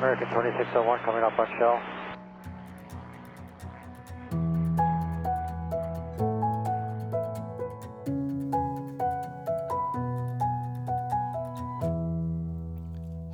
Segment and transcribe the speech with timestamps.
[0.00, 1.76] American 2601 coming up on shell.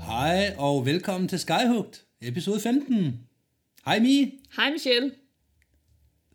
[0.06, 3.20] Hej og velkommen til Skyhugt, episode 15.
[3.86, 5.10] Hej Mie, Hej Michelle.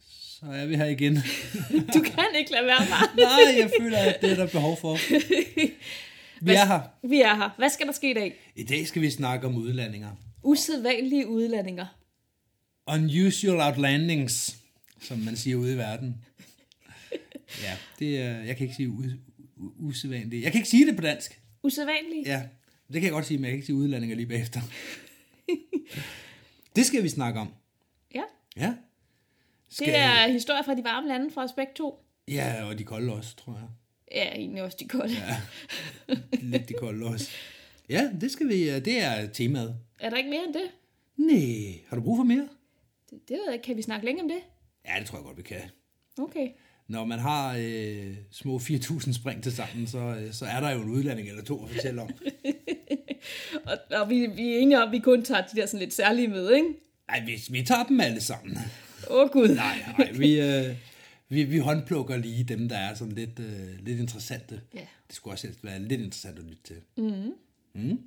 [0.09, 1.15] så er vi her igen.
[1.93, 3.09] Du kan ikke lade være mig.
[3.15, 4.97] Nej, jeg føler, at det er der behov for.
[6.41, 7.07] Vi er her.
[7.07, 7.49] Vi er her.
[7.57, 8.35] Hvad skal der ske i dag?
[8.55, 10.15] I dag skal vi snakke om udlandinger.
[10.43, 11.85] Usædvanlige udlandinger.
[12.87, 14.57] Unusual outlandings,
[15.01, 16.25] som man siger ude i verden.
[17.61, 19.03] Ja, det er, jeg kan ikke sige u,
[19.57, 20.43] u, usædvanligt.
[20.43, 21.41] Jeg kan ikke sige det på dansk.
[21.63, 22.23] Usædvanlige?
[22.25, 22.41] Ja,
[22.87, 24.61] det kan jeg godt sige, men jeg kan ikke sige udlandinger lige bagefter.
[26.75, 27.53] Det skal vi snakke om.
[28.15, 28.23] ja.
[28.57, 28.73] Ja.
[29.79, 32.05] Det er historier fra de varme lande fra begge to.
[32.27, 33.67] Ja, og de kolde også, tror jeg.
[34.15, 35.13] Ja, egentlig også de kolde.
[35.13, 35.37] Ja.
[36.41, 37.29] Lidt de kolde også.
[37.89, 38.69] Ja, det skal vi.
[38.69, 39.75] øh, Det er temaet.
[39.99, 40.63] Er der ikke mere end det?
[41.17, 42.47] Nej, har du brug for mere?
[43.09, 43.19] det?
[43.29, 43.63] Det ved jeg ikke.
[43.65, 44.37] Kan vi snakke længe om det?
[44.87, 45.61] Ja, det tror jeg godt, vi kan.
[46.17, 46.47] Okay.
[46.87, 50.81] Når man har øh, små 4.000 spring til sammen, så, øh, så er der jo
[50.81, 52.09] en udlanding eller to at fortælle om.
[53.65, 55.93] Og, og vi, vi er enige om, at vi kun tager de der sådan lidt
[55.93, 56.67] særlige med, ikke?
[57.09, 58.57] Ej, vi, vi tager dem alle sammen.
[59.09, 59.47] Åh oh, gud.
[59.55, 60.75] Nej, nej, vi, øh,
[61.31, 64.61] vi, vi håndplukker lige dem, der er sådan lidt, øh, lidt interessante.
[64.73, 64.85] Ja.
[65.07, 66.75] Det skulle også helst være lidt interessant at lytte til.
[66.97, 67.33] Mm.
[67.73, 67.99] Mm.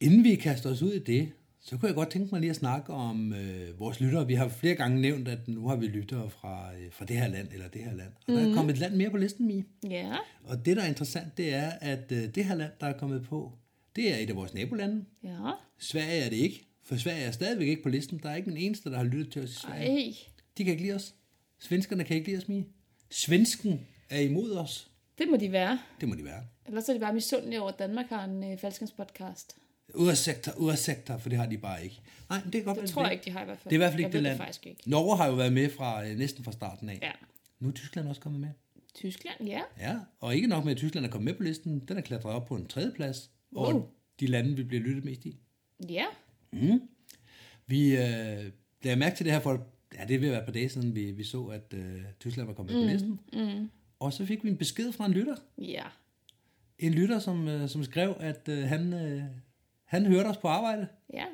[0.00, 2.56] Inden vi kaster os ud i det, så kunne jeg godt tænke mig lige at
[2.56, 4.26] snakke om øh, vores lyttere.
[4.26, 7.28] Vi har flere gange nævnt, at nu har vi lyttere fra, øh, fra det her
[7.28, 8.10] land eller det her land.
[8.26, 9.64] Og der er kommet et land mere på listen, Mie.
[9.90, 10.16] Ja.
[10.44, 13.22] Og det, der er interessant, det er, at øh, det her land, der er kommet
[13.22, 13.52] på,
[13.96, 15.04] det er et af vores nabolande.
[15.24, 15.50] Ja.
[15.78, 18.20] Sverige er det ikke, for Sverige er stadigvæk ikke på listen.
[18.22, 20.06] Der er ikke en eneste, der har lyttet til os i Sverige.
[20.06, 20.14] Ej.
[20.58, 21.14] De kan ikke lide os.
[21.60, 22.64] Svenskerne kan ikke lide os, Mie.
[23.10, 24.90] Svensken er imod os.
[25.18, 25.78] Det må de være.
[26.00, 26.42] Det må de være.
[26.66, 29.56] Ellers er de bare misundelige over, at Danmark har en øh, falskenspodcast.
[29.94, 32.00] Ursektor, ursektor, for det har de bare ikke.
[32.30, 33.06] Nej, men det kan godt Det være, tror det.
[33.08, 33.70] jeg ikke, de har i hvert fald.
[33.70, 34.38] Det er i hvert fald Jeg ikke det ved land.
[34.38, 34.82] faktisk ikke.
[34.90, 36.98] Norge har jo været med fra øh, næsten fra starten af.
[37.02, 37.10] Ja.
[37.60, 38.48] Nu er Tyskland også kommet med.
[38.94, 39.60] Tyskland, ja.
[39.80, 41.78] Ja, og ikke nok med, at Tyskland er kommet med på listen.
[41.88, 43.88] Den er klatret op på en tredje plads over Wow.
[44.20, 45.36] de lande, vi bliver lyttet mest i.
[45.88, 46.04] Ja.
[47.66, 48.52] Vi øh,
[48.82, 49.66] lagde mærke til det her for,
[49.98, 52.46] ja, det er ved at være par dage siden, vi, vi så, at øh, Tyskland
[52.48, 53.20] var kommet med på listen.
[53.32, 53.70] Mm.
[54.00, 55.36] Og så fik vi en besked fra en lytter.
[55.58, 55.82] Ja.
[56.78, 59.22] En lytter, som, øh, som skrev, at øh, han, øh,
[59.84, 60.88] han hørte os på arbejde.
[61.14, 61.24] Ja.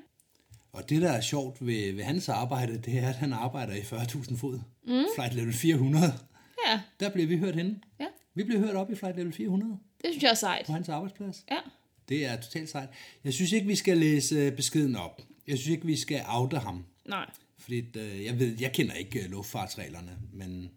[0.72, 3.80] Og det, der er sjovt ved, ved hans arbejde, det er, at han arbejder i
[3.80, 4.60] 40.000 fod.
[4.86, 5.04] Mm.
[5.16, 6.04] Flight level 400.
[6.68, 6.80] Ja.
[7.00, 7.80] Der bliver vi hørt henne.
[8.00, 8.06] Ja.
[8.34, 10.66] Vi bliver hørt op i flight level 400 Det synes jeg er sejt.
[10.66, 11.44] på hans arbejdsplads.
[11.50, 11.58] Ja.
[12.08, 12.88] Det er totalt sejt.
[13.24, 15.22] Jeg synes ikke, vi skal læse øh, beskeden op.
[15.48, 16.84] Jeg synes ikke, vi skal oute ham.
[17.08, 17.30] Nej.
[17.62, 20.70] Fordi øh, jeg ved, jeg kender ikke øh, luftfartsreglerne, men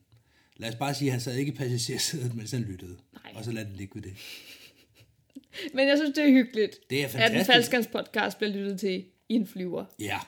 [0.58, 2.98] lad os bare sige, at han sad ikke i passagersædet, mens han lyttede.
[3.24, 3.32] Nej.
[3.36, 4.14] Og så lad det ligge ved det.
[5.76, 7.52] Men jeg synes, det er hyggeligt, Det er at en fantastisk.
[7.52, 9.86] falskans podcast bliver lyttet til i en flyver.
[10.00, 10.20] Ja.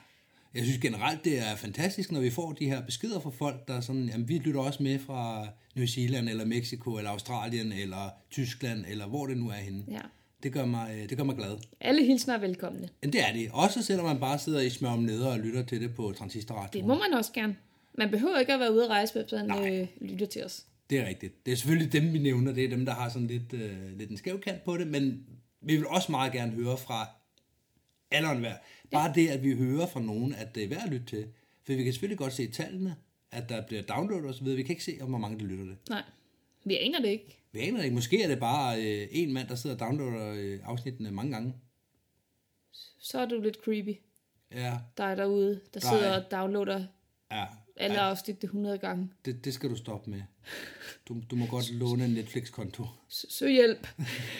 [0.54, 3.74] Jeg synes generelt, det er fantastisk, når vi får de her beskeder fra folk, der
[3.74, 8.10] er sådan, jamen vi lytter også med fra New Zealand, eller Mexico, eller Australien, eller
[8.30, 9.84] Tyskland, eller hvor det nu er henne.
[9.90, 10.00] Ja.
[10.42, 11.58] Det gør mig, øh, det gør mig glad.
[11.80, 12.88] Alle hilsner er velkomne.
[13.02, 13.50] Men det er det.
[13.52, 16.78] Også selvom man bare sidder i smør om neder og lytter til det på transistorradio.
[16.78, 17.56] Det må man også gerne.
[17.94, 20.66] Man behøver ikke at være ude at rejse, hvis man øh, lytter til os.
[20.90, 21.46] Det er rigtigt.
[21.46, 22.52] Det er selvfølgelig dem, vi nævner.
[22.52, 24.86] Det er dem, der har sådan lidt, øh, lidt en skæv kant på det.
[24.86, 25.26] Men
[25.60, 27.06] vi vil også meget gerne høre fra
[28.10, 28.54] alle og enhver.
[28.90, 31.26] Bare det, at vi hører fra nogen, at det er værd at lytte til.
[31.66, 32.96] For vi kan selvfølgelig godt se tallene,
[33.32, 34.46] at der bliver downloadet osv.
[34.46, 35.76] Vi kan ikke se, om hvor mange der lytter det.
[35.90, 36.02] Nej,
[36.64, 37.37] vi aner det ikke.
[37.52, 37.94] Vi aner ikke.
[37.94, 41.54] Måske er det bare øh, en mand, der sidder og downloader øh, afsnittene mange gange.
[43.00, 43.94] Så er du lidt creepy.
[44.54, 46.84] Ja, Der er derude, der Der sidder er- og downloader
[47.32, 47.44] ja.
[47.76, 49.10] alle ja afsnit det 100 gange.
[49.24, 50.22] det, det skal du stoppe med.
[51.08, 52.84] Du, du må godt låne en Netflix-konto.
[53.08, 53.88] Søg hjælp.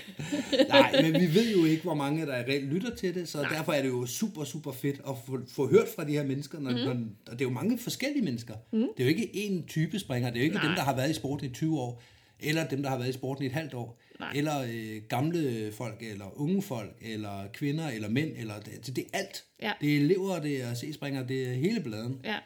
[0.68, 3.50] Nej, men vi ved jo ikke, hvor mange der reelt lytter til det, så Nej.
[3.52, 6.60] derfor er det jo super, super fedt at få, få hørt fra de her mennesker.
[6.60, 6.76] Når, mm.
[6.76, 6.92] når,
[7.26, 8.54] og det er jo mange forskellige mennesker.
[8.72, 8.78] Mm.
[8.96, 10.30] Det er jo ikke én type springer.
[10.30, 10.66] Det er jo ikke Nej.
[10.66, 12.02] dem, der har været i sporten i 20 år,
[12.40, 14.32] eller dem, der har været i sporten i et halvt år, Nej.
[14.34, 18.30] eller øh, gamle folk, eller unge folk, eller kvinder, eller mænd.
[18.36, 19.44] Eller, det, det er alt.
[19.62, 19.72] Ja.
[19.80, 22.20] Det er elever, det er C-springer, det er hele bladen.
[22.24, 22.36] Ja.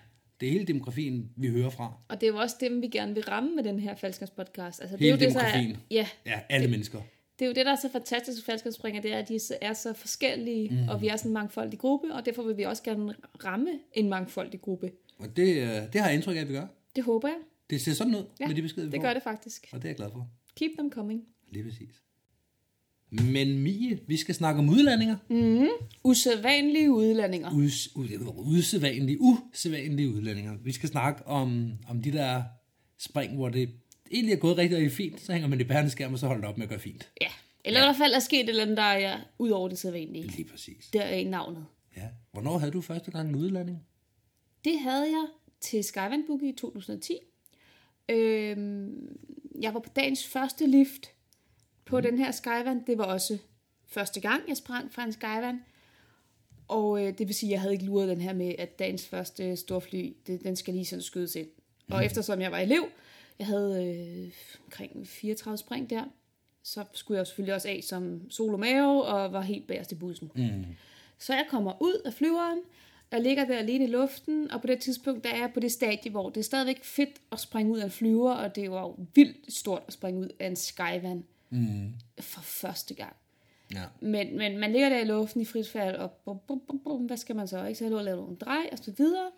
[0.40, 1.92] Det er hele demografien, vi hører fra.
[2.08, 3.94] Og det er jo også dem, vi gerne vil ramme med den her
[4.36, 4.80] podcast.
[4.80, 5.76] Altså, det Hele er jo det, der er, demografien.
[5.90, 6.70] ja, Ja, alle det.
[6.70, 6.98] mennesker.
[7.38, 9.56] det er jo det, der er så fantastisk ved falskenspringer, det er, at de så-
[9.60, 10.88] er så forskellige, mm.
[10.88, 13.14] og vi er sådan en mangfoldig gruppe, og derfor vil vi også gerne
[13.44, 14.90] ramme en mangfoldig gruppe.
[15.18, 16.66] Og det, øh, det har jeg indtryk af, at vi gør.
[16.96, 17.36] Det håber jeg.
[17.72, 19.02] Det ser sådan ud Ja, med de beskeder, vi det får.
[19.02, 19.68] gør det faktisk.
[19.72, 20.28] Og det er jeg glad for.
[20.56, 21.22] Keep them coming.
[21.52, 22.02] Lige præcis.
[23.10, 25.16] Men Mie, vi skal snakke om udlandinger.
[25.30, 25.68] Mm.
[26.04, 27.50] Usædvanlige udlandinger.
[27.54, 28.04] Us, u,
[28.36, 30.56] usædvanlige, usædvanlige udlandinger.
[30.64, 32.42] Vi skal snakke om, om de der
[32.98, 33.70] spring, hvor det
[34.10, 36.40] egentlig er gået rigtig, rigtig fint, så hænger man i bærende skærm, og så holder
[36.40, 37.10] det op med at gøre fint.
[37.20, 37.28] Ja,
[37.64, 37.86] Eller ja.
[37.86, 40.26] i hvert fald er sket et eller andet, der er ud over det sædvanlige.
[40.26, 40.86] Lige præcis.
[40.92, 41.66] Der er navnet.
[41.96, 42.08] Ja.
[42.32, 43.78] Hvornår havde du første gang en udlanding?
[44.64, 45.26] Det havde jeg
[45.60, 47.14] til Skyvand Boogie i 2010.
[48.08, 49.18] Øhm,
[49.60, 51.10] jeg var på dagens første lift
[51.84, 52.02] på mm.
[52.02, 52.84] den her Skyvand.
[52.86, 53.38] Det var også
[53.86, 55.60] første gang, jeg sprang fra en Skyvand.
[56.68, 59.08] Og øh, det vil sige, at jeg havde ikke luret den her med, at dagens
[59.08, 61.48] første storfly, det, den skal lige sådan skydes ind.
[61.88, 61.94] Mm.
[61.94, 62.84] Og eftersom jeg var elev,
[63.38, 64.32] jeg havde øh,
[64.64, 66.04] omkring 34 spring der,
[66.62, 70.30] så skulle jeg selvfølgelig også af som solo mave, og var helt bagerst i bussen.
[70.34, 70.64] Mm.
[71.18, 72.58] Så jeg kommer ud af flyveren,
[73.12, 75.72] jeg ligger der alene i luften, og på det tidspunkt, der er jeg på det
[75.72, 78.80] stadie, hvor det er stadigvæk fedt at springe ud af en flyver, og det var
[78.80, 81.92] jo vildt stort at springe ud af en skyvan Mm.
[82.20, 83.16] for første gang.
[83.74, 83.82] Ja.
[84.00, 87.06] Men, men man ligger der i luften i frit fald, og bum, bum, bum, bum,
[87.06, 87.64] hvad skal man så?
[87.66, 87.78] Ikke?
[87.78, 89.30] Så jeg lå og lavede nogle drej, og så videre.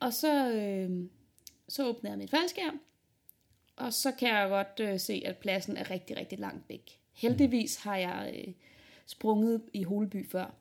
[0.00, 0.90] Og så, øh,
[1.68, 2.80] så åbner jeg mit faldskærm,
[3.76, 6.98] og så kan jeg godt øh, se, at pladsen er rigtig, rigtig langt væk.
[7.12, 8.52] Heldigvis har jeg øh,
[9.06, 10.54] sprunget i Holeby før.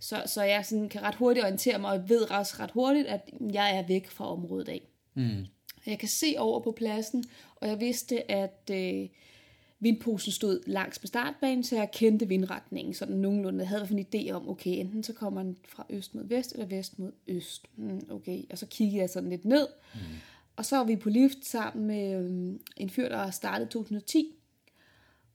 [0.00, 3.30] Så, så jeg sådan kan ret hurtigt orientere mig, og ved også ret hurtigt, at
[3.52, 4.82] jeg er væk fra området af.
[5.14, 5.46] Mm.
[5.86, 7.24] Jeg kan se over på pladsen,
[7.56, 9.08] og jeg vidste, at øh,
[9.80, 13.60] vindposen stod langs med startbanen, så jeg kendte vindretningen sådan nogenlunde.
[13.60, 16.52] Jeg havde i en idé om, okay, enten så kommer den fra øst mod vest,
[16.52, 17.66] eller vest mod øst.
[17.76, 19.66] Mm, okay, og så kiggede jeg sådan lidt ned.
[19.94, 20.00] Mm.
[20.56, 24.34] Og så var vi på lift sammen med øh, en fyr, der startede 2010.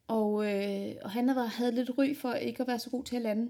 [0.07, 3.15] Og, øh, og han havde, havde lidt ry for ikke at være så god til
[3.15, 3.49] at lande.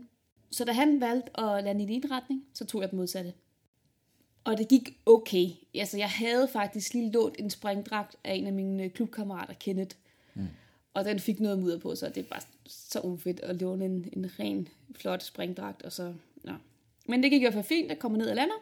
[0.53, 3.33] Så da han valgte at lande i din retning, så tog jeg den modsatte.
[4.43, 5.49] Og det gik okay.
[5.75, 9.95] Altså, jeg havde faktisk lige lånt en springdragt af en af mine klubkammerater, Kenneth.
[10.33, 10.47] Mm.
[10.93, 14.09] Og den fik noget mudder på, så det er bare så ufedt at låne en,
[14.13, 15.81] en ren, flot springdragt.
[15.81, 16.13] Og så,
[16.43, 16.53] nå.
[17.07, 18.55] Men det gik i hvert fald fint, at komme ned og lander.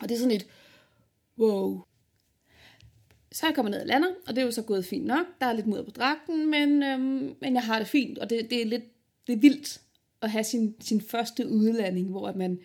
[0.00, 0.46] Og det er sådan et,
[1.38, 1.82] wow.
[3.32, 5.26] Så jeg kommet ned og lander, og det er jo så gået fint nok.
[5.40, 8.50] Der er lidt mudder på dragten, men, øhm, men jeg har det fint, og det,
[8.50, 8.84] det er lidt
[9.26, 9.80] det er vildt
[10.22, 12.58] at have sin, sin første udlanding, hvor at man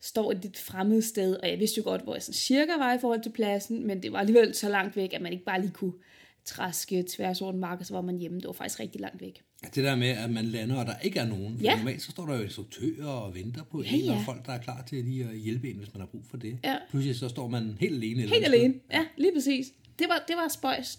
[0.00, 2.94] står et lidt fremmed sted, og jeg vidste jo godt, hvor jeg sådan cirka var
[2.94, 5.60] i forhold til pladsen, men det var alligevel så langt væk, at man ikke bare
[5.60, 5.92] lige kunne
[6.44, 8.38] træske tværs over en mark, og så var man hjemme.
[8.40, 9.42] Det var faktisk rigtig langt væk.
[9.74, 11.56] Det der med, at man lander, og der ikke er nogen.
[11.58, 11.76] For Ja.
[11.76, 14.22] normalt så står der jo instruktører og venter på Ja, en, og ja.
[14.26, 16.58] folk, der er klar til lige at hjælpe en, hvis man har brug for det.
[16.64, 16.76] Ja.
[16.90, 18.22] Pludselig så står man helt alene.
[18.22, 18.54] eller Helt sted.
[18.58, 18.74] alene.
[18.92, 19.66] Ja, lige præcis.
[19.98, 20.98] Det var, det var spøjst.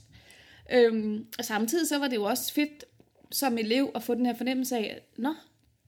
[0.73, 2.85] Øhm, og samtidig så var det jo også fedt
[3.31, 5.33] som elev at få den her fornemmelse af, nå,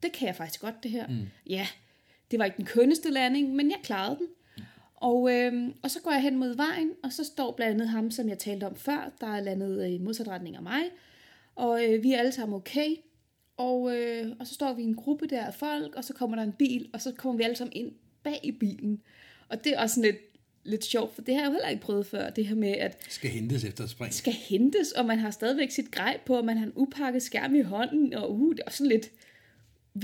[0.07, 1.07] det kan jeg faktisk godt det her.
[1.07, 1.27] Mm.
[1.49, 1.67] Ja,
[2.31, 4.27] det var ikke den kønneste landing, men jeg klarede den.
[4.95, 8.11] Og, øhm, og så går jeg hen mod vejen, og så står blandt andet ham,
[8.11, 10.81] som jeg talte om før, der er landet i modsat retning af mig.
[11.55, 12.95] Og øh, vi er alle sammen okay.
[13.57, 16.35] Og, øh, og så står vi i en gruppe der af folk, og så kommer
[16.37, 17.91] der en bil, og så kommer vi alle sammen ind
[18.23, 19.01] bag i bilen.
[19.49, 20.21] Og det er også sådan lidt,
[20.63, 22.97] lidt sjovt, for det har jeg jo heller ikke prøvet før, det her med, at
[23.09, 24.13] Skal hentes efter spring.
[24.13, 27.55] skal hentes, og man har stadigvæk sit grej på, og man har en upakket skærm
[27.55, 29.11] i hånden, og uh, det er også sådan lidt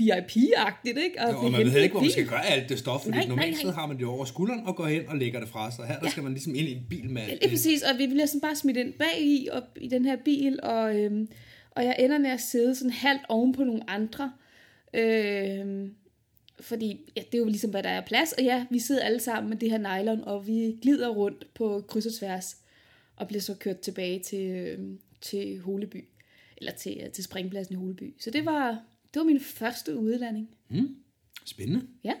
[0.00, 1.22] VIP-agtigt, ikke?
[1.30, 3.28] Jo, og man ved ikke, hvor man skal gøre alt det stof, fordi Nej, nej,
[3.28, 3.62] normalt nej.
[3.62, 5.86] så har man det over skulderen og går hen og lægger det fra sig.
[5.86, 6.10] Her der Ja.
[6.10, 7.50] skal man ligesom ind i en bil med alt det.
[7.50, 10.58] præcis, og vi bliver sådan bare smidt ind bag i, og, i den her bil,
[10.62, 11.28] og, øhm,
[11.70, 14.32] og jeg ender med at sidde sådan halvt oven på nogle andre.
[14.94, 15.94] Øhm,
[16.60, 18.32] fordi ja, det er jo ligesom, hvad der er plads.
[18.32, 21.84] Og ja, vi sidder alle sammen med det her nylon, og vi glider rundt på
[21.88, 22.56] kryds og tværs,
[23.16, 26.04] og bliver så kørt tilbage til, øhm, til Holeby.
[26.56, 28.14] Eller til, øh, til springpladsen i Holeby.
[28.20, 28.78] Så det var,
[29.14, 30.48] det var min første udlanding.
[31.44, 31.86] Spændende.
[32.04, 32.14] Ja.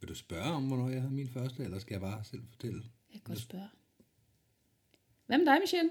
[0.00, 2.82] Vil du spørge om, hvornår jeg havde min første, eller skal jeg bare selv fortælle?
[3.12, 3.68] Jeg kan godt spørge.
[5.26, 5.90] Hvad med dig, Michelle?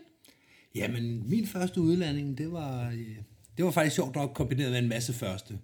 [0.76, 3.18] Jamen, min første udlanding, det var, øh,
[3.58, 5.60] det var faktisk sjovt nok kombineret med en masse første.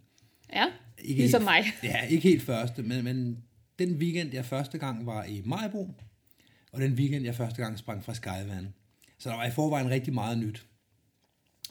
[0.54, 0.66] Ja,
[0.98, 1.63] Ikke ligesom helt, mig.
[1.84, 3.44] Ja, ikke helt første, men, men
[3.80, 5.96] den weekend, jeg første gang var i Majbo,
[6.72, 8.74] og den weekend, jeg første gang sprang fra Skyvan.
[9.18, 10.68] Så der var i forvejen rigtig meget nyt.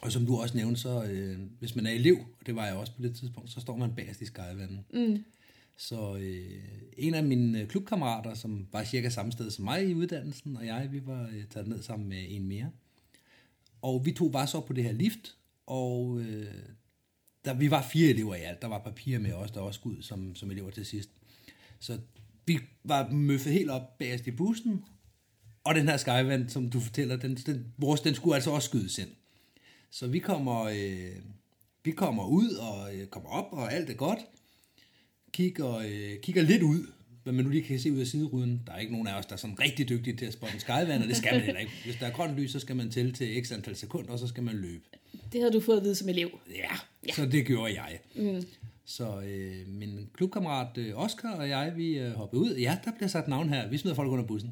[0.03, 2.75] Og som du også nævnte, så øh, hvis man er elev, og det var jeg
[2.75, 4.85] også på det tidspunkt, så står man bagerst i Skyvan.
[4.95, 5.25] Mm.
[5.77, 6.63] Så øh,
[6.99, 10.67] en af mine øh, klubkammerater, som var cirka samme sted som mig i uddannelsen, og
[10.67, 12.71] jeg, vi var øh, taget ned sammen med en mere.
[13.83, 16.47] Og vi to var så på det her lift, og øh,
[17.45, 18.63] der, vi var fire elever i alt.
[18.63, 21.11] Der var papirer med os, der også skulle ud som, som elever til sidst.
[21.79, 21.99] Så
[22.47, 24.85] vi var møffet helt op bagerst i bussen,
[25.65, 28.99] og den her Skyvan, som du fortæller, den, den, vores, den skulle altså også skydes
[28.99, 29.09] ind.
[29.93, 31.17] Så vi kommer, øh,
[31.85, 34.19] vi kommer ud og øh, kommer op, og alt er godt.
[35.33, 36.87] Kigger, øh, kigger lidt ud,
[37.23, 38.63] hvad man nu lige kan se ud af sideruden.
[38.67, 40.61] Der er ikke nogen af os, der er sådan rigtig dygtige til at spotte en
[40.61, 41.73] Skyvan, og det skal man heller ikke.
[41.85, 44.27] Hvis der er grønt lys, så skal man tælle til x antal sekunder, og så
[44.27, 44.85] skal man løbe.
[45.33, 46.39] Det havde du fået at vide som elev.
[46.51, 46.71] Ja,
[47.09, 47.13] ja.
[47.13, 48.01] så det gjorde jeg.
[48.15, 48.47] Mm.
[48.85, 52.55] Så øh, min klubkammerat øh, Oscar og jeg, vi øh, hoppede ud.
[52.57, 53.69] Ja, der bliver sat navn her.
[53.69, 54.51] Vi smider folk under bussen.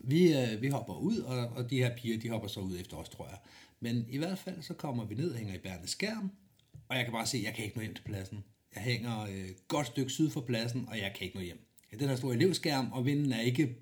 [0.00, 2.96] Vi, øh, vi hopper ud, og, og de her piger, de hopper så ud efter
[2.96, 3.38] os, tror jeg.
[3.84, 6.30] Men i hvert fald, så kommer vi ned og hænger i bærende skærm,
[6.88, 8.44] og jeg kan bare se, at jeg kan ikke nå hjem til pladsen.
[8.74, 11.66] Jeg hænger øh, godt stykke syd for pladsen, og jeg kan ikke nå hjem.
[11.92, 13.76] Ja, den her store elevskærm, og vinden er ikke...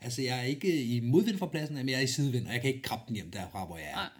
[0.00, 2.60] Altså, jeg er ikke i modvind fra pladsen, men jeg er i sidevind, og jeg
[2.60, 3.94] kan ikke krabbe den hjem derfra, hvor jeg er.
[3.94, 4.10] Nej.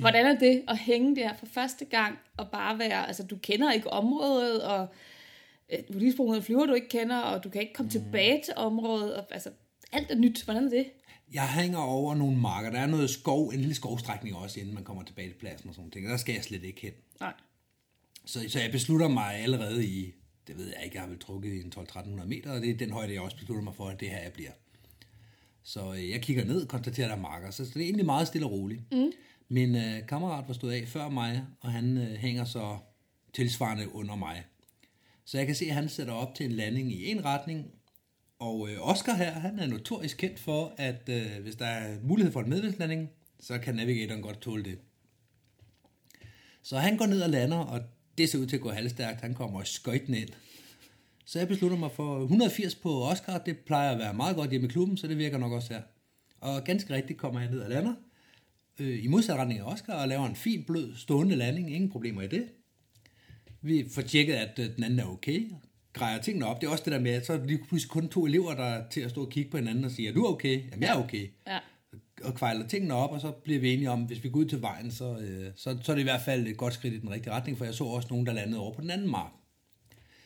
[0.00, 3.72] Hvordan er det at hænge der for første gang, og bare være, altså du kender
[3.72, 4.88] ikke området, og
[5.72, 7.90] øh, du lige sprunget en flyver, du ikke kender, og du kan ikke komme mm.
[7.90, 9.50] tilbage til området, og altså
[9.92, 10.44] alt er nyt.
[10.44, 10.86] Hvordan er det?
[11.34, 12.70] Jeg hænger over nogle marker.
[12.70, 15.74] Der er noget skov, en lille skovstrækning også, inden man kommer tilbage til pladsen og
[15.74, 16.10] sådan noget.
[16.10, 16.92] Der skal jeg slet ikke hen.
[17.20, 17.32] Nej.
[18.24, 20.14] Så, så jeg beslutter mig allerede i,
[20.46, 22.76] det ved jeg ikke, jeg har vel trukket i en 12-1300 meter, og det er
[22.76, 24.50] den højde, jeg også beslutter mig for, at det her jeg bliver.
[25.62, 27.84] Så øh, jeg kigger ned og konstaterer, at der er marker, så, så det er
[27.84, 28.92] egentlig meget stille og roligt.
[28.92, 29.12] Mm.
[29.48, 32.78] Min øh, kammerat var stået af før mig, og han øh, hænger så
[33.32, 34.44] tilsvarende under mig.
[35.24, 37.66] Så jeg kan se, at han sætter op til en landing i en retning,
[38.44, 42.32] og øh, Oscar her, han er notorisk kendt for, at øh, hvis der er mulighed
[42.32, 43.10] for en medvindslanding,
[43.40, 44.78] så kan navigatoren godt tåle det.
[46.62, 47.80] Så han går ned og lander, og
[48.18, 49.20] det ser ud til at gå halvstærkt.
[49.20, 50.28] Han kommer skøjten ind.
[51.24, 53.38] Så jeg beslutter mig for 180 på Oscar.
[53.38, 55.82] Det plejer at være meget godt hjemme i klubben, så det virker nok også her.
[56.40, 57.94] Og ganske rigtigt kommer jeg ned og lander.
[58.80, 61.74] Øh, I modsat retning af Oscar og laver en fin, blød, stående landing.
[61.74, 62.48] Ingen problemer i det.
[63.62, 65.50] Vi får tjekket, at øh, den anden er okay.
[65.94, 66.60] Grejer tingene op.
[66.60, 68.64] Det er også det der med, at så er lige pludselig kun to elever, der
[68.64, 70.70] er til at stå og kigge på hinanden og sige, er du okay?
[70.70, 71.28] Jamen, jeg er okay.
[71.46, 71.58] Ja.
[72.24, 74.62] Og kvejler tingene op, og så bliver vi enige om, hvis vi går ud til
[74.62, 77.10] vejen, så, øh, så, så er det i hvert fald et godt skridt i den
[77.10, 79.32] rigtige retning, for jeg så også nogen, der landede over på den anden mark.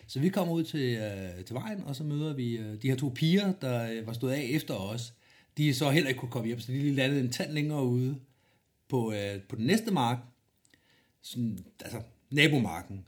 [0.06, 2.96] Så vi kommer ud til, øh, til vejen, og så møder vi øh, de her
[2.96, 5.14] to piger, der øh, var stået af efter os.
[5.56, 8.16] De så heller ikke kunne komme hjem, så de lige landede en tand længere ude
[8.88, 10.18] på, øh, på den næste mark,
[11.22, 13.04] sådan, altså nabomarken.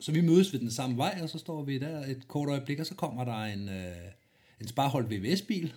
[0.00, 2.78] Så vi mødes ved den samme vej, og så står vi der et kort øjeblik,
[2.80, 3.96] og så kommer der en, øh,
[4.60, 5.72] en sparholdt VVS-bil,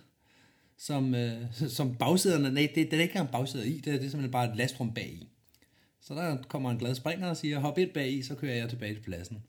[0.76, 4.06] som, øh, som bagsæderne, nej, det, det er ikke engang bagsæder i, det er, det
[4.06, 5.28] er simpelthen bare et lastrum bag i.
[6.00, 8.68] Så der kommer en glad springer og siger, hop ind bag i, så kører jeg
[8.70, 9.42] tilbage til pladsen.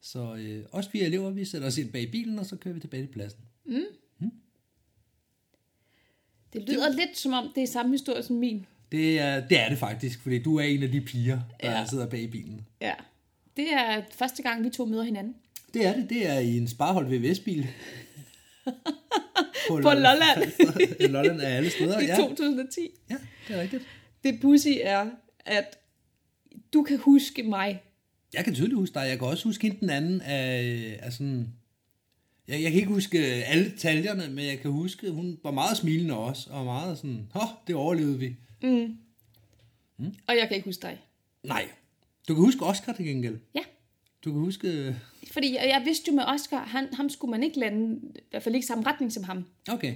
[0.00, 2.80] Så øh, os fire elever, vi sætter os ind bag bilen, og så kører vi
[2.80, 3.40] tilbage til pladsen.
[6.52, 6.96] Det lyder det...
[6.96, 8.66] lidt som om, det er samme historie som min.
[8.92, 11.86] Det er, det er det faktisk, fordi du er en af de piger, der Ja.
[11.90, 12.66] sidder bag i bilen.
[12.80, 12.94] Ja.
[13.56, 15.34] Det er første gang, vi to møder hinanden.
[15.74, 16.10] Det er det.
[16.10, 17.66] Det er i en sparholdt VVS-bil.
[19.68, 20.52] På, Lolland.
[21.12, 22.16] Lolland er alle steder, I ja.
[22.16, 22.80] 2010.
[23.10, 23.16] Ja,
[23.48, 23.82] det er rigtigt.
[24.24, 25.06] Det pussy er,
[25.46, 25.78] at
[26.72, 27.82] du kan huske mig.
[28.34, 29.06] Jeg kan tydeligt huske dig.
[29.08, 31.48] Jeg kan også huske hende den anden af, af sådan...
[32.48, 36.16] Jeg, jeg kan ikke huske alle detaljerne, men jeg kan huske, hun var meget smilende
[36.16, 38.36] også, og meget sådan, Hå, det overlevede vi.
[40.26, 41.00] Og jeg kan ikke huske dig.
[41.42, 41.68] Nej.
[42.28, 43.38] Du kan huske Oscar til gengæld.
[43.54, 43.60] Ja.
[44.24, 44.96] Du kan huske...
[45.32, 48.54] Fordi jeg, vidste jo med Oscar, han, ham skulle man ikke lande, i hvert fald
[48.54, 49.44] ikke samme retning som ham.
[49.68, 49.94] Okay.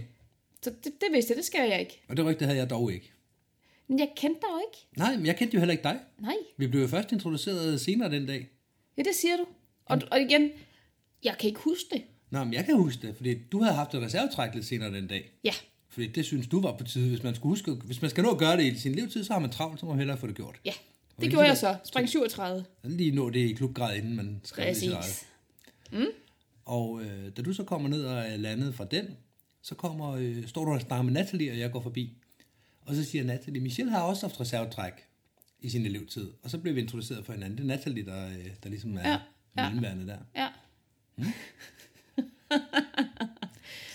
[0.62, 2.02] Så det, det vidste jeg, det skal jeg ikke.
[2.08, 3.12] Og det rygte havde jeg dog ikke.
[3.88, 4.86] Men jeg kendte dig jo ikke.
[4.96, 5.98] Nej, men jeg kendte jo heller ikke dig.
[6.18, 6.34] Nej.
[6.56, 8.48] Vi blev jo først introduceret senere den dag.
[8.96, 9.46] Ja, det siger du.
[9.84, 10.50] Og, og igen,
[11.24, 12.02] jeg kan ikke huske det.
[12.30, 15.06] Nå, men jeg kan huske det, fordi du havde haft et reservetræk lidt senere den
[15.06, 15.30] dag.
[15.44, 15.52] Ja.
[15.88, 17.08] Fordi det synes du var på tide.
[17.08, 19.32] Hvis man, skulle huske, hvis man skal nå at gøre det i sin levetid, så
[19.32, 20.60] har man travlt, så må man hellere få det gjort.
[20.64, 20.72] Ja,
[21.20, 21.76] det gjorde jeg så.
[21.84, 22.64] Spring 37.
[22.82, 24.74] Så lige nå det i klubgrad, inden man eget.
[24.74, 25.26] Præcis.
[26.64, 29.16] Og øh, da du så kommer ned og er landet fra den,
[29.62, 32.16] så kommer, øh, står du og snakker med Natalie, og jeg går forbi.
[32.80, 34.92] Og så siger Natalie, Michelle har også haft reservetræk
[35.60, 36.32] i sin elevtid.
[36.42, 37.58] Og så blev vi introduceret for hinanden.
[37.58, 39.18] Det er Natalie, der, øh, der ligesom er Ja,
[39.56, 40.18] ja, mellemværende der.
[40.36, 40.48] Ja.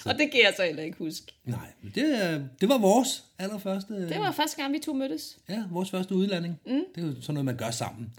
[0.05, 1.33] og det kan jeg så heller ikke huske.
[1.45, 4.09] Nej, men det, øh, det var vores allerførste...
[4.09, 5.37] Det var første gang, vi to mødtes.
[5.49, 6.59] Ja, vores første udlanding.
[6.65, 6.83] Mm.
[6.95, 8.13] Det er jo sådan noget, man gør sammen.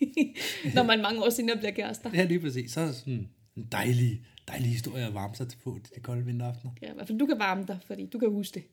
[0.74, 2.10] Når man mange år senere bliver kærester.
[2.14, 2.72] Ja, lige præcis.
[2.72, 6.72] Så er sådan en dejlig, dejlig historie at varme sig til på de kolde vinteraftener.
[6.82, 8.64] Ja, i hvert fald du kan varme dig, fordi du kan huske det.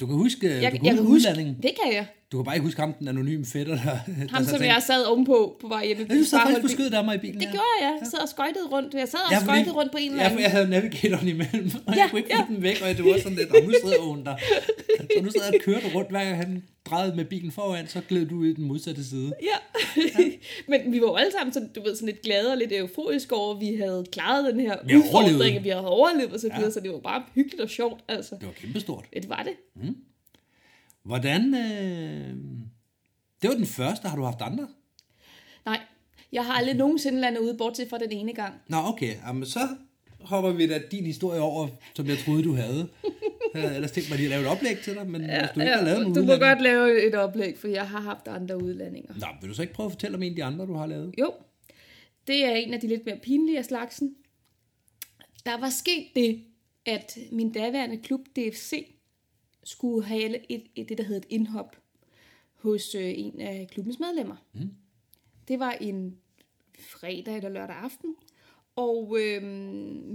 [0.00, 2.06] Du kan huske, Jeg, du kan jeg huske kan huske, det kan jeg.
[2.36, 3.96] Du kan bare ikke huske ham, den anonyme fætter, der...
[4.30, 5.98] Ham, som jeg sad ovenpå på vej hjem.
[6.00, 7.34] i Ja, du sad faktisk på skødet af mig i bilen.
[7.40, 7.50] Det ja.
[7.50, 7.96] gjorde jeg.
[8.00, 8.94] Jeg sad og skøjtede rundt.
[8.94, 10.42] Jeg sad og Ja, skøjtede rundt på en eller Ja, anden.
[10.42, 12.40] jeg havde navigatoren imellem, og Ja, jeg kunne ikke ja.
[12.40, 14.36] få den væk, og det var sådan lidt, og nu sidder hun der.
[15.16, 18.00] Så nu sad jeg og kørte rundt, hver gang han drejede med bilen foran, så
[18.08, 19.32] gled du ud i den modsatte side.
[19.42, 19.56] Ja,
[20.70, 23.34] men vi var jo alle sammen sådan, du ved, sådan lidt glade og lidt euforiske
[23.34, 26.62] over, at vi havde klaret den her Vi udfordring, vi havde overlevet og så videre,
[26.64, 26.70] Ja.
[26.70, 28.34] så det var bare hyggeligt og sjovt, altså.
[28.40, 29.04] Det var kæmpestort.
[29.14, 29.52] Ja, det var det.
[31.06, 31.54] Hvordan...
[31.54, 32.36] Øh...
[33.42, 34.68] Det var den første, har du haft andre?
[35.66, 35.80] Nej,
[36.32, 38.54] jeg har aldrig nogensinde landet ude, bortset fra den ene gang.
[38.68, 39.14] Nå, okay.
[39.26, 39.68] Jamen, så
[40.20, 42.88] hopper vi da din historie over, som jeg troede, du havde.
[43.54, 45.50] Jeg havde ellers tænkt mig lige at lave et oplæg til dig, men ja, hvis
[45.54, 48.28] du ikke har lavet du må udlanding- godt lave et oplæg, for jeg har haft
[48.28, 49.14] andre udlandinger.
[49.14, 50.86] Nå, vil du så ikke prøve at fortælle om en af de andre, du har
[50.86, 51.14] lavet?
[51.20, 51.32] Jo,
[52.26, 54.14] det er en af de lidt mere pinlige af slagsen.
[55.46, 56.42] Der var sket det,
[56.86, 58.95] at min daværende klub DFC
[59.68, 61.76] skulle have et, et, det, der hedder et indhop
[62.54, 64.36] hos øh, en af klubbens medlemmer.
[64.52, 64.70] Mm.
[65.48, 66.18] Det var en
[66.78, 68.14] fredag eller lørdag aften,
[68.76, 69.42] og øh,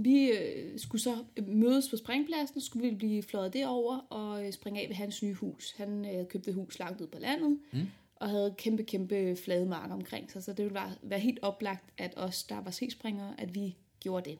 [0.04, 4.80] vi øh, skulle så mødes på springpladsen, skulle vi blive fløjet derover og øh, springe
[4.80, 5.74] af ved hans nye hus.
[5.76, 7.80] Han øh, købte et hus langt ud på landet, mm.
[8.16, 11.84] og havde kæmpe, kæmpe flade marker omkring sig, så det ville være, være helt oplagt,
[11.98, 14.38] at os, der var C-springere, at vi gjorde det.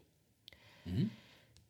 [0.85, 1.11] Mm.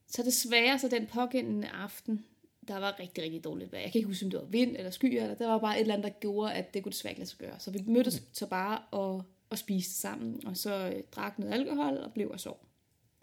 [0.06, 2.25] Så desværre, så den pågældende aften,
[2.69, 3.83] der var rigtig, rigtig dårligt vejr.
[3.83, 5.81] Jeg kan ikke huske, om det var vind eller skyer, eller der var bare et
[5.81, 7.59] eller andet, der gjorde, at det kunne desværre ikke lade sig gøre.
[7.59, 8.26] Så vi mødtes okay.
[8.33, 12.40] så bare og, og spiste sammen, og så øh, drak noget alkohol og blev og
[12.40, 12.66] sov.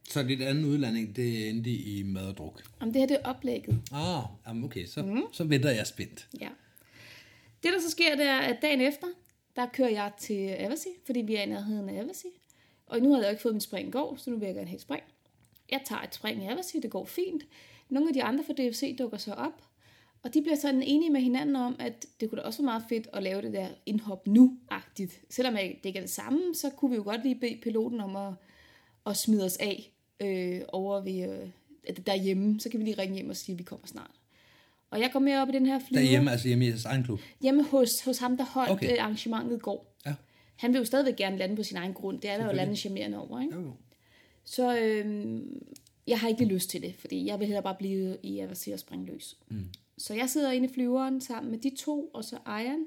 [0.09, 2.63] Så dit anden udlanding, det endte i mad og druk?
[2.79, 3.81] Om det her, det er oplægget.
[3.91, 5.23] Ah, jamen okay, så, mm.
[5.31, 6.27] så venter jeg spændt.
[6.41, 6.49] Ja.
[7.63, 9.07] Det, der så sker, det er, at dagen efter,
[9.55, 12.27] der kører jeg til Avasi, fordi vi er i nærheden af Avasi.
[12.85, 14.67] Og nu har jeg ikke fået min spring i går, så nu vil jeg gerne
[14.67, 15.03] have et spring.
[15.71, 17.43] Jeg tager et spring i Avasi, det går fint.
[17.89, 19.63] Nogle af de andre fra DFC dukker så op,
[20.23, 22.83] og de bliver sådan enige med hinanden om, at det kunne da også være meget
[22.89, 25.21] fedt at lave det der indhop nu-agtigt.
[25.29, 28.15] Selvom det ikke er det samme, så kunne vi jo godt lige bede piloten om
[28.15, 28.33] at,
[29.05, 31.49] at smide os af øh, over ved,
[31.89, 32.59] øh, derhjemme.
[32.59, 34.11] Så kan vi lige ringe hjem og sige, at vi kommer snart.
[34.91, 36.01] Og jeg går med op i den her flyver.
[36.01, 37.19] Derhjemme, altså hjemme i jeres egen klub?
[37.41, 38.91] Hjemme hos, hos ham, der holdt okay.
[38.91, 39.95] Øh, arrangementet i går.
[40.05, 40.13] Ja.
[40.55, 42.21] Han vil jo stadigvæk gerne lande på sin egen grund.
[42.21, 43.55] Det er der jo landet charmerende over, ikke?
[43.55, 43.71] Jo, jo.
[44.43, 45.41] Så øh,
[46.07, 48.79] jeg har ikke lyst til det, fordi jeg vil hellere bare blive i Avasi og
[48.79, 49.37] springe løs.
[49.47, 49.65] Mm.
[49.97, 52.85] Så jeg sidder inde i flyveren sammen med de to, og så Ejern.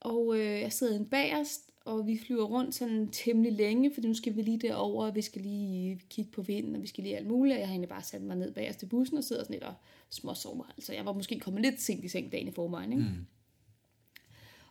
[0.00, 4.14] Og øh, jeg sidder inde bagerst, og vi flyver rundt sådan temmelig længe, fordi nu
[4.14, 7.16] skal vi lige derover, og vi skal lige kigge på vinden, og vi skal lige
[7.16, 7.54] alt muligt.
[7.54, 9.64] Og jeg har egentlig bare sat mig ned bagerst til bussen og sidder sådan lidt
[9.64, 9.74] og
[10.10, 10.64] småsover.
[10.76, 13.04] Altså jeg var måske kommet lidt sent i seng dagen i forvejen, ikke?
[13.04, 13.26] Mm.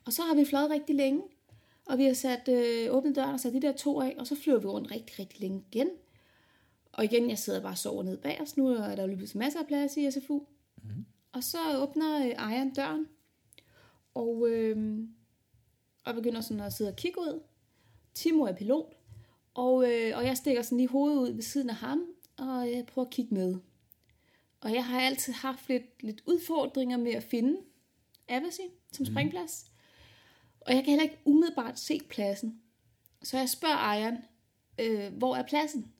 [0.06, 1.22] Og så har vi fløjet rigtig længe,
[1.86, 4.36] og vi har sat øh, åbnet døren og sat de der to af, og så
[4.36, 5.90] flyver vi rundt rigtig, rigtig længe igen.
[6.92, 8.58] Og igen, jeg sidder bare og sover ned bag os.
[8.58, 10.46] Nu er der jo lige masser af plads i SFU.
[10.84, 11.06] Mm.
[11.32, 13.08] Og så åbner øh, ejeren døren,
[14.14, 15.00] og, øh,
[16.06, 17.42] og begynder sådan at sidde og kigge ud.
[18.14, 18.94] Timo er pilot,
[19.54, 22.06] og, øh, og jeg stikker sådan lige hovedet ud ved siden af ham,
[22.38, 23.56] og jeg prøver at kigge med.
[24.62, 27.58] Og jeg har altid haft lidt, lidt udfordringer med at finde
[28.28, 29.66] Avasi som springplads.
[29.66, 29.72] Mm.
[30.62, 32.62] Og jeg kan heller ikke umiddelbart se pladsen.
[33.24, 34.18] Så jeg spørger ejeren,
[34.80, 35.94] øh, hvor er pladsen?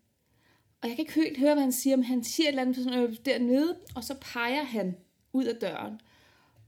[0.82, 2.76] Og jeg kan ikke helt høre, hvad han siger, men han siger et eller andet
[2.76, 4.96] sådan, øh, dernede, og så peger han
[5.34, 6.02] ud af døren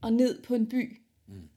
[0.00, 1.00] og ned på en by.
[1.26, 1.48] Mm.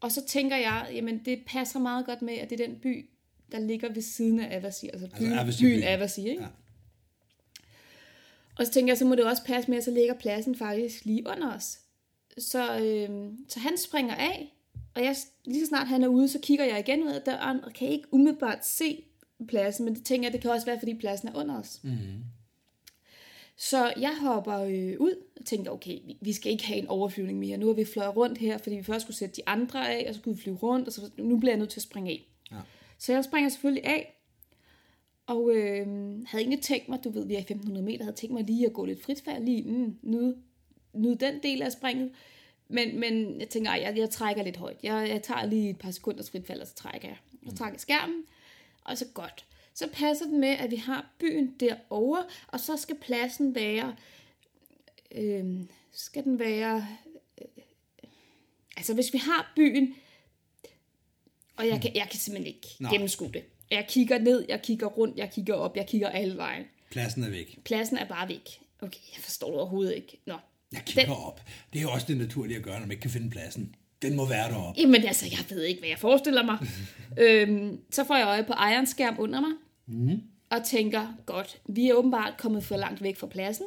[0.00, 3.10] Og så tænker jeg, jamen det passer meget godt med, at det er den by,
[3.52, 6.42] der ligger ved siden af Avasi, altså byen, altså Avasi, byen Avasi, ikke?
[6.42, 6.48] Ja.
[8.58, 11.04] Og så tænker jeg, så må det også passe med, at så ligger pladsen faktisk
[11.04, 11.78] lige under os.
[12.38, 14.54] Så, øh, så han springer af,
[14.94, 17.64] og jeg, lige så snart han er ude, så kigger jeg igen ud af døren,
[17.64, 19.04] og kan ikke umiddelbart se
[19.46, 21.80] pladsen, men det tænker jeg, det kan også være, fordi pladsen er under os.
[21.82, 22.24] Mm.
[23.56, 27.38] Så jeg hopper øh, ud og tænker, okay, vi, vi skal ikke have en overflyvning
[27.38, 27.58] mere.
[27.58, 30.14] Nu har vi fløjet rundt her, fordi vi først skulle sætte de andre af, og
[30.14, 32.28] så skulle vi flyve rundt, og så nu bliver jeg nødt til at springe af.
[32.50, 32.56] Ja.
[32.98, 34.20] Så jeg springer selvfølgelig af,
[35.26, 35.86] og øh,
[36.26, 38.72] havde egentlig tænkt mig, du ved, vi er 1500 meter, havde tænkt mig lige at
[38.72, 40.36] gå lidt frit færd, lige mm, nyde,
[40.94, 42.10] nyde den del af springet.
[42.68, 44.76] Men, men jeg tænker, jeg, jeg trækker lidt højt.
[44.82, 47.16] Jeg, jeg tager lige et par sekunder fritfald, og så trækker jeg.
[47.46, 48.22] Jeg trækker skærmen,
[48.90, 49.44] og så godt.
[49.74, 53.96] Så passer det med, at vi har byen derovre, og så skal pladsen være,
[55.14, 55.60] øh,
[55.92, 56.86] skal den være,
[57.40, 57.64] øh,
[58.76, 59.94] altså hvis vi har byen,
[61.56, 62.92] og jeg kan, jeg kan simpelthen ikke Nej.
[62.92, 63.44] gennemskue det.
[63.70, 66.64] Jeg kigger ned, jeg kigger rundt, jeg kigger op, jeg kigger alle vejen.
[66.90, 67.58] Pladsen er væk.
[67.64, 68.60] Pladsen er bare væk.
[68.80, 70.20] Okay, jeg forstår det overhovedet ikke.
[70.26, 70.36] Nå.
[70.72, 71.24] Jeg kigger den...
[71.24, 71.40] op.
[71.72, 73.74] Det er jo også det naturlige at gøre, når man ikke kan finde pladsen.
[74.02, 74.80] Den må være deroppe.
[74.80, 76.58] Jamen altså, jeg ved ikke, hvad jeg forestiller mig.
[77.24, 79.50] øhm, så får jeg øje på ejerens skærm under mig,
[79.86, 80.22] mm.
[80.50, 83.66] og tænker, godt, vi er åbenbart kommet for langt væk fra pladsen,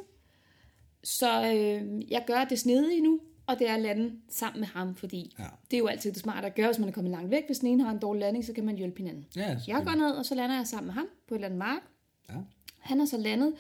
[1.04, 4.96] så øh, jeg gør det snedige nu, og det er at lande sammen med ham,
[4.96, 5.44] fordi ja.
[5.72, 7.44] det er jo altid det smarte at gøre, hvis man er kommet langt væk.
[7.46, 9.26] Hvis den ene har en dårlig landing, så kan man hjælpe hinanden.
[9.36, 11.60] Ja, jeg går ned, og så lander jeg sammen med ham på et eller andet
[11.60, 11.82] mark.
[12.30, 12.36] Ja.
[12.80, 13.54] Han har så landet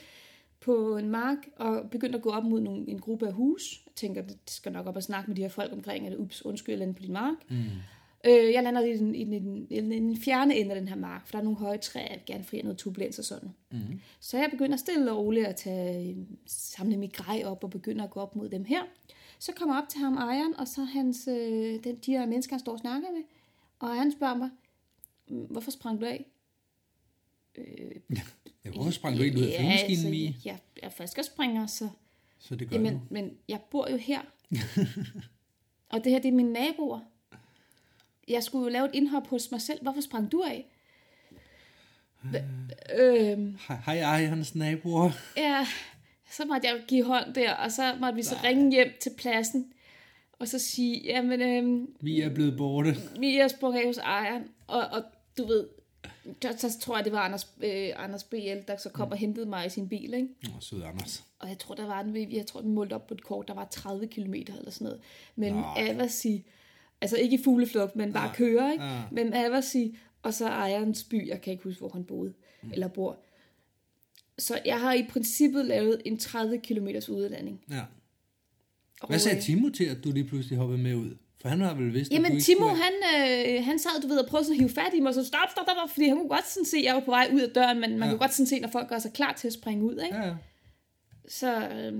[0.59, 3.82] på en mark og begyndt at gå op mod nogle, en gruppe af hus.
[3.93, 6.45] Jeg tænker, det skal nok op og snakke med de her folk omkring, at ups,
[6.45, 7.35] undskyld, jeg lander på din mark.
[7.49, 7.55] Mm.
[8.25, 11.27] Øh, jeg lander i den, i, den, i den fjerne ende af den her mark,
[11.27, 13.49] for der er nogle høje træer, jeg vil gerne fri noget turbulens og sådan.
[13.71, 14.01] Mm.
[14.19, 18.11] Så jeg begynder stille og roligt at tage, samle mit grej op og begynder at
[18.11, 18.81] gå op mod dem her.
[19.39, 22.55] Så kommer jeg op til ham, ejeren, og så hans, øh, den, de her mennesker,
[22.55, 23.23] han står og snakker med.
[23.79, 24.49] Og han spørger mig,
[25.27, 26.25] hvorfor sprang du af?
[27.55, 27.65] Øh,
[28.65, 30.35] ja, hvorfor sprang du ikke ud af flyvemaskinen, Mie?
[30.45, 31.19] Ja, jeg er frisk
[31.67, 31.89] så...
[32.43, 32.99] Så det gør jamen, du.
[33.09, 34.21] Men jeg bor jo her.
[35.93, 36.99] og det her, det er mine naboer.
[38.27, 39.79] Jeg skulle jo lave et indhop hos mig selv.
[39.81, 40.65] Hvorfor sprang du af?
[42.99, 45.11] Øhm, Hej, hej, hej, hans naboer.
[45.37, 45.67] ja,
[46.31, 49.73] så måtte jeg give hånd der, og så måtte vi så ringe hjem til pladsen,
[50.39, 52.95] og så sige, jamen, øhm, Vi er blevet borte.
[53.19, 55.03] vi er sprunget af hos ejeren, og, og
[55.37, 55.67] du ved,
[56.41, 58.37] så, tror jeg, det var Anders, øh, Anders BL,
[58.67, 60.27] der så kom og hentede mig i sin bil, ikke?
[60.47, 61.23] Åh, sød Anders.
[61.39, 63.53] Og jeg tror, der var en, jeg tror, den målte op på et kort, der
[63.53, 65.01] var 30 km eller sådan noget.
[65.35, 65.63] Men.
[65.77, 66.45] Avasi,
[67.01, 68.83] altså ikke i fugleflugt, men bare køre, ikke?
[68.85, 69.01] Ja.
[69.11, 72.71] Men Avasi, og så ejerens by, jeg kan ikke huske, hvor han boede, mm.
[72.73, 73.19] eller bor.
[74.37, 77.61] Så jeg har i princippet lavet en 30 km udlanding.
[77.71, 77.83] Ja.
[79.07, 81.17] Hvad sagde Timo til, at du lige pludselig hoppede med ud?
[81.43, 82.81] For han har vel vidst, at Jamen, ikke Timo, skulle...
[82.83, 82.93] han,
[83.57, 85.25] øh, han sad, du ved, og prøvede sådan at hive fat i mig, og så
[85.25, 87.39] stop, stop, stop, fordi han kunne godt sådan se, at jeg var på vej ud
[87.41, 88.07] af døren, men man Ja.
[88.13, 90.15] kunne godt sådan se, når folk gør sig klar til at springe ud, ikke?
[90.15, 90.33] Ja, ja.
[91.27, 91.93] Så, øh,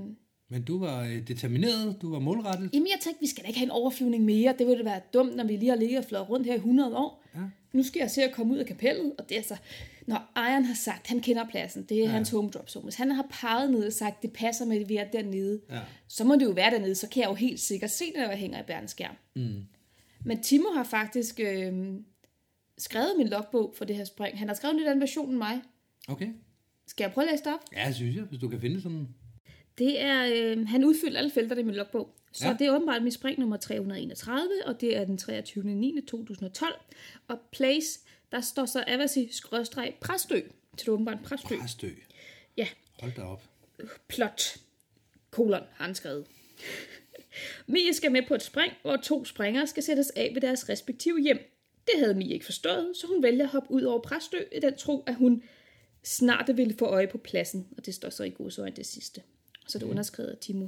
[0.50, 2.70] Men du var øh, determineret, du var målrettet.
[2.74, 4.56] Jamen, jeg tænkte, vi skal da ikke have en overflyvning mere.
[4.60, 6.58] Det ville da være dumt, når vi lige har ligget og flået rundt her i
[6.58, 7.23] 100 år.
[7.36, 7.40] Ja.
[7.74, 9.58] Nu skal jeg se at komme ud af kapellet, og det er så...
[10.08, 12.10] Når ejeren har sagt, han kender pladsen, det er ja.
[12.10, 12.84] hans home drop zone.
[12.84, 15.80] Hvis han har peget ned og sagt, det passer med, at vi er dernede, Ja.
[16.08, 18.30] så må det jo være dernede, så kan jeg jo helt sikkert se det, når
[18.30, 19.16] jeg hænger i bærnskærm.
[19.36, 19.62] Mm.
[20.26, 21.74] Men Timo har faktisk øh,
[22.78, 24.40] skrevet min logbog for det her spring.
[24.40, 25.62] Han har skrevet en lidt anden version end mig.
[26.08, 26.28] Okay.
[26.88, 27.60] Skal jeg prøve at læse det op?
[27.76, 29.08] Ja, synes jeg, hvis du kan finde sådan...
[29.78, 32.16] Det er, øh, han udfyldte alle felterne i min logbog.
[32.34, 32.56] Så Ja.
[32.60, 35.64] det er åbenbart mit spring nummer 331, og det er den 23.
[35.64, 36.02] 9.
[36.08, 36.74] 2012.
[37.28, 38.00] Og place,
[38.32, 40.40] der står så Avasi skråstreg Præstø.
[40.40, 41.56] Så det er åbenbart Præstø.
[41.62, 41.90] Præstø.
[42.58, 42.68] Ja,
[43.00, 43.44] Hold da op.
[44.08, 44.58] plot.
[45.32, 46.26] Kolon har han skrevet.
[47.68, 51.20] Mie skal med på et spring, hvor to springere skal sættes af ved deres respektive
[51.22, 51.38] hjem.
[51.86, 54.76] Det havde Mie ikke forstået, så hun vælger at hoppe ud over Præstø i den
[54.78, 55.44] tro, at hun
[56.04, 57.68] snart ville få øje på pladsen.
[57.78, 59.22] Og det står så i godsøjne det sidste.
[59.68, 60.68] Så det er underskrevet af Timo.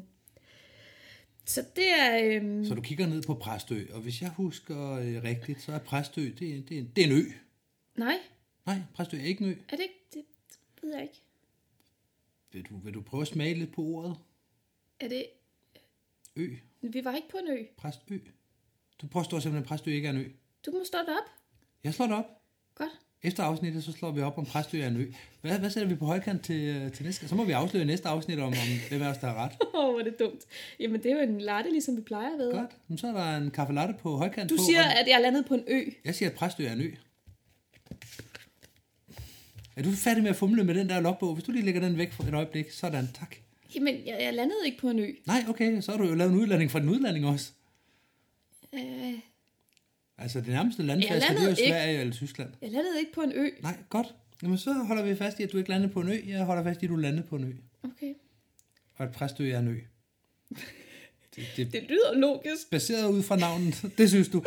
[1.46, 2.20] Så det er...
[2.42, 5.80] Øhm, Så du kigger ned på Præstø, og hvis jeg husker øh, rigtigt, så er
[5.80, 7.24] Præstø, det, det, det er en ø.
[7.96, 8.20] nej,
[8.66, 9.56] Nej, Præstø er ikke en ø.
[9.70, 9.96] er det ikke?
[10.14, 10.24] Det
[10.84, 11.22] ved jeg ikke.
[12.52, 14.18] Vil du, vil du prøve at smage lidt på ordet?
[15.00, 15.26] Er det...
[16.36, 16.56] Ø.
[16.82, 17.64] Vi var ikke på en ø.
[17.78, 18.18] Præstø.
[19.02, 20.30] Du påstår simpelthen, at Præstø ikke er en ø.
[20.66, 21.30] Du må stå det op.
[21.84, 22.42] Jeg slår det op.
[22.76, 23.00] Godt.
[23.28, 25.06] Efter afsnittet, så slår vi op om Præstø er en ø.
[25.42, 27.28] Hvad, hvad sætter vi på højkant til, øh, til næste?
[27.28, 28.54] Så må vi afsløre næste afsnit om, om
[28.90, 29.52] hvem af os, der har ret.
[29.76, 30.42] Åh, oh, hvor er det dumt.
[30.80, 32.52] Jamen, det er jo en latte, ligesom vi plejer at være.
[32.62, 32.72] Godt.
[32.88, 34.64] Men så er der en kaffe latte på højkant Du på.
[34.70, 35.82] siger, og- at jeg er landet på en ø.
[36.06, 36.92] Jeg siger, at Præstø er en ø.
[39.76, 41.34] Er du færdig med at fumle med den der logbog?
[41.34, 43.36] Hvis du lige lægger den væk for et øjeblik, sådan, tak.
[43.76, 45.12] Jamen, jeg, jeg landede ikke på en ø.
[45.28, 47.52] Nej, okay, så har du jo lavet en udlanding fra den udlanding også.
[48.74, 49.14] Øh,
[50.18, 51.72] Altså det nærmeste landfast, Jeg det er jo landede ikke.
[51.72, 52.50] Sverige eller Tyskland.
[52.62, 53.50] jeg landede ikke på en ø.
[53.62, 54.08] Nej, godt.
[54.44, 56.18] Jamen så holder vi fast i, at du ikke landede på en ø.
[56.28, 57.52] Jeg holder fast i, at du landede på en ø.
[57.84, 58.14] Okay.
[58.96, 59.76] Og at Præstø er en ø.
[61.36, 62.70] Det, det, Det lyder logisk.
[62.72, 64.44] baseret ud fra navnet, det synes du.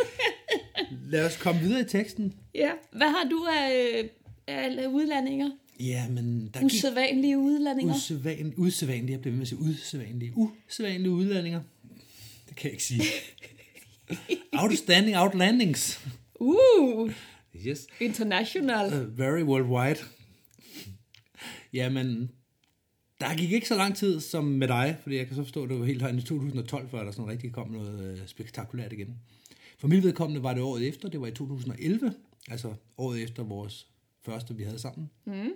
[1.09, 2.35] Lad os komme videre i teksten.
[2.55, 2.71] Ja.
[2.93, 4.05] Hvad har du af, øh,
[4.49, 5.51] af udlandinger?
[5.81, 7.95] Ja, men der gik Usædvanlige udlandinger?
[7.95, 11.61] usædvan, usædvanlige, jeg bliver ved med at sige usædvanlige, usædvanlige udlandinger.
[12.49, 13.03] Det kan jeg ikke sige.
[14.62, 16.07] Outstanding outlandings.
[16.40, 17.12] Uh,
[17.66, 17.87] Yes.
[18.01, 18.87] international.
[19.03, 20.01] Uh, very worldwide.
[21.73, 22.31] Jamen,
[23.21, 25.68] der gik ikke så lang tid som med dig, fordi jeg kan så forstå, at
[25.71, 29.14] det var helt herinde i 2012, før der sådan rigtig kom noget øh, spektakulært igen.
[29.79, 32.14] For mit vedkommende var det året efter, det var i 2011,
[32.49, 33.87] altså året efter vores
[34.25, 35.11] første, vi havde sammen.
[35.25, 35.53] Mm.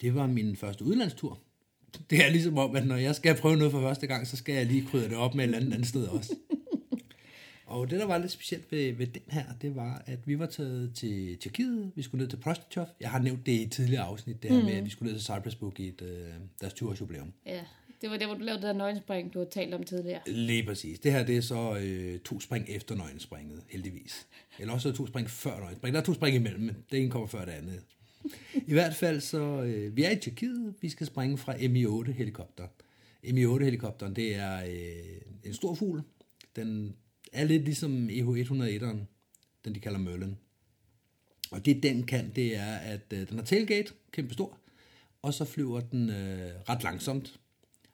[0.00, 1.38] Det var min første udlandstur.
[2.10, 4.54] Det er ligesom om, at når jeg skal prøve noget for første gang, så skal
[4.54, 6.34] jeg lige krydre det op med et eller andet, andet sted også.
[7.66, 10.46] Og det, der var lidt specielt ved, ved den her, det var, at vi var
[10.46, 11.92] taget til Tjekkiet.
[11.94, 12.86] Vi skulle ned til Prostachov.
[13.00, 14.64] Jeg har nævnt det i et tidligere afsnit, det her mm.
[14.64, 16.28] med, at vi skulle ned til Cypress Book i et, øh,
[16.60, 17.32] deres 20-års jubilæum.
[17.46, 17.60] Ja,
[18.00, 20.20] det var der, hvor du lavede det der nøgenspring, du har talt om tidligere.
[20.26, 20.98] Lige præcis.
[20.98, 24.26] Det her, det er så øh, to spring efter nøgenspringet, heldigvis.
[24.58, 25.94] Eller også to spring før nøgenspringet.
[25.94, 27.82] Der er to spring imellem, men det ene kommer før det andet.
[28.66, 30.74] I hvert fald så, øh, vi er i Tjekkiet.
[30.80, 32.66] Vi skal springe fra Mi-8 helikopter.
[33.24, 36.02] Mi-8 helikopteren, det er øh, en stor fugl.
[36.56, 36.96] Den
[37.36, 38.98] er lidt ligesom EH101'eren,
[39.64, 40.36] den de kalder Merlin.
[41.50, 44.58] Og det den kan, det er, at øh, den har tailgate, kæmpe stor,
[45.22, 47.40] og så flyver den øh, ret langsomt.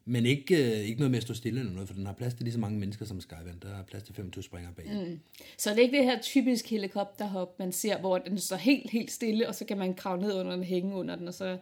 [0.05, 2.35] Men ikke, øh, ikke noget med at stå stille eller noget, for den har plads
[2.35, 3.59] til lige så mange mennesker som Skyvan.
[3.63, 4.87] Der er plads til 25 springer bag.
[4.87, 5.21] Mm.
[5.59, 9.11] Så det er ikke det her typisk helikopterhop, man ser, hvor den står helt, helt
[9.11, 11.59] stille, og så kan man kravle ned under den, hænge under den, og så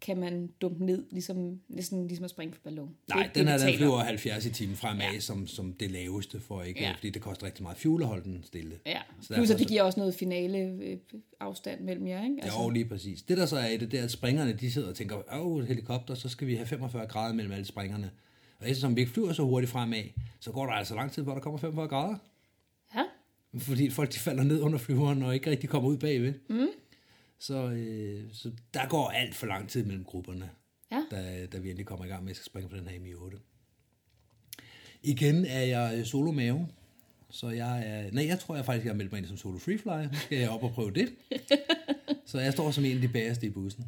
[0.00, 2.96] kan man dumpe ned, ligesom, ligesom, ligesom at springe for ballon.
[3.08, 3.76] Er Nej, den det, den taler om.
[3.78, 5.20] flyver 70 i timen fremad ja.
[5.20, 6.92] Som, som det laveste, for ikke, ja.
[6.92, 8.78] Fordi det koster rigtig meget fuel at holde den stille.
[8.86, 10.96] Ja, Så plus at det giver også noget finale øh,
[11.40, 12.36] afstand mellem jer, ikke?
[12.42, 12.58] Altså.
[12.62, 13.22] Jo, lige præcis.
[13.22, 15.64] Det der så er i det, det er, at springerne de sidder og tænker, åh,
[15.64, 18.10] helikopter, så skal vi have 45 grader mellem alle springerne.
[18.58, 20.02] Og eftersom vi ikke flyver så hurtigt fremad,
[20.40, 22.16] så går der altså lang tid, hvor der kommer 45 grader.
[22.94, 23.02] Ja,
[23.58, 26.34] Fordi folk de falder ned under flyveren og ikke rigtig kommer ud bagved.
[26.48, 26.66] Mm.
[27.40, 30.50] Så, øh, så der går alt for lang tid mellem grupperne,
[30.92, 31.04] Ja.
[31.10, 33.38] da, da vi endelig kommer i gang med at springe på den her MI8.
[35.02, 36.68] Igen er jeg solo mave,
[37.30, 39.58] så jeg er, nej, jeg tror jeg faktisk, jeg har meldt mig ind som solo
[39.58, 40.06] freefly.
[40.12, 41.08] Nu skal jeg op og prøve det.
[42.26, 43.84] Så jeg står som en af de bagerste i bussen.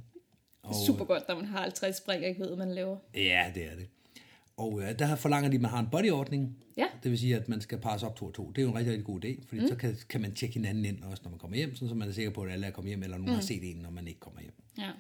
[0.63, 2.97] Og, Super godt, når man har 50 spring ikke ved, hvad man laver.
[3.15, 3.89] Ja, det er det.
[4.57, 6.57] Og øh, der forlanger de, at man har en bodyordning.
[6.77, 6.87] Ja.
[7.03, 8.49] Det vil sige, at man skal passe op to og to.
[8.51, 9.69] Det er jo en rigtig, rigtig god idé, fordi mm.
[9.69, 12.09] så kan, kan man tjekke hinanden ind også, når man kommer hjem, sådan, så man
[12.09, 13.35] er sikker på, at alle er kommet hjem, eller nogen mm.
[13.35, 14.55] har set en, når man ikke kommer hjem.
[14.79, 14.91] Ja.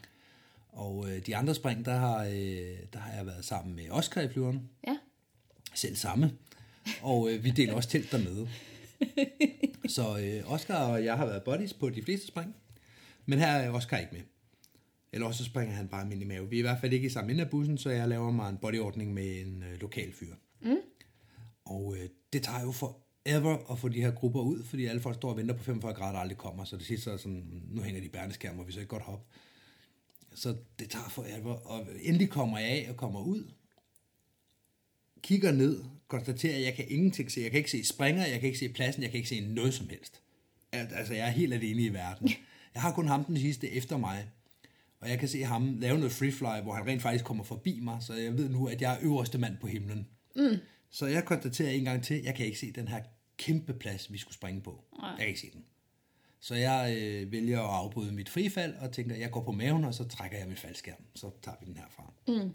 [0.68, 4.20] Og øh, de andre spring, der har, øh, der har jeg været sammen med Oscar
[4.20, 4.68] i flyveren.
[4.86, 4.96] Ja.
[5.74, 6.32] Selv samme.
[7.02, 8.48] Og øh, vi deler også telt dernede.
[9.88, 12.54] Så øh, Oscar og jeg har været buddies på de fleste spring.
[13.26, 14.20] Men her er Oscar ikke med.
[15.12, 16.50] Eller også så springer han bare min i mave.
[16.50, 18.48] Vi er i hvert fald ikke i samme ende af bussen, så jeg laver mig
[18.50, 20.34] en bodyordning med en øh, lokal fyr.
[20.60, 20.76] Mm.
[21.64, 25.00] Og øh, det tager jo for ever at få de her grupper ud, fordi alle
[25.00, 26.64] folk står og venter på 45 grader, og aldrig kommer.
[26.64, 29.02] Så det sidste så er sådan, nu hænger de bærneskærm, og vi så ikke godt
[29.02, 29.24] hoppe.
[30.34, 31.54] Så det tager for ever.
[31.54, 33.44] Og endelig kommer jeg af og kommer ud,
[35.22, 37.40] kigger ned, konstaterer, at jeg kan ingenting se.
[37.40, 39.74] Jeg kan ikke se springer, jeg kan ikke se pladsen, jeg kan ikke se noget
[39.74, 40.20] som helst.
[40.72, 42.30] Al- Altså, jeg er helt alene i verden.
[42.74, 44.28] Jeg har kun ham den sidste efter mig.
[45.02, 47.98] Og jeg kan se ham lave noget freefly, hvor han rent faktisk kommer forbi mig,
[48.00, 50.08] så jeg ved nu, at jeg er øverste mand på himlen.
[50.36, 50.56] Mm.
[50.90, 53.02] Så jeg konstaterer en gang til, jeg kan ikke se den her
[53.36, 54.84] kæmpe plads, vi skulle springe på.
[54.98, 55.08] Nej.
[55.08, 55.64] Jeg kan ikke se den.
[56.40, 59.94] Så jeg øh, vælger at afbryde mit frifald, og tænker, jeg går på maven, og
[59.94, 61.04] så trækker jeg mit faldskærm.
[61.14, 62.12] Så tager vi den herfra.
[62.28, 62.52] Mm.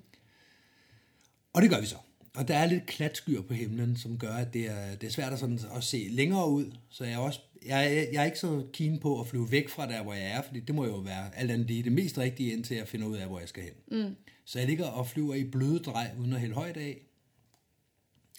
[1.53, 1.97] Og det gør vi så.
[2.35, 5.33] Og der er lidt klatskyer på himlen, som gør, at det er, det er svært
[5.33, 6.71] at, sådan, at se længere ud.
[6.89, 9.87] Så jeg også, jeg, er- jeg er ikke så keen på at flyve væk fra
[9.87, 12.51] der, hvor jeg er, fordi det må jo være alt andet lige det mest rigtige,
[12.53, 14.05] indtil jeg finder ud af, hvor jeg skal hen.
[14.07, 14.15] Mm.
[14.45, 17.01] Så jeg ligger og flyver i bløde drej, uden at hælde højt af,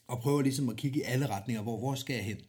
[0.07, 2.41] og prøver ligesom at kigge i alle retninger, hvor, hvor skal jeg hen?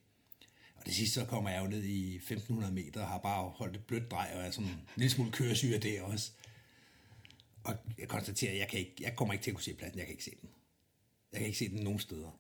[0.76, 3.76] Og det sidste, så kommer jeg jo ned i 1500 meter, og har bare holdt
[3.76, 6.32] et blødt drej, og er sådan en lille smule køresyre det også.
[7.64, 9.98] Og jeg konstaterer, at jeg, kan ikke, jeg kommer ikke til at kunne se pladsen,
[10.00, 10.50] jeg kan ikke se den.
[11.32, 12.40] Jeg kan ikke se den nogen steder.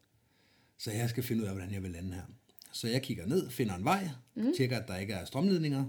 [0.77, 2.23] Så jeg skal finde ud af, hvordan jeg vil lande her.
[2.71, 4.53] Så jeg kigger ned, finder en vej, mm.
[4.57, 5.85] tjekker, at der ikke er strømledninger,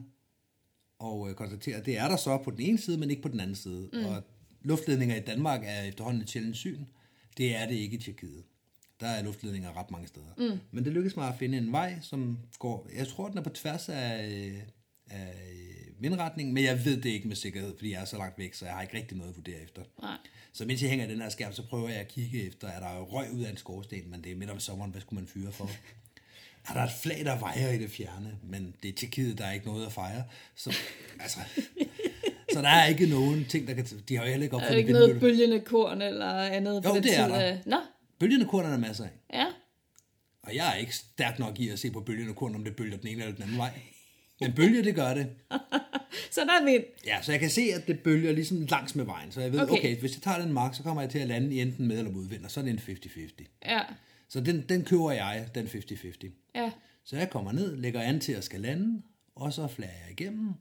[0.98, 3.28] og øh, konstaterer, at det er der så på den ene side, men ikke på
[3.28, 3.90] den anden side.
[3.92, 4.04] Mm.
[4.04, 4.22] Og
[4.62, 6.84] luftledninger i Danmark er efterhånden et sjældent syn.
[7.36, 8.44] Det er det ikke i Tjekkiet.
[9.00, 10.26] Der er luftledninger ret mange steder.
[10.38, 10.58] Mm.
[10.70, 13.50] Men det lykkedes mig at finde en vej, som går, jeg tror, den er på
[13.50, 14.62] tværs af, øh,
[15.10, 15.34] af
[15.98, 18.64] vindretning, men jeg ved det ikke med sikkerhed, fordi jeg er så langt væk, så
[18.64, 19.82] jeg har ikke rigtig noget at vurdere efter.
[20.02, 20.16] Nej.
[20.52, 23.00] Så mens jeg hænger den her skærm, så prøver jeg at kigge efter, er der
[23.00, 25.52] røg ud af en skorsten, men det er midt om sommeren, hvad skulle man fyre
[25.52, 25.70] for?
[26.70, 28.33] Er der et flag, der vejer i det fjerne?
[28.42, 30.22] Men det er Tjekkiet, der er ikke noget at fejre.
[30.54, 30.76] Så,
[31.20, 31.38] altså,
[32.52, 33.87] så der er ikke nogen ting, der kan...
[34.09, 36.85] De har jo heller ikke Er opfundet ikke noget bølgende korn eller andet?
[36.85, 37.35] Jo, det er tid der.
[37.35, 37.76] af- Nå,
[38.18, 39.11] Bølgende korn er der masser af.
[39.35, 39.46] ja.
[40.42, 42.96] Og jeg er ikke stærk nok i at se på bølgende korn, om det bølger
[42.96, 43.70] den ene eller den anden vej.
[44.40, 45.26] Men bølger, det gør det.
[46.30, 46.85] Så der er vind.
[47.06, 49.33] Ja, så jeg kan se, at det bølger ligesom langs med vejen.
[49.33, 49.80] Så jeg ved, okay, Okay.
[49.80, 51.98] okay hvis jeg tager den mark, så kommer jeg til at lande i enten med
[51.98, 53.44] eller modvind, og så er det en 50-50.
[53.66, 53.80] Ja,
[54.32, 56.28] Så den, den køber jeg, den 50-50.
[56.54, 56.72] ja.
[57.04, 59.02] Så jeg kommer ned, lægger an til at skal lande,
[59.34, 60.52] og så flager jeg igennem.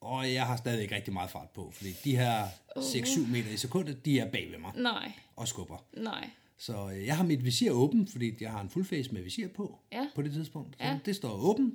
[0.00, 2.46] Og jeg har stadig ikke rigtig meget fart på, fordi de her
[2.78, 5.84] 6-7 meter i sekundet, de er bag ved mig Nej, og skubber.
[5.96, 6.30] nej.
[6.58, 9.78] Så øh, jeg har mit visir åben, fordi jeg har en fullface med visir på
[9.92, 10.06] Ja.
[10.14, 10.76] på det tidspunkt.
[10.80, 10.98] Så Ja.
[11.04, 11.72] det står åben,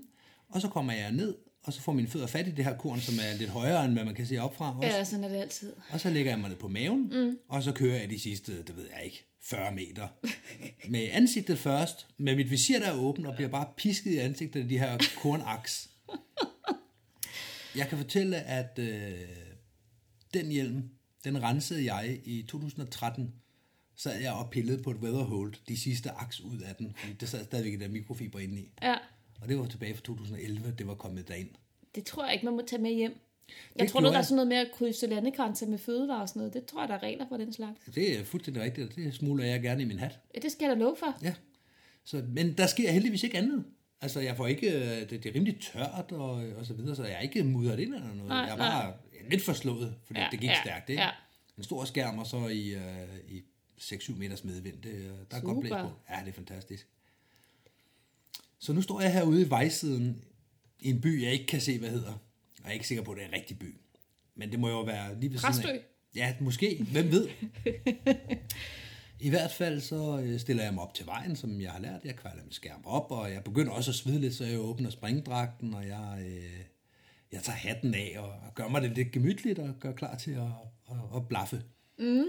[0.50, 3.00] og så kommer jeg ned, og så får mine fødder fat i det her korn,
[3.00, 4.88] som er lidt højere, end hvad man kan se opfra også.
[4.98, 5.74] Ja, sådan er det altid.
[5.92, 7.38] Og så lægger jeg mig ned på maven, mm.
[7.48, 10.08] og så kører jeg de sidste, det ved jeg ikke, 40 meter.
[10.90, 14.62] med ansigtet først, med mit visir der er åbent, og bliver bare pisket i ansigtet
[14.62, 15.90] af de her kornaks.
[17.76, 19.12] Jeg kan fortælle, at øh,
[20.34, 20.90] den hjelm,
[21.24, 23.34] den rensede jeg i 2013,
[23.96, 27.26] sad jeg og pillede på et weatherhold, de sidste aks ud af den, fordi der
[27.26, 28.72] sad stadigvæk der mikrofiber inde i.
[28.82, 28.96] Ja,
[29.42, 31.50] Og det var tilbage fra 2011, det var kommet derind.
[31.96, 33.20] det tror jeg ikke, man må tage med hjem.
[33.76, 34.26] Jeg Det tror, gjorde der er jeg.
[34.26, 36.54] sådan noget med at krydse landegrænser med fødevarer og sådan noget.
[36.54, 37.80] Det tror jeg, der er regler for den slags.
[37.96, 40.20] Det er fuldstændig rigtigt, og det smuler jeg gerne i min hat.
[40.36, 41.18] Ja, det skal jeg da love for.
[41.24, 41.34] Ja.
[42.04, 43.64] Så, men der sker heldigvis ikke andet.
[44.02, 47.04] Altså, jeg får ikke, øh, det, det er rimelig tørt og, og så videre, så
[47.04, 48.28] jeg er ikke mudret ind eller noget.
[48.28, 48.94] Nej, jeg er bare
[49.30, 51.02] lidt forslået, fordi Ja, det gik ja, stærkt, ikke?
[51.02, 51.10] ja.
[51.58, 52.82] En stor skærm, og så i, øh,
[53.30, 53.42] i
[53.82, 54.76] 6-7 meters medvind.
[54.84, 55.84] Det, øh, der er godt blæs Super.
[55.84, 55.92] på.
[56.10, 56.88] Ja, det er fantastisk.
[58.60, 60.22] Så nu står jeg herude i vejsiden
[60.80, 62.14] i en by, jeg ikke kan se, hvad hedder.
[62.64, 63.76] Jeg er ikke sikker på, at det er en rigtig by.
[64.36, 65.70] Men det må jo være lige ved siden Præstø.
[65.70, 65.80] af.
[66.16, 66.86] Ja, måske.
[66.92, 67.30] Hvem ved?
[69.20, 72.06] I hvert fald så øh, stiller jeg mig op til vejen, som jeg har lært.
[72.06, 74.90] Jeg kvalder min skærm op, og jeg begynder også at svide lidt, så jeg åbner
[74.90, 76.60] springdragten, og jeg, øh,
[77.32, 80.32] jeg tager hatten af og, og gør mig det lidt gemytligt og gør klar til
[80.32, 80.42] at,
[80.92, 81.64] at, at blaffe.
[82.00, 82.26] Mm.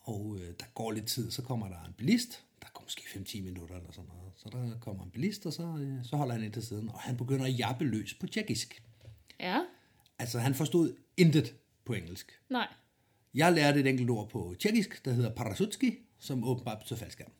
[0.00, 2.44] Og øh, der går lidt tid, så kommer der en bilist.
[2.62, 4.32] Der går måske 5-10 minutter eller sådan noget.
[4.36, 6.98] Så der kommer en bilist, og så, øh, så holder han ind til siden, og
[7.00, 8.82] han begynder at jappe løs på tjekkisk.
[9.40, 9.58] Ja,
[10.20, 12.32] Altså, han forstod intet på engelsk.
[12.50, 12.66] Nej.
[13.34, 17.30] Jeg lærte et enkelt ord på tjekkisk, der hedder parasutski, som åbenbart betyder faldskærm.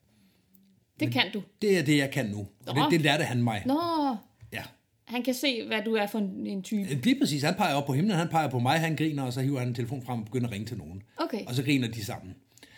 [1.01, 1.43] Det kan du.
[1.63, 2.39] Det er det, jeg kan nu.
[2.39, 2.91] Og det, Nå.
[2.91, 3.63] det lærte han mig.
[3.67, 4.17] Nå,
[4.53, 4.63] Ja.
[5.05, 6.95] han kan se, hvad du er for en, en type.
[6.95, 7.43] Lige præcis.
[7.43, 9.69] Han peger op på himlen, han peger på mig, han griner, og så hiver han
[9.69, 11.03] en telefon frem og begynder at ringe til nogen.
[11.17, 11.45] Okay.
[11.47, 12.35] Og så griner de sammen.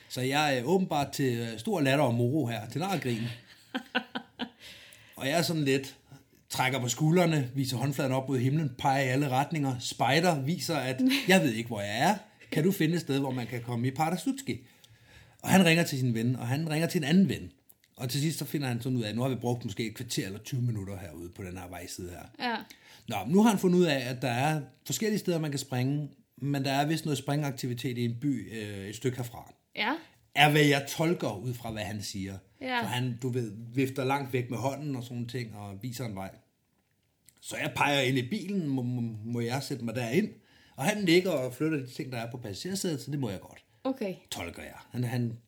[0.09, 3.22] Så jeg er åbenbart til øh, stor latter og moro her, til nar og grin.
[5.16, 5.96] og jeg er sådan lidt,
[6.50, 11.00] trækker på skuldrene, viser håndfladen op mod himlen, peger i alle retninger, spejder, viser, at
[11.28, 12.14] jeg ved ikke, hvor jeg er.
[12.52, 14.66] Kan du finde et sted, hvor man kan komme i Parasutski?
[15.42, 17.52] Og han ringer til sin ven, og han ringer til en anden ven.
[17.96, 19.86] Og til sidst så finder han sådan ud af, at nu har vi brugt måske
[19.86, 22.48] et kvarter eller 20 minutter herude på den her vejside her.
[22.50, 22.56] Ja.
[23.08, 26.08] Nå, nu har han fundet ud af, at der er forskellige steder, man kan springe,
[26.36, 29.52] men der er vist noget springaktivitet i en by øh, et stykke herfra.
[29.76, 29.94] Ja.
[30.34, 32.38] Er hvad jeg tolker ud fra, hvad han siger.
[32.60, 32.80] Ja.
[32.80, 36.14] For han, du ved, vifter langt væk med hånden og sådan ting, og viser en
[36.14, 36.30] vej.
[37.40, 38.83] Så jeg peger ind i bilen, må,
[39.24, 40.29] må, jeg sætte mig derind.
[40.76, 43.40] Og han ligger og flytter de ting, der er på passagersædet, så det må jeg
[43.40, 43.64] godt.
[43.85, 44.14] Okay.
[44.31, 44.74] Tolker jeg.
[44.90, 45.38] Han, han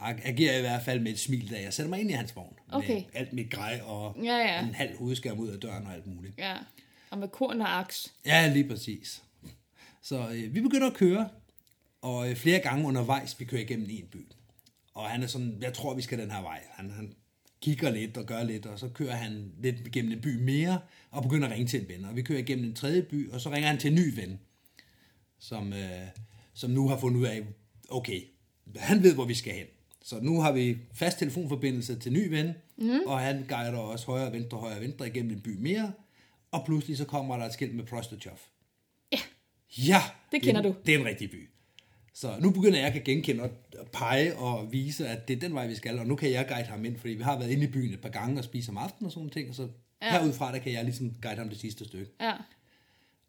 [0.00, 2.56] agerer i hvert fald med et smil, da jeg sætter mig ind i hans vogn.
[2.72, 2.94] Okay.
[2.94, 4.66] Med alt mit grej og Ja, ja.
[4.66, 6.34] en halv hovedskærm ud af døren og alt muligt.
[6.38, 6.56] Ja.
[7.10, 8.14] Og med korn og aks.
[8.26, 9.22] Ja, lige præcis.
[10.02, 11.28] Så øh, vi begynder at køre,
[12.02, 14.26] og øh, flere gange undervejs, vi kører igennem en by.
[14.94, 16.60] Og han er sådan, jeg tror, vi skal den her vej.
[16.70, 17.14] Han, han
[17.66, 20.78] kigger lidt og gør lidt, og så kører han lidt igennem en by mere,
[21.10, 22.04] og begynder at ringe til en ven.
[22.04, 24.38] Og vi kører igennem en tredje by, og så ringer han til en ny ven,
[25.38, 26.06] som, øh,
[26.54, 27.42] som nu har fundet ud af,
[27.90, 28.20] okay,
[28.76, 29.66] han ved, hvor vi skal hen.
[30.04, 33.00] Så nu har vi fast telefonforbindelse til ny ven, mm.
[33.06, 35.92] og han guider os højre, venstre, højre, venstre igennem en by mere,
[36.50, 38.38] og pludselig så kommer der et skilt med Prostochov.
[39.12, 39.18] Ja.
[39.78, 40.02] Ja,
[40.32, 40.78] Det kender er en- du.
[40.86, 41.48] Det er en rigtig by.
[42.20, 43.50] Så nu begynder jeg at genkende og
[43.92, 46.64] pege og vise, at det er den vej, vi skal, og nu kan jeg guide
[46.66, 48.78] ham ind, fordi vi har været inde i byen et par gange og spise om
[48.78, 49.68] aftenen og sådan ting, så
[50.02, 50.10] ja.
[50.10, 52.12] Herudfra, der kan jeg ligesom guide ham det sidste stykke.
[52.20, 52.32] Ja.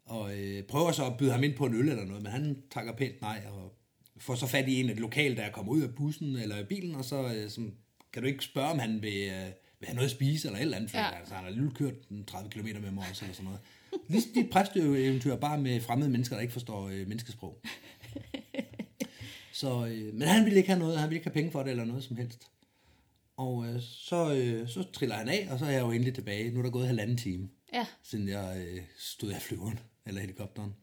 [0.04, 2.62] Og øh, prøver så at byde ham ind på en øl eller noget, men han
[2.70, 3.72] takker pænt nej, og
[4.16, 6.94] får så fat i en af de lokale, der kommer ud af bussen eller bilen,
[6.94, 7.72] og så øh, som,
[8.12, 9.46] kan du ikke spørge, om han vil, øh,
[9.80, 11.18] vil have noget at spise eller et eller andet, for Ja.
[11.18, 13.60] altså, han har lige kørt en 30 km med mig også, eller sådan noget.
[14.08, 17.60] Ligesom dit præsteeventyr, bare med fremmede mennesker, der ikke forstår øh, menneskesprog.
[19.58, 21.70] Så, øh, men han ville ikke have noget, han ville ikke have penge for det
[21.70, 22.48] eller noget som helst.
[23.36, 26.50] Og øh, så, øh, så triller han af, og så er jeg jo endelig tilbage.
[26.50, 27.86] Nu er der gået halvanden time Ja.
[28.02, 30.74] siden jeg øh, stod af flyveren, eller helikopteren.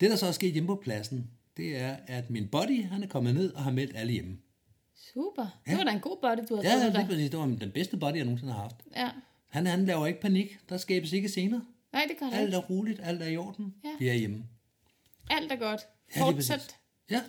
[0.00, 3.06] Det, der så er sket hjemme på pladsen, det er, at min buddy, han er
[3.06, 4.38] kommet ned og har meldt alle hjemme.
[5.14, 5.62] Super.
[5.66, 5.70] Ja.
[5.70, 7.30] Det var da en god body, du havde Ja, fået er præcis.
[7.30, 8.76] det var den bedste buddy, jeg nogensinde har haft.
[8.96, 9.10] Ja.
[9.48, 10.58] Han, han laver ikke panik.
[10.68, 11.60] Der skabes ikke scener.
[11.92, 12.56] Nej, det gør det Alt ikke.
[12.56, 13.74] er roligt, alt er i orden.
[13.84, 13.88] Ja.
[13.98, 14.44] Vi er hjemme.
[15.30, 15.80] Alt er godt.
[16.16, 16.22] Ja.
[16.24, 16.76] Fortsæt.
[17.10, 17.20] Ja,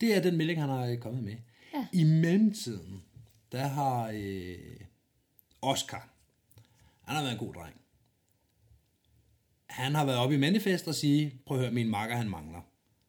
[0.00, 1.36] det er den melding, han har kommet med.
[1.74, 1.86] Ja.
[1.92, 3.02] I mellemtiden,
[3.52, 4.80] der har øh,
[5.62, 6.08] Oscar,
[7.02, 7.74] han har været en god dreng.
[9.66, 12.60] Han har været oppe i manifest og sige, prøv at høre, min makker han mangler.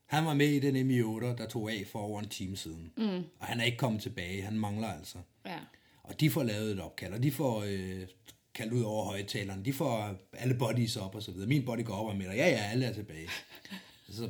[0.06, 2.92] Han var med i den Mi-8, der tog af for over en time siden.
[2.98, 3.24] Mm.
[3.40, 5.18] Og han er ikke kommet tilbage, han mangler altså.
[5.46, 5.60] Ja.
[6.04, 8.08] Og de får lavet et opkald, og de får øh,
[8.54, 9.66] kaldt ud over højtaleren.
[9.66, 11.48] De får alle bodies op og så videre.
[11.48, 13.28] Min body går op og melder, ja ja, alle er tilbage.
[14.10, 14.30] Så,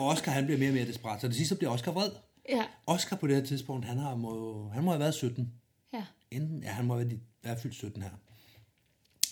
[0.00, 2.10] og Oscar han bliver mere og mere desperat, så det sidste bliver Oscar vred.
[2.48, 2.64] Ja.
[2.86, 5.52] Oscar på det her tidspunkt, han, har må, han må have været 17.
[5.92, 6.04] Ja.
[6.30, 8.10] Enten, ja, han må have været, være fyldt 17 her.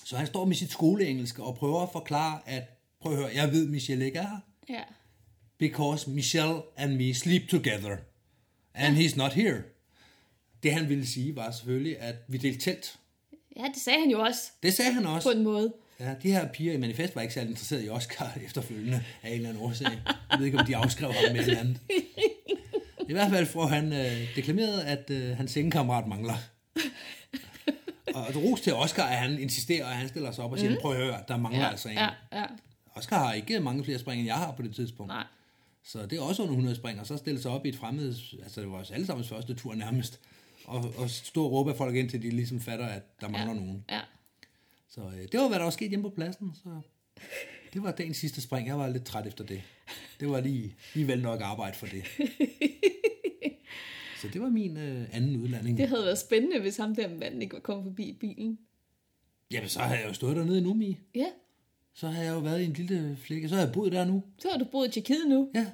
[0.04, 2.62] Så han står med sit skoleengelsk og prøver at forklare, at
[3.00, 4.38] prøv at høre, jeg ved, Michelle ikke er her,
[4.76, 4.82] Ja.
[5.58, 7.96] because Michelle and me sleep together,
[8.74, 9.62] and he's not here.
[10.62, 12.98] Det han ville sige var selvfølgelig, at vi delte telt.
[13.56, 15.30] Ja, det sagde han jo også Det sagde han på også.
[15.30, 15.72] en måde.
[16.00, 19.34] Ja, de her piger i manifest var ikke særlig interesserede i Oscar efterfølgende af en
[19.36, 19.98] eller anden årsag.
[20.30, 21.80] Jeg ved ikke, om de afskrev ham med eller andet.
[23.08, 26.34] I hvert fald får han øh, deklameret, at øh, hans sengekammerat mangler.
[28.14, 30.76] Og ros til Oscar, at han insisterer, at han stiller sig op og siger, mm.
[30.80, 31.94] prøv at høre, der mangler Ja, altså en.
[31.94, 32.44] ja, ja.
[32.94, 35.12] Oscar har ikke mange flere spring, end jeg har på det tidspunkt.
[35.12, 35.24] Nej.
[35.84, 38.14] Så det er også under 100 spring, og så stille sig op i et fremmed,
[38.42, 40.20] altså det var os alle sammen første tur nærmest,
[40.64, 43.54] og, og stå og råbe af folk ind, til de ligesom fatter, at der mangler
[43.54, 43.60] Ja.
[43.60, 43.84] nogen.
[43.90, 44.00] Ja.
[44.94, 46.50] Så øh, det var, hvad der var sket hjemme på pladsen.
[46.54, 46.80] Så
[47.72, 48.68] det var dagens sidste spring.
[48.68, 49.62] Jeg var lidt træt efter det.
[50.20, 52.04] Det var lige, lige vel nok arbejde for det.
[54.20, 55.78] Så det var min øh, anden udlanding.
[55.78, 58.58] Det havde været spændende, hvis ham der manden ikke var kommet forbi bilen.
[59.50, 60.98] Jamen, så har jeg jo stået dernede i Numi.
[61.14, 61.26] Ja.
[61.94, 63.48] Så har jeg jo været i en lille flække.
[63.48, 64.22] Så har jeg boet der nu.
[64.38, 65.50] Så har du boet i Tjekkiet nu.
[65.54, 65.66] Ja,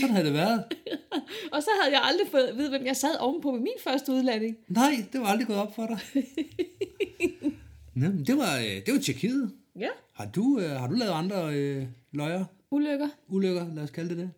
[0.00, 0.64] sådan har det været.
[1.52, 4.12] Og så havde jeg aldrig fået at vide, hvem jeg sad ovenpå med min første
[4.12, 4.56] udlanding.
[4.68, 5.98] Nej, det var aldrig gået op for dig.
[8.00, 9.52] Men det var, øh, det var Tjekkiet.
[9.78, 9.88] Ja.
[10.12, 13.08] Har du, øh, har du lavet andre øh, løjer, Ulykker.
[13.28, 14.30] ulykker, lad os kalde det det?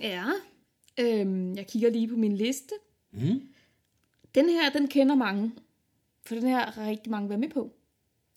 [0.00, 0.24] Ja.
[1.00, 2.74] Øhm, jeg kigger lige på min liste.
[3.12, 3.42] Mm.
[4.34, 5.52] Den her, den kender mange.
[6.26, 7.70] For den her har rigtig mange været med på.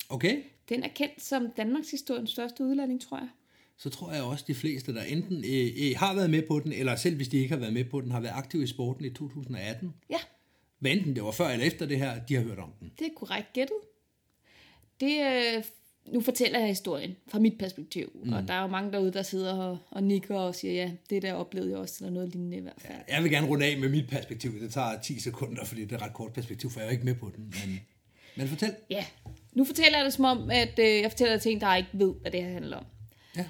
[0.09, 3.29] Okay, Den er kendt som Danmarks historiens største udlanding, tror jeg.
[3.77, 6.71] så tror jeg også, de fleste, der enten øh, øh, har været med på den,
[6.73, 9.05] eller selv hvis de ikke har været med på den, har været aktive i sporten
[9.05, 9.93] i 2018.
[10.09, 10.17] Ja,
[10.79, 12.91] Hvad enten det var før eller efter det her, de har hørt om den.
[12.99, 13.77] det er korrekt gættet.
[14.99, 15.63] Det, øh,
[16.13, 18.33] nu fortæller jeg historien fra mit perspektiv, mm.
[18.33, 21.21] og der er jo mange derude, der sidder og, og nikker og siger, ja, det
[21.21, 22.97] der oplevede jeg også, eller noget lignende i hvert fald.
[23.09, 24.59] Jeg vil gerne runde af med mit perspektiv.
[24.59, 27.05] Det tager 10 sekunder, fordi det er et ret kort perspektiv, for jeg er ikke
[27.05, 27.43] med på den.
[27.43, 27.79] Men,
[28.35, 28.75] men fortæl.
[28.89, 29.05] Ja,
[29.53, 31.89] nu fortæller jeg det som om, at øh, jeg fortæller det til en, der ikke
[31.93, 32.85] ved, hvad det her handler om.
[33.37, 33.45] Ja.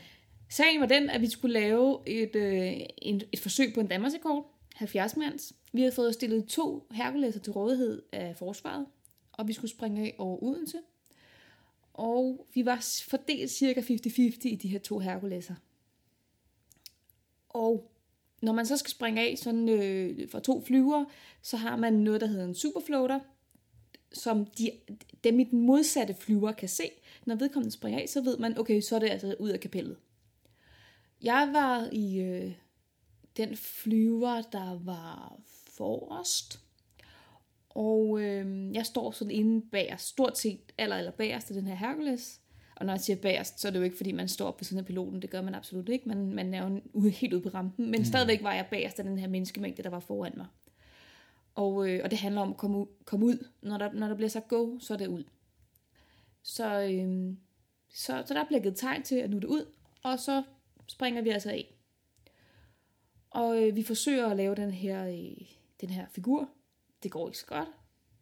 [0.50, 4.54] Sagen var den, at vi skulle lave et, øh, en, et forsøg på en Danmarksrekord,
[4.76, 5.54] 70 mands.
[5.74, 8.86] Vi havde fået stillet to Herculeser til rådighed af forsvaret,
[9.34, 10.78] og vi skulle springe af over Odense.
[11.98, 15.56] Og vi var fordelt cirka 50-50 i de her to Herculeser.
[17.50, 17.92] Og
[18.42, 21.06] når man så skal springe af sådan, øh, fra to flyver,
[21.42, 23.20] så har man noget, der hedder en superfloater,
[24.12, 24.72] som de,
[25.24, 26.84] dem i den modsatte flyver kan se.
[27.26, 29.98] Når vedkommende springer af, så ved man, okay, så er det altså ud af kapellet.
[31.22, 32.52] Jeg var i øh,
[33.38, 36.67] den flyver, der var forrest.
[37.78, 41.76] Og øh, jeg står sådan inde bag stort set aller, aller bagerst af den her
[41.76, 42.42] Hercules.
[42.76, 44.66] Og når jeg siger bagerst, så er det jo ikke, fordi man står op ved
[44.66, 45.22] siden af piloten.
[45.22, 46.10] Det gør man absolut ikke.
[46.10, 47.92] Man, man er jo ude, helt ude på rampen.
[47.92, 48.06] Men mm.
[48.06, 50.46] stadigvæk var jeg bagerst af den her menneskemængde, der var foran mig.
[51.56, 52.86] Og, øh, og det handler om at komme ud.
[53.06, 53.48] Komme ud.
[53.62, 55.24] Når, der, når der bliver sagt go, så er det ud.
[56.44, 57.34] Så, øh,
[57.90, 59.66] så, så der bliver givet tegn til, at nu er det ud.
[60.04, 60.44] Og så
[60.88, 61.74] springer vi altså af.
[63.30, 65.48] Og øh, vi forsøger at lave den her, øh,
[65.82, 66.50] den her figur.
[67.04, 67.68] Det går ikke så godt.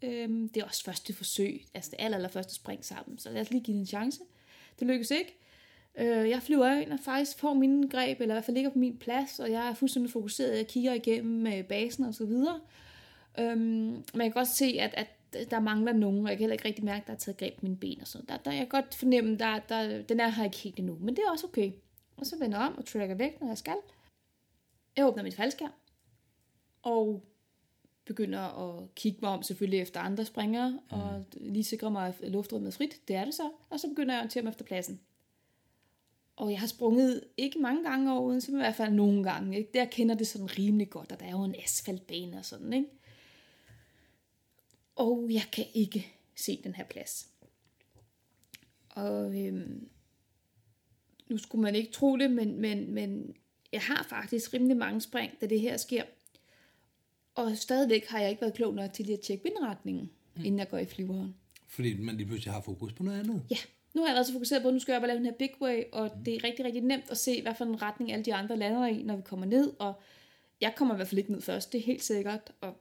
[0.01, 3.17] Øhm, det er også første forsøg, altså det aller, aller første spring sammen.
[3.17, 4.19] Så lad os lige give det en chance.
[4.80, 5.38] Det lykkes ikke.
[5.97, 8.80] Øh, jeg flyver ind og faktisk får mine greb, eller i hvert fald ligger på
[8.80, 10.57] min plads, og jeg er fuldstændig fokuseret.
[10.57, 12.59] Jeg kigger igennem øh, basen og så videre.
[13.39, 15.07] Øhm, men jeg kan godt se, at, at
[15.51, 17.53] der mangler nogen, og jeg kan heller ikke rigtig mærke, at der er taget greb
[17.53, 18.26] på mine ben og sådan.
[18.28, 21.15] Der, der, jeg kan godt fornemme, der, der, den er her ikke helt endnu, men
[21.15, 21.71] det er også okay.
[22.17, 23.76] Og så vender jeg om og trækker væk, når jeg skal.
[24.97, 25.71] Jeg åbner mit faldskærm,
[26.82, 27.23] og
[28.06, 30.80] begynder at kigge mig om selvfølgelig efter andre springere, mm.
[30.89, 33.01] og lige sikre mig, at luftrummet er frit.
[33.08, 33.51] Det er det så.
[33.70, 34.99] Og så begynder jeg at orientere mig efter pladsen.
[36.36, 39.58] Og jeg har sprunget ikke mange gange over Odense, men i hvert fald nogle gange.
[39.58, 39.70] Ikke?
[39.74, 42.74] Der kender det sådan rimelig godt, og der er jo en asfaltbane og sådan.
[42.74, 42.88] Ikke?
[44.95, 47.30] Og jeg kan ikke se den her plads.
[48.89, 49.89] Og øhm,
[51.28, 53.36] nu skulle man ikke tro det, men, men, men
[53.72, 56.03] jeg har faktisk rimelig mange spring, da det her sker.
[57.36, 60.45] Og stadigvæk har jeg ikke været klog nok til lige at tjekke vindretningen, mm.
[60.45, 61.36] inden jeg går i flyveren.
[61.67, 63.41] Fordi man lige pludselig har fokus på noget andet.
[63.51, 63.57] Ja,
[63.93, 65.25] nu har jeg været så fokuseret på, at nu skal jeg op og lave den
[65.25, 66.23] her big way, og mm.
[66.23, 68.88] det er rigtig, rigtig nemt at se, hvad for en retning alle de andre lander
[68.88, 69.93] i, når vi kommer ned, og
[70.61, 72.77] jeg kommer i hvert fald ikke ned først, det er helt sikkert, og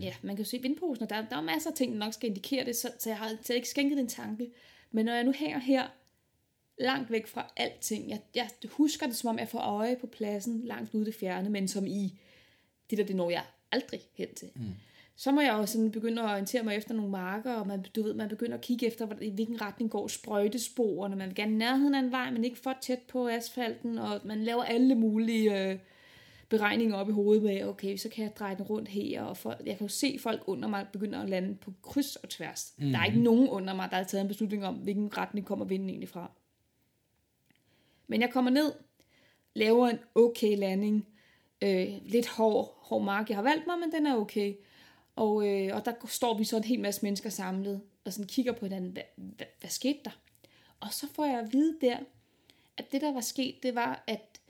[0.00, 2.12] ja, man kan jo se vindposen, og der, der er masser af ting, der nok
[2.12, 4.50] skal indikere det, så, så jeg har så jeg ikke skænket en tanke.
[4.90, 5.88] Men når jeg nu hænger her,
[6.78, 10.60] langt væk fra alting, jeg, jeg husker det, som om jeg får øje på pladsen
[10.64, 12.20] langt ude det fjerne, men som i,
[12.90, 14.48] det der, det når jeg aldrig hen til.
[14.54, 14.62] Mm.
[15.16, 18.02] Så må jeg jo sådan begynde at orientere mig efter nogle marker, og man, du
[18.02, 21.16] ved, man begynder at kigge efter, i hvilken retning går sprøjtesporene.
[21.16, 24.44] Man vil gerne nærheden af en vej, men ikke for tæt på asfalten, og man
[24.44, 25.78] laver alle mulige øh,
[26.48, 29.56] beregninger op i hovedet med, okay, så kan jeg dreje den rundt her, og for,
[29.66, 32.74] jeg kan jo se folk under mig begynder at lande på kryds og tværs.
[32.78, 32.90] Mm.
[32.90, 35.64] Der er ikke nogen under mig, der har taget en beslutning om, hvilken retning kommer
[35.64, 36.30] vinden egentlig fra.
[38.06, 38.72] Men jeg kommer ned,
[39.54, 41.06] laver en okay landing,
[41.62, 44.54] øh, lidt hård, hård mark, jeg har valgt mig, men den er okay.
[45.16, 48.52] Og, øh, og der står vi så en hel masse mennesker samlet, og sådan kigger
[48.52, 50.20] på hinanden, hvad, hvad, hvad skete der?
[50.80, 51.96] Og så får jeg at vide der,
[52.76, 54.40] at det der var sket, det var, at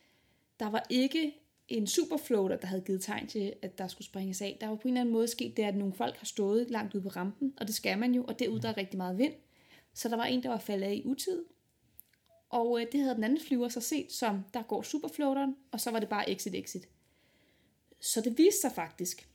[0.60, 1.34] der var ikke
[1.68, 4.58] en superfloater, der havde givet tegn til, at der skulle springes af.
[4.60, 6.94] Der var på en eller anden måde sket det, at nogle folk har stået langt
[6.94, 9.32] ude på rampen, og det skal man jo, og derude der er rigtig meget vind.
[9.94, 11.44] Så der var en, der var faldet af i utid,
[12.50, 15.90] og øh, det havde den anden flyver så set som, der går superfloateren, og så
[15.90, 16.88] var det bare exit, exit.
[18.00, 19.28] Så det viste sig faktisk,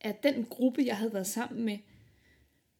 [0.00, 1.78] at den gruppe, jeg havde været sammen med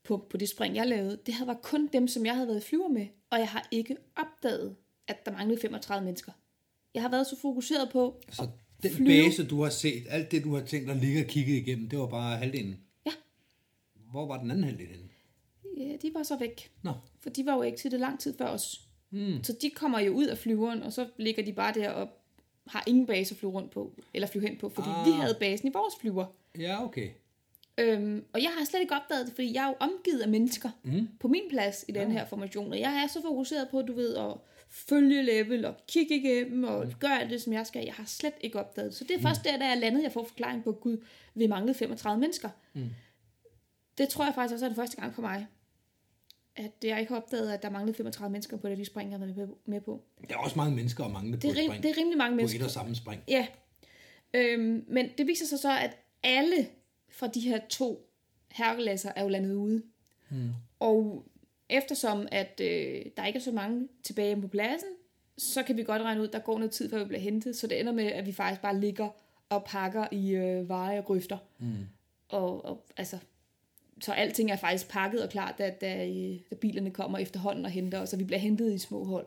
[0.05, 2.62] på, på det spring, jeg lavede, det havde var kun dem, som jeg havde været
[2.62, 4.76] flyver med, og jeg har ikke opdaget,
[5.07, 6.32] at der manglede 35 mennesker.
[6.95, 8.49] Jeg har været så fokuseret på Så
[8.82, 9.09] den flyve.
[9.09, 11.99] base, du har set, alt det, du har tænkt at ligge og kigge igennem, det
[11.99, 12.80] var bare halvdelen.
[13.07, 13.11] Ja.
[14.11, 15.09] Hvor var den anden halvdel henne?
[15.76, 16.72] Ja, de var så væk.
[16.82, 18.88] Nå, For de var jo exitet lang tid før os.
[19.11, 19.45] Mm.
[19.45, 22.09] Så de kommer jo ud af flyveren, og så ligger de bare der og
[22.66, 25.00] har ingen base at flyve rundt på, eller flyve hen på, fordi ah.
[25.00, 25.06] Ah.
[25.06, 26.26] vi havde basen i vores flyver.
[26.58, 27.10] ja, okay.
[27.78, 30.70] Øhm, og jeg har slet ikke opdaget det, fordi jeg er jo omgivet af mennesker
[30.82, 31.08] mm.
[31.20, 32.72] på min plads i den her formation.
[32.72, 34.34] Og jeg er så fokuseret på, du ved, at
[34.68, 36.92] følge level og kigge igennem og mm.
[37.00, 37.84] gøre det, som jeg skal.
[37.84, 38.98] Jeg har slet ikke opdaget det.
[38.98, 41.04] Så det er først der, da jeg landede, jeg får forklaring på, gud,
[41.34, 42.48] vi manglede 35 mennesker.
[42.72, 42.90] Mm.
[43.98, 45.46] Det tror jeg faktisk også er den første gang for mig.
[46.57, 49.46] At jeg ikke har opdaget, at der manglede 35 mennesker på det, vi springer med
[49.46, 50.03] på- med på.
[50.28, 51.82] Der er også mange mennesker og mange, der Det er, på spring.
[51.82, 52.61] det er rimelig mange på mennesker.
[52.61, 53.22] et og samme spring.
[53.28, 53.46] Ja.
[54.34, 56.66] Øhm, men det viser sig så, at alle
[57.11, 58.09] fra de her to
[58.53, 59.82] herkulæsser er jo landet ude.
[60.28, 60.50] Hmm.
[60.80, 61.26] Og
[61.68, 64.88] eftersom at øh, der ikke er så mange tilbage på pladsen,
[65.38, 67.57] så kan vi godt regne ud, at der går noget tid, før vi bliver hentet.
[67.57, 69.09] Så det ender med, at vi faktisk bare ligger
[69.48, 71.38] og pakker i øh, veje og grøfter.
[71.59, 71.74] Mm.
[72.28, 73.18] Og, og altså,
[74.03, 77.70] så alting er faktisk pakket og klar, da, da, øh, da bilerne kommer efterhånden og
[77.70, 79.26] henter os, og vi bliver hentet i små hold.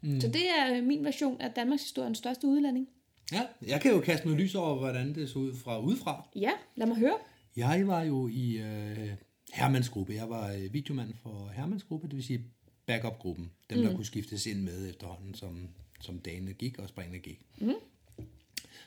[0.00, 0.20] Mm.
[0.20, 2.88] Så det er min version af Danmarks historiens største udlanding.
[3.32, 6.28] Ja, jeg kan jo kaste noget lys over, hvordan det så ud fra udefra.
[6.36, 7.16] Ja, lad mig høre.
[7.56, 9.10] Jeg var jo i øh,
[9.52, 10.14] Hermans gruppe.
[10.14, 12.44] Jeg var øh, videomand for Hermans gruppe, det vil sige
[12.86, 13.50] backup-gruppen.
[13.70, 15.68] Dem, der kunne skiftes ind med efterhånden, som,
[16.00, 17.40] som dagene gik og springene gik.
[17.58, 17.74] Mm.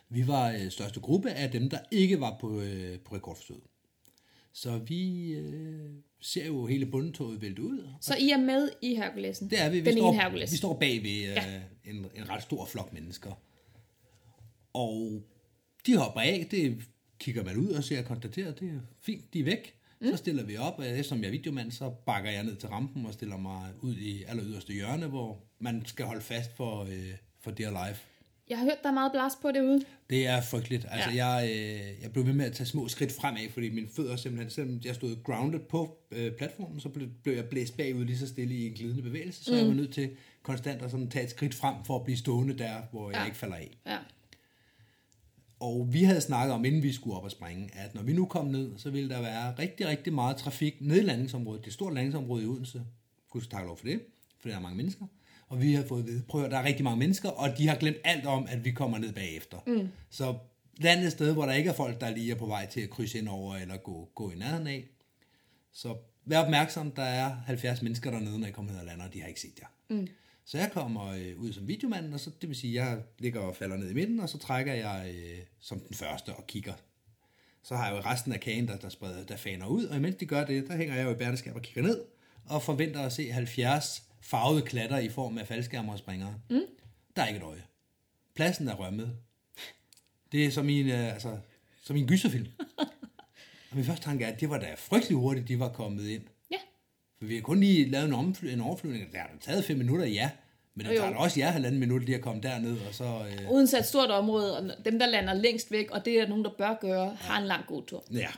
[0.10, 3.64] Vi var øh, største gruppe af dem, der ikke var på, øh, på rekordforsøget.
[4.54, 5.89] Så vi øh,
[6.22, 7.88] ser jo hele bundtoget vælte ud.
[8.02, 9.50] Så I er med i Herkulesen?
[9.50, 9.80] Det er vi.
[9.80, 10.52] Vi, Den står, ene Herkules.
[10.52, 11.62] vi står bag ved øh, Ja.
[11.86, 13.32] en, en ret stor flok mennesker.
[14.74, 15.24] Og
[15.86, 16.78] de hopper af, det
[17.20, 19.76] kigger man ud og ser og konstaterer, det er fint, de er væk.
[20.02, 20.08] Mm.
[20.08, 23.06] Så stiller vi op, og eftersom jeg er videomand, så bakker jeg ned til rampen
[23.06, 27.14] og stiller mig ud i aller yderste hjørne, hvor man skal holde fast for, øh,
[27.39, 28.02] for Dear Life.
[28.50, 29.82] Jeg har hørt, der er meget blast på derude.
[30.10, 30.86] Det er frygteligt.
[30.89, 31.26] Altså, Ja.
[31.28, 34.50] jeg, øh, jeg blev ved med at tage små skridt fremad, fordi mine fødder simpelthen,
[34.52, 38.28] selvom jeg stod grounded på øh, platformen, så blev, blev jeg blæst bagud lige så
[38.28, 39.58] stille i en glidende bevægelse, så mm.
[39.58, 40.10] jeg var nødt til
[40.43, 43.26] konstant at sådan tage et skridt frem for at blive stående der, hvor jeg Ja.
[43.26, 43.78] ikke falder af.
[43.86, 43.97] Ja.
[45.60, 48.26] Og vi havde snakket om, inden vi skulle op og springe, at når vi nu
[48.26, 51.62] kom ned, så ville der være rigtig, rigtig meget trafik ned i landingsområdet.
[51.62, 52.82] Det et stort landingsområde i Odense.
[53.30, 54.02] Gud takke lov for det,
[54.41, 55.06] for der er mange mennesker.
[55.50, 57.68] Og vi har fået at vide, prøv at der er rigtig mange mennesker, og de
[57.68, 59.58] har glemt alt om, at vi kommer ned bagefter.
[59.68, 59.88] Mm.
[60.10, 60.36] Så
[60.78, 62.89] land et sted, hvor der ikke er folk, der lige er på vej til at
[62.89, 64.86] krydse ind over, eller gå, gå i nærheden af.
[65.72, 65.95] Så
[66.26, 69.22] vær opmærksom, der er 70 mennesker dernede, når I kommer ned og lander, og de
[69.22, 69.68] har ikke set jer.
[69.89, 70.08] Mm.
[70.45, 73.56] Så jeg kommer øh, ud som videomand, og så, det vil sige, jeg ligger og
[73.56, 76.74] falder ned i midten, og så trækker jeg øh, som den første og kigger.
[77.64, 80.16] Så har jeg jo resten af kagen, der, der, spreder, der faner ud, og imens
[80.16, 82.02] de gør det, der hænger jeg jo i bærneskab og kigger ned,
[82.45, 86.36] og forventer at se 70 farvede klatter i form af faldskærmer og springere.
[86.50, 86.62] Mm.
[87.16, 87.64] Der er ikke et øje.
[88.36, 89.16] Pladsen er rømmet.
[90.32, 91.38] Det er som i en, øh, altså,
[91.84, 92.48] som i en gyserfilm.
[93.70, 96.22] og min første tanke er, at det var da frygtelig hurtigt, de var kommet ind.
[96.52, 96.58] Ja.
[97.20, 99.12] For vi har kun lige lavet en, omfly, en overflyvning.
[99.12, 100.30] Det har taget fem minutter, ja.
[100.76, 103.04] Men det tager også jer halvanden minut lige at komme derned, og så...
[103.04, 106.44] Øh, Uden et stort område, og dem, der lander længst væk, og det er nogen,
[106.46, 108.04] der bør gøre, har en lang god tur.
[108.12, 108.30] ja.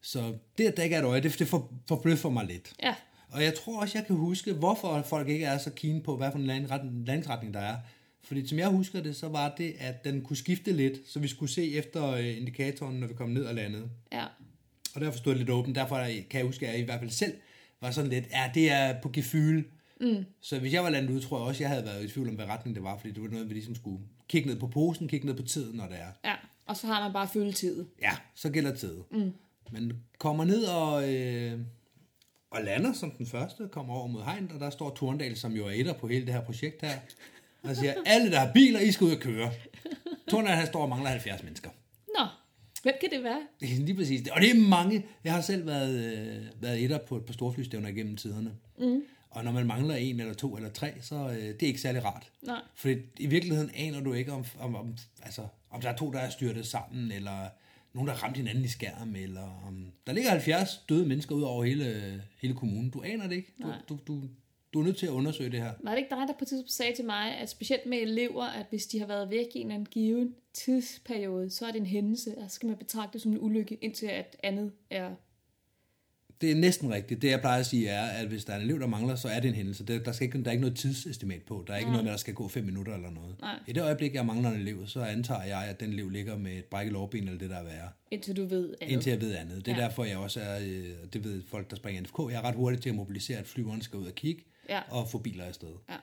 [0.00, 2.72] Så det, at der ikke er et øje, det, det for, forbløffer mig lidt.
[2.82, 2.94] Ja.
[3.30, 6.30] Og jeg tror også, jeg kan huske, hvorfor folk ikke er så keen på, hvad
[6.30, 6.66] for en land-
[7.06, 7.76] landingsretning der er.
[8.22, 11.28] Fordi som jeg husker det, så var det, at den kunne skifte lidt, så vi
[11.28, 13.90] skulle se efter øh, indikatoren, når vi kom ned og landede.
[14.12, 14.24] Ja.
[14.94, 15.76] Og derfor stod det lidt åbent.
[15.76, 17.34] Derfor kan jeg huske, at jeg i hvert fald selv
[17.80, 19.62] var sådan lidt, ja, det er på gefyl.
[20.00, 20.24] Mm.
[20.40, 22.34] Så hvis jeg var landet ud, tror jeg også, jeg havde været i tvivl om,
[22.34, 23.98] hvad retning det var, fordi det var noget, vi ligesom skulle
[24.28, 26.28] kigge ned på posen, kigge ned på tiden, når det er.
[26.30, 26.34] Ja.
[26.66, 27.84] Og så har man bare følgetid.
[28.02, 28.94] Ja, så gælder tid.
[29.10, 29.32] Mm.
[29.72, 31.60] Men kommer ned og, øh,
[32.50, 35.66] og lander som den første, kommer over mod hegn, og der står Torndal, som jo
[35.66, 36.98] er etter på hele det her projekt her,
[37.62, 39.50] og siger, alle der har biler, I skal ud og køre.
[40.30, 41.70] Torndal, han står og mangler 70 mennesker.
[42.18, 42.26] Nå,
[42.82, 43.42] hvem kan det være?
[43.60, 44.28] Det Lige præcis.
[44.28, 45.06] Og det er mange.
[45.24, 48.52] Jeg har selv været, øh, været etter på et par storflystævner igennem tiderne.
[48.78, 49.02] Mm.
[49.30, 52.04] Og når man mangler en eller to eller tre, så øh, det er ikke særlig
[52.04, 52.30] rart.
[52.42, 52.60] Nej.
[52.74, 56.18] For i virkeligheden aner du ikke, om, om, om, altså, om der er to, der
[56.18, 57.48] er styrtet sammen, eller
[57.96, 61.42] nogen, der har ramt hinanden i skærm, eller om der ligger 70 døde mennesker ud
[61.42, 62.90] over hele, hele kommunen.
[62.90, 63.52] Du aner det ikke.
[63.62, 63.78] Du, Nej.
[63.88, 64.22] du, du,
[64.74, 65.72] du er nødt til at undersøge det her.
[65.82, 68.44] Var det ikke dig, der på et tidspunkt sagde til mig, at specielt med elever,
[68.44, 71.80] at hvis de har været væk i en eller anden given tidsperiode, så er det
[71.80, 75.14] en hændelse, og så skal man betragte det som en ulykke, indtil at andet er...
[76.40, 77.22] Det er næsten rigtigt.
[77.22, 79.28] Det, jeg plejer at sige, er, at hvis der er en elev, der mangler, så
[79.28, 79.84] er det en hændelse.
[79.84, 81.64] Der, der, skal ikke, der er ikke noget tidsestimat på.
[81.66, 83.40] Der er ikke noget med, at der skal gå fem minutter eller noget.
[83.40, 83.58] Nej.
[83.66, 86.52] I det øjeblik, jeg mangler en elev, så antager jeg, at den elev ligger med
[86.52, 87.88] et brækket lårben eller det, der er værre.
[88.10, 88.92] Indtil du ved andet.
[88.92, 89.66] Indtil jeg ved andet.
[89.66, 89.82] Det er Ja.
[89.82, 92.80] derfor, jeg også er, øh, det ved folk, der springer NFK, jeg er ret hurtig
[92.80, 94.80] til at mobilisere, at flyveren skal ud og kigge Ja.
[94.90, 95.68] og få biler afsted.
[95.88, 95.94] Ja,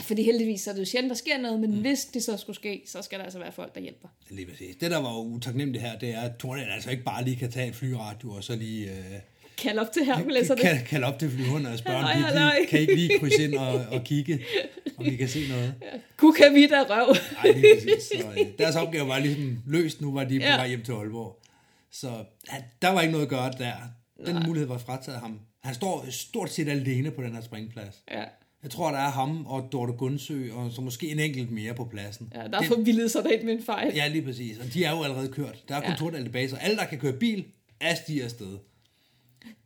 [0.00, 1.80] fordi heldigvis så er det jo sjældent, der sker noget, men mm.
[1.80, 4.08] hvis det så skulle ske, så skal der altså være folk, der hjælper.
[4.30, 4.76] Lige præcis.
[4.76, 7.50] Det, der var jo utaknemmeligt her, det er, at Tornel altså ikke bare lige kan
[7.50, 8.90] tage et flyradio og så lige...
[8.90, 9.04] Øh,
[9.58, 10.60] Kald op til Herkuleserne.
[10.60, 13.74] kan, kalde op til flyverne og spørge, om de, kan ikke lige krydse ind og,
[13.90, 14.40] og kigge,
[14.96, 15.74] om vi kan se noget.
[16.16, 17.16] Kuka vidt af røv.
[17.44, 18.20] Nej, lige præcis.
[18.20, 20.56] Så, øh, deres opgave var ligesom løst, nu var de på Ja.
[20.56, 21.42] vej hjem til Aalborg.
[21.90, 23.72] Så han, der var ikke noget at gøre der.
[24.26, 24.46] Den Nej.
[24.46, 25.40] mulighed var frataget ham.
[25.62, 28.02] Han står stort set alene på den her springplads.
[28.10, 28.24] Ja.
[28.62, 31.84] Jeg tror, der er ham og Dorte Gundsø, og så måske en enkelt mere på
[31.84, 32.32] pladsen.
[32.34, 33.92] ja, der er forvildet sig derind med en fejl.
[33.94, 34.58] Ja, lige præcis.
[34.58, 35.64] Og de er jo allerede kørt.
[35.68, 36.18] Der er kun Ja.
[36.18, 36.22] ja.
[36.24, 37.44] tilbage, så alle, der kan køre bil,
[37.80, 38.58] er stiger afsted.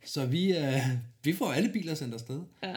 [0.05, 0.73] Så vi, øh,
[1.23, 2.41] vi får alle biler sendt afsted.
[2.63, 2.75] Ja.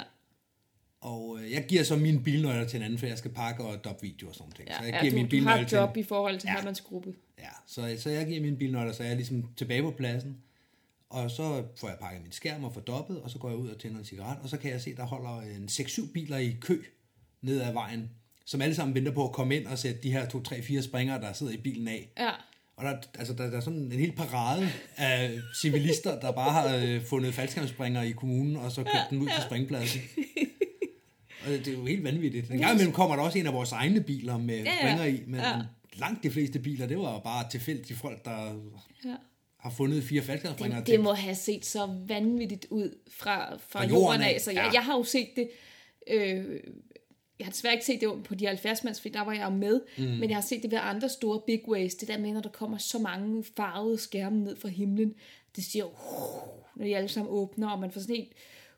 [1.01, 3.85] Og øh, jeg giver så mine bilnøgler til en anden, for jeg skal pakke og
[3.85, 4.69] doppe video og sådan noget.
[4.71, 6.39] Ja, så jeg ja, giver du, mine du har bilnøgler et til job i forhold
[6.39, 6.53] til Ja.
[6.53, 6.59] ja.
[6.59, 7.15] Hermans gruppe.
[7.39, 10.37] Ja, så, så jeg giver mine bilnøgler, så jeg er ligesom tilbage på pladsen.
[11.11, 13.69] Og så får jeg pakket min skærm og får dobbet, og så går jeg ud
[13.69, 16.57] og tænder en cigaret, og så kan jeg se, der holder en 6-7 biler i
[16.61, 16.83] kø
[17.43, 18.11] ned ad vejen,
[18.47, 20.83] som alle sammen venter på at komme ind og sætte de her 2, 3, 4
[20.83, 22.09] springere, der sidder i bilen af.
[22.19, 22.31] Ja.
[22.77, 26.77] Og der, altså, der, der er sådan en hel parade af civilister, der bare har
[26.77, 30.01] øh, fundet faldskærmsspringere i kommunen, og så kørt dem ud til springpladsen.
[31.47, 32.51] Og det er jo helt vanvittigt.
[32.51, 34.79] En gang imellem kommer der også en af vores egne biler med ja.
[34.81, 35.61] springer i, men Ja.
[35.97, 38.55] langt de fleste biler, det var bare tilfældige folk, der
[39.05, 39.15] ja.
[39.65, 40.79] Har fundet fire faldskærmsspringere.
[40.81, 44.41] Det, det må have set så vanvittigt ud fra, fra, Fra jorden jorden af.
[44.41, 44.73] Så jeg, ja.
[44.73, 45.51] jeg har jo set det...
[46.07, 46.61] Øh,
[47.39, 49.51] jeg har desværre ikke set det på de 70 mands, for der var jeg jo
[49.51, 50.05] med, mm.
[50.05, 51.95] men jeg har set det ved andre store big ways.
[51.95, 55.15] Det der med, når der kommer så mange farvede skærme ned fra himlen,
[55.57, 58.33] det siger jo, uh, når de alle sammen åbner, og man får sådan helt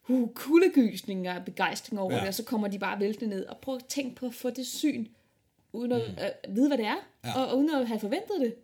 [0.09, 2.21] uh, kuldegysning og begejstring over Ja.
[2.21, 3.47] det, og så kommer de bare væltende ned.
[3.47, 5.07] Og prøv at tænke på at få det syn,
[5.73, 6.49] uden at mm.
[6.49, 7.41] øh, vide, hvad det er, ja.
[7.41, 8.55] og, og uden at have forventet det.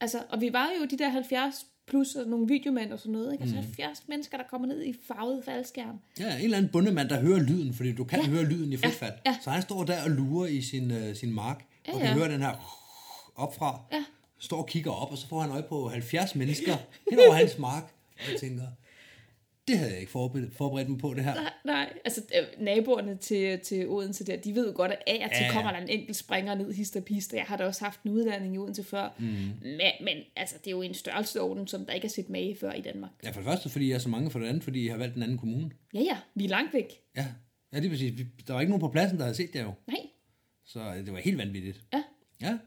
[0.00, 3.32] Altså, og vi var jo de der 70 plus og nogle videomænd og sådan noget,
[3.32, 3.42] ikke?
[3.42, 5.98] Altså 70 mennesker, der kommer ned i farvet faldskærm.
[6.20, 8.26] Ja, en eller anden bundemand, der hører lyden, fordi du kan Ja.
[8.28, 9.12] høre lyden i frit fald.
[9.26, 9.36] ja.
[9.44, 12.14] Så han står der og lurer i sin, øh, sin mark, Ja, og kan ja.
[12.14, 12.84] høre den her
[13.36, 13.80] opfra.
[13.92, 14.04] Ja.
[14.38, 16.76] Står og kigger op, og så får han øje på 70 mennesker
[17.10, 17.92] hen over hans mark.
[18.18, 18.62] Og jeg tænker,
[19.68, 21.34] det havde jeg ikke forberedt, forberedt mig på, det her.
[21.34, 21.92] Nej, nej.
[22.04, 25.44] altså øh, naboerne til, til Odense der, de ved jo godt, at af og til
[25.44, 27.84] Ja, kommer der en enkelt springer ned hist og pist, og jeg har da også
[27.84, 29.14] haft en uddanning i Odense før.
[29.18, 29.24] Mm.
[29.62, 32.72] Men, men altså, det er jo en størrelseorden, som der ikke er set med før
[32.72, 33.10] i Danmark.
[33.24, 34.98] Ja, for det første, fordi jeg er så mange, for det andet, fordi jeg har
[34.98, 35.70] valgt en anden kommune.
[35.94, 36.92] Ja, ja, vi er langt væk.
[37.16, 37.26] Ja,
[37.72, 38.20] ja det er præcis.
[38.46, 39.72] Der var ikke nogen på pladsen, der havde set det jo.
[39.86, 40.00] Nej,
[40.66, 41.80] Så øh, det var helt vanvittigt.
[41.92, 42.02] ja,
[42.42, 42.58] Ja.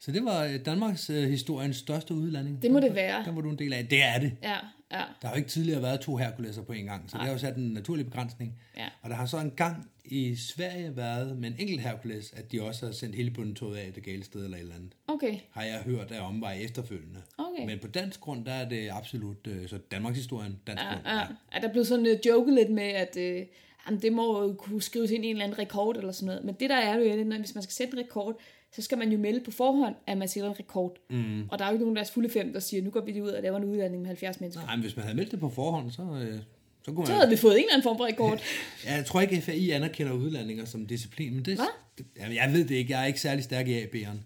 [0.00, 2.62] Så det var øh, Danmarks øh, historiens største udlanding.
[2.62, 3.24] Det må det være.
[3.24, 3.86] Den var du en del af.
[3.86, 4.32] Det er det.
[4.42, 4.56] ja,
[4.92, 5.04] ja.
[5.22, 7.38] Der har jo ikke tidligere været to Herkuleser på en gang, så det har jo
[7.38, 8.54] sat en naturlig begrænsning.
[8.76, 8.86] Ja.
[9.02, 12.62] Og der har så en gang i Sverige været med en enkelt Herkules, at de
[12.62, 14.92] også har sendt hele bundetoget af det gale sted eller et eller andet.
[15.08, 17.20] Okay, Har jeg hørt af omvej efterfølgende.
[17.38, 17.66] Okay.
[17.66, 21.00] Men på dansk grund, der er det absolut, øh, så Danmarks historien, dansk grund.
[21.06, 21.26] ja, ja.
[21.52, 23.46] Er der blevet sådan uh, joket lidt med, at uh,
[23.86, 26.44] jamen, det må jo kunne skrives ind i en eller anden rekord eller sådan noget.
[26.44, 28.40] Men det der er jo, når, hvis man skal sætte en rekord,
[28.72, 30.96] så skal man jo melde på forhånd, at man sætter en rekord.
[31.10, 31.48] Mm.
[31.48, 33.10] Og der er jo ikke nogen af deres fulde fem, der siger, nu går vi
[33.12, 34.64] lige ud og laver en udlanding med 70 mennesker.
[34.64, 36.38] Nej, men hvis man havde meldt det på forhånd, så, øh,
[36.84, 37.20] så kunne Så man...
[37.20, 38.40] havde vi fået en eller anden form for rekord.
[38.84, 41.66] Ja, jeg tror ikke, FAI anerkender udlandinger som disciplin, men det, Hvad?
[41.98, 42.92] det jamen, jeg ved det ikke.
[42.92, 44.18] Jeg er ikke særlig stærk i AB'eren.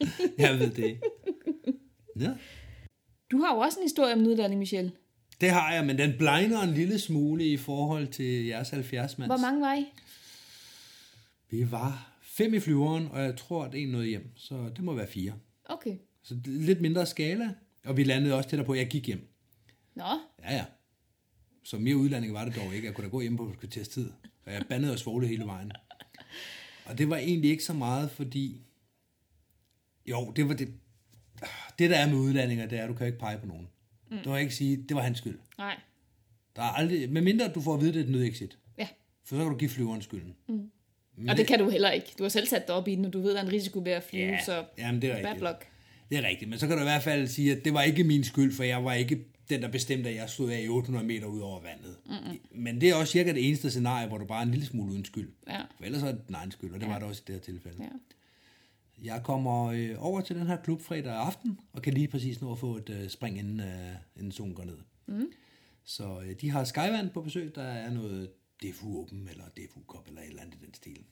[0.38, 1.00] jeg ved det ikke.
[2.20, 2.30] Ja.
[3.30, 4.92] Du har jo også en historie om en udlanding, Michelle.
[5.40, 9.28] Det har jeg, men den blegner en lille smule i forhold til jeres 70 mands.
[9.28, 9.86] Hvor mange var I?
[11.50, 12.09] Vi var
[12.44, 15.32] fem i flyveren, og jeg tror, at en nåede hjem, så det må være fire.
[15.64, 15.96] Okay.
[16.22, 19.28] Så lidt mindre skala, og vi landede også tættere på, at jeg gik hjem.
[19.94, 20.04] Nå,
[20.42, 20.64] Ja, ja.
[21.64, 22.86] Så mere udlanding var det dog ikke.
[22.86, 24.10] Jeg kunne da gå hjem på et tid,
[24.46, 25.72] og jeg bandede og svogle hele vejen.
[26.84, 28.60] Og det var egentlig ikke så meget, fordi...
[30.06, 30.68] Jo, det var det...
[31.78, 33.68] Det, der er med udlandinger, det er, at du kan ikke pege på nogen.
[34.10, 34.16] Mm.
[34.24, 35.38] Du kan ikke sige, det var hans skyld.
[35.58, 35.80] nej.
[36.56, 37.12] Der er aldrig...
[37.12, 38.58] Med mindre du får at vide, det er et nødexit.
[38.78, 38.88] Ja.
[39.24, 40.34] For så kan du give flyveren skylden.
[40.48, 40.70] Mm.
[41.28, 42.06] Og det kan du heller ikke.
[42.18, 43.52] Du har selv sat dig op i den, og du ved, at der er en
[43.52, 45.40] risiko ved at flyve, Ja, så jamen, det er rigtigt.
[45.40, 45.66] luck.
[46.10, 48.04] Det er rigtigt, men så kan du i hvert fald sige, at det var ikke
[48.04, 51.06] min skyld, for jeg var ikke den, der bestemte, at jeg stod af i 800
[51.06, 51.96] meter ud over vandet.
[52.06, 52.38] Mm-hmm.
[52.62, 54.92] Men det er også cirka det eneste scenarie, hvor du bare er en lille smule
[54.92, 55.30] uden skyld.
[55.48, 55.60] Ja.
[55.76, 56.92] For ellers er det din egen skyld, og det ja.
[56.92, 57.76] var det også i det her tilfælde.
[57.80, 57.88] Ja.
[59.04, 62.52] Jeg kommer øh, over til den her klub fredag aften, og kan lige præcis nå
[62.52, 63.66] at få et øh, spring, inden, øh,
[64.16, 64.78] inden solen går ned.
[65.06, 65.26] Mm.
[65.84, 68.30] Så øh, de har Skyvand på besøg, der er noget
[68.62, 71.04] Defu Open, eller Defu Cup, eller et eller andet i den stil.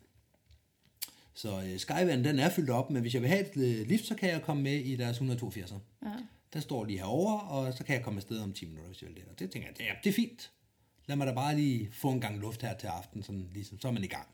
[1.34, 4.05] Så øh, Skyvand, den er fyldt op, men hvis jeg vil have et øh, lift,
[4.05, 5.78] så kan jeg komme med i deres 182'er.
[6.05, 6.12] Ja.
[6.53, 9.09] Der står lige herovre, og så kan jeg komme afsted om 10 minutter, hvis jeg
[9.09, 9.24] vil det.
[9.30, 10.51] Og det tænker jeg, det er, det er fint.
[11.07, 13.88] Lad mig da bare lige få en gang luft her til aften, sådan, ligesom, så
[13.88, 14.28] er man i gang.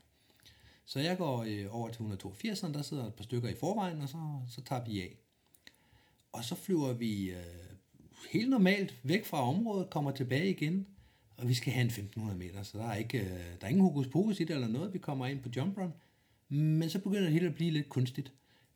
[0.85, 4.09] Så jeg går øh, over til 182'eren, der sidder et par stykker i forvejen, og
[4.09, 4.17] så,
[4.49, 5.17] så tager vi af.
[6.31, 7.43] Og så flyver vi øh,
[8.31, 10.87] helt normalt væk fra området, kommer tilbage igen,
[11.37, 13.29] og vi skal have en 1500 meter, så der er, ikke, øh,
[13.61, 14.93] der er ingen hokus pokus i det eller noget.
[14.93, 15.93] Vi kommer ind på jump run,
[16.49, 18.31] men så begynder det hele at blive lidt kunstigt,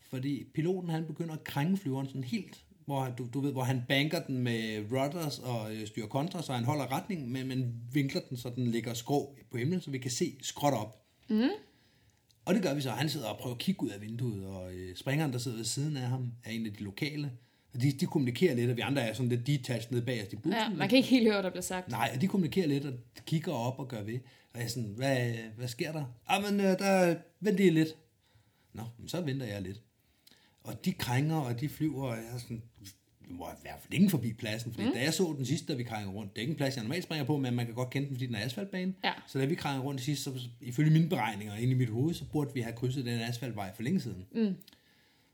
[0.09, 3.83] fordi piloten han begynder at krænge flyveren sådan helt, hvor, du, du ved, hvor han
[3.87, 8.21] banker den med rudders og øh, styrer kontra, så han holder retning, men, men vinkler
[8.29, 11.05] den, så den ligger skrå på himlen, så vi kan se skråt op.
[12.45, 12.89] Og det gør vi så.
[12.89, 15.65] Han sidder og prøver at kigge ud af vinduet, og øh, springeren, der sidder ved
[15.65, 17.31] siden af ham, er en af de lokale.
[17.73, 20.61] De, de kommunikerer lidt, og vi andre er sådan lidt detached nede bagerst i bussen.
[20.61, 21.89] ja, man kan ikke helt høre, hvad der bliver sagt.
[21.89, 22.93] Nej, og de kommunikerer lidt og
[23.25, 24.19] kigger op og gør ved.
[24.53, 26.05] Og jeg er sådan, hvad, hvad sker der?
[26.27, 27.95] Ah, men øh, der, vent lige lidt.
[28.73, 29.81] Nå, men så venter jeg lidt.
[30.63, 32.61] Og de krænger, og de flyver, og jeg er sådan,
[33.29, 34.93] vi må i hvert fald ingen forbi pladsen, fordi mm.
[34.93, 36.83] da jeg så den sidste, da vi krængede rundt, det er ikke en plads, jeg
[36.83, 38.93] normalt springer på, men man kan godt kende den, fordi den er asfaltbane.
[39.03, 39.11] Ja.
[39.27, 42.25] Så da vi krængede rundt sidst, så ifølge mine beregninger inde i mit hoved, så
[42.31, 44.25] burde vi have krydset den asfaltvej for længe siden.
[44.31, 44.55] Mm.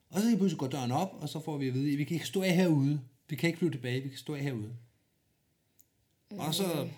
[0.10, 2.04] Og så lige pludselig går døren op, og så får vi at vide, at vi
[2.04, 3.02] kan ikke stå af herude.
[3.30, 4.76] Vi kan ikke flyve tilbage, vi kan stå af herude.
[6.38, 6.90] Og så,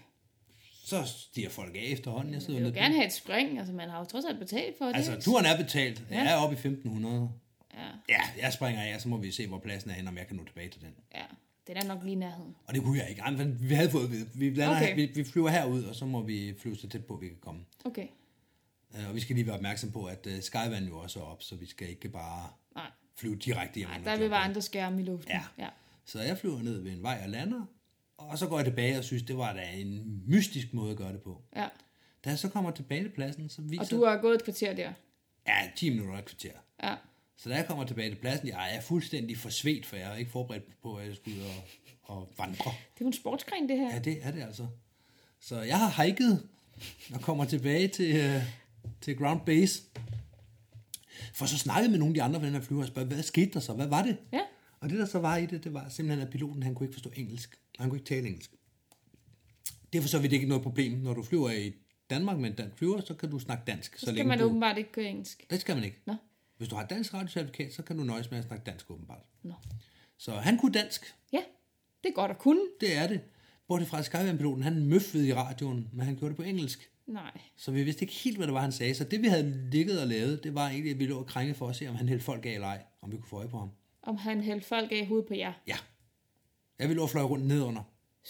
[0.84, 2.34] så stiger folk af efterhånden.
[2.34, 4.78] Jeg sidder Jeg vil gerne have et spring, altså man har jo trods alt betalt
[4.78, 4.96] for det.
[4.96, 6.00] Altså, turen er betalt.
[6.10, 6.30] Jeg Ja.
[6.32, 7.30] er oppe i 1500.
[7.74, 7.80] Ja,
[8.10, 10.36] Ja, jeg springer af, så må vi se, hvor pladsen er henne, om jeg kan
[10.36, 10.94] nå tilbage til den.
[11.16, 11.24] ja.
[11.68, 12.56] Det er nok lige nærheden.
[12.68, 13.22] Og det kunne jeg ikke.
[13.38, 14.96] Men Vi havde fået at vi, lander, Okay.
[14.96, 17.62] vi, vi flyver herud, og så må vi flyve så tæt på, vi kan komme.
[17.86, 18.08] Okay.
[18.98, 21.44] Øh, Og vi skal lige være opmærksom på, at uh, Skyvan jo også er op,
[21.44, 22.50] så vi skal ikke bare
[23.20, 23.90] flyve direkte hjem.
[23.90, 25.32] Nej der vil være andre skærme i luften.
[25.32, 25.44] Ja.
[25.58, 25.70] ja.
[26.06, 27.66] Så jeg flyver ned ved en vej og lander,
[28.18, 31.14] og så går jeg tilbage og synes, det var da en mystisk måde at gøre
[31.14, 31.42] det på.
[31.56, 31.68] ja.
[32.26, 33.82] Da jeg så kommer tilbage til pladsen, så viser...
[33.84, 34.94] Og du har gået et kvarter der.
[35.48, 36.52] Ja, 10 minutter og et kvarter.
[36.84, 36.96] Ja.
[37.38, 40.32] Så da jeg kommer tilbage til pladsen, jeg er fuldstændig forsvedt, for jeg er ikke
[40.32, 42.64] forberedt på, at jeg skulle ud og, og vandre.
[42.64, 43.94] Det er jo en sportsgren, det her.
[43.94, 44.68] Ja, det er det altså.
[45.40, 46.48] Så jeg har hiket
[47.14, 48.42] og kommer tilbage til, øh,
[49.02, 49.82] til ground base.
[51.38, 53.24] For så snakkede med nogle af de andre på den her flyver og spørgsmål, hvad
[53.24, 53.74] skete der så?
[53.74, 54.18] Hvad var det?
[54.32, 54.42] Ja.
[54.80, 56.94] Og det der så var i det, det var simpelthen, at piloten han kunne ikke
[56.94, 57.60] forstå engelsk.
[57.78, 58.52] Og han kunne ikke tale engelsk.
[59.94, 60.98] Det er for så vidt ikke noget problem.
[60.98, 61.74] Når du flyver i
[62.10, 63.98] Danmark med en dansk flyver, så kan du snakke dansk.
[64.00, 64.46] Så, Så skal man du...
[64.46, 65.46] åbenbart ikke køre engelsk.
[65.50, 65.98] Det skal man ikke.
[66.06, 66.16] Nå.
[66.58, 69.22] Hvis du har dansk radiocertifikat, så kan du nøjes med at snakke dansk åbenbart.
[69.44, 69.54] Nå.
[70.18, 71.16] Så han kunne dansk.
[71.34, 71.42] Ja,
[72.04, 72.62] det er godt at kunne.
[72.82, 73.22] Det er det.
[73.68, 76.90] Bortset fra Skyvan-piloten, han møffede i radioen, men han gjorde det på engelsk.
[77.08, 77.32] Nej.
[77.58, 78.94] Så vi vidste ikke helt, hvad det var, han sagde.
[78.96, 81.54] Så det, vi havde ligget og lavet, det var egentlig, at vi lå og krænge
[81.54, 82.84] for at se, om han hældte folk af eller ej.
[83.02, 83.70] Om vi kunne få øje på ham.
[84.02, 85.54] Om han hældte folk af i hovedet på jer.
[85.68, 85.78] Ja.
[86.80, 87.82] Jeg ville lå og fløj rundt nedunder.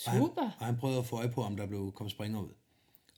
[0.05, 0.41] Og han, Super.
[0.59, 2.49] og han prøvede at få øje på, om der blev kom springer ud.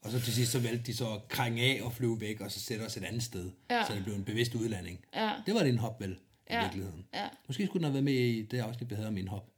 [0.01, 2.51] Og så til sidst, så valgte de så at krænge af og flyve væk, og
[2.51, 3.51] så sætte os et andet sted.
[3.70, 3.84] Ja.
[3.88, 4.99] Så det blev en bevidst udlanding.
[5.16, 5.32] Ja.
[5.45, 6.18] Det var det en hop, vel, i
[6.49, 6.62] Ja.
[6.62, 7.05] virkeligheden.
[7.14, 7.28] Ja.
[7.47, 9.49] Måske skulle den have været med i det afsnit, vi havde om min hop.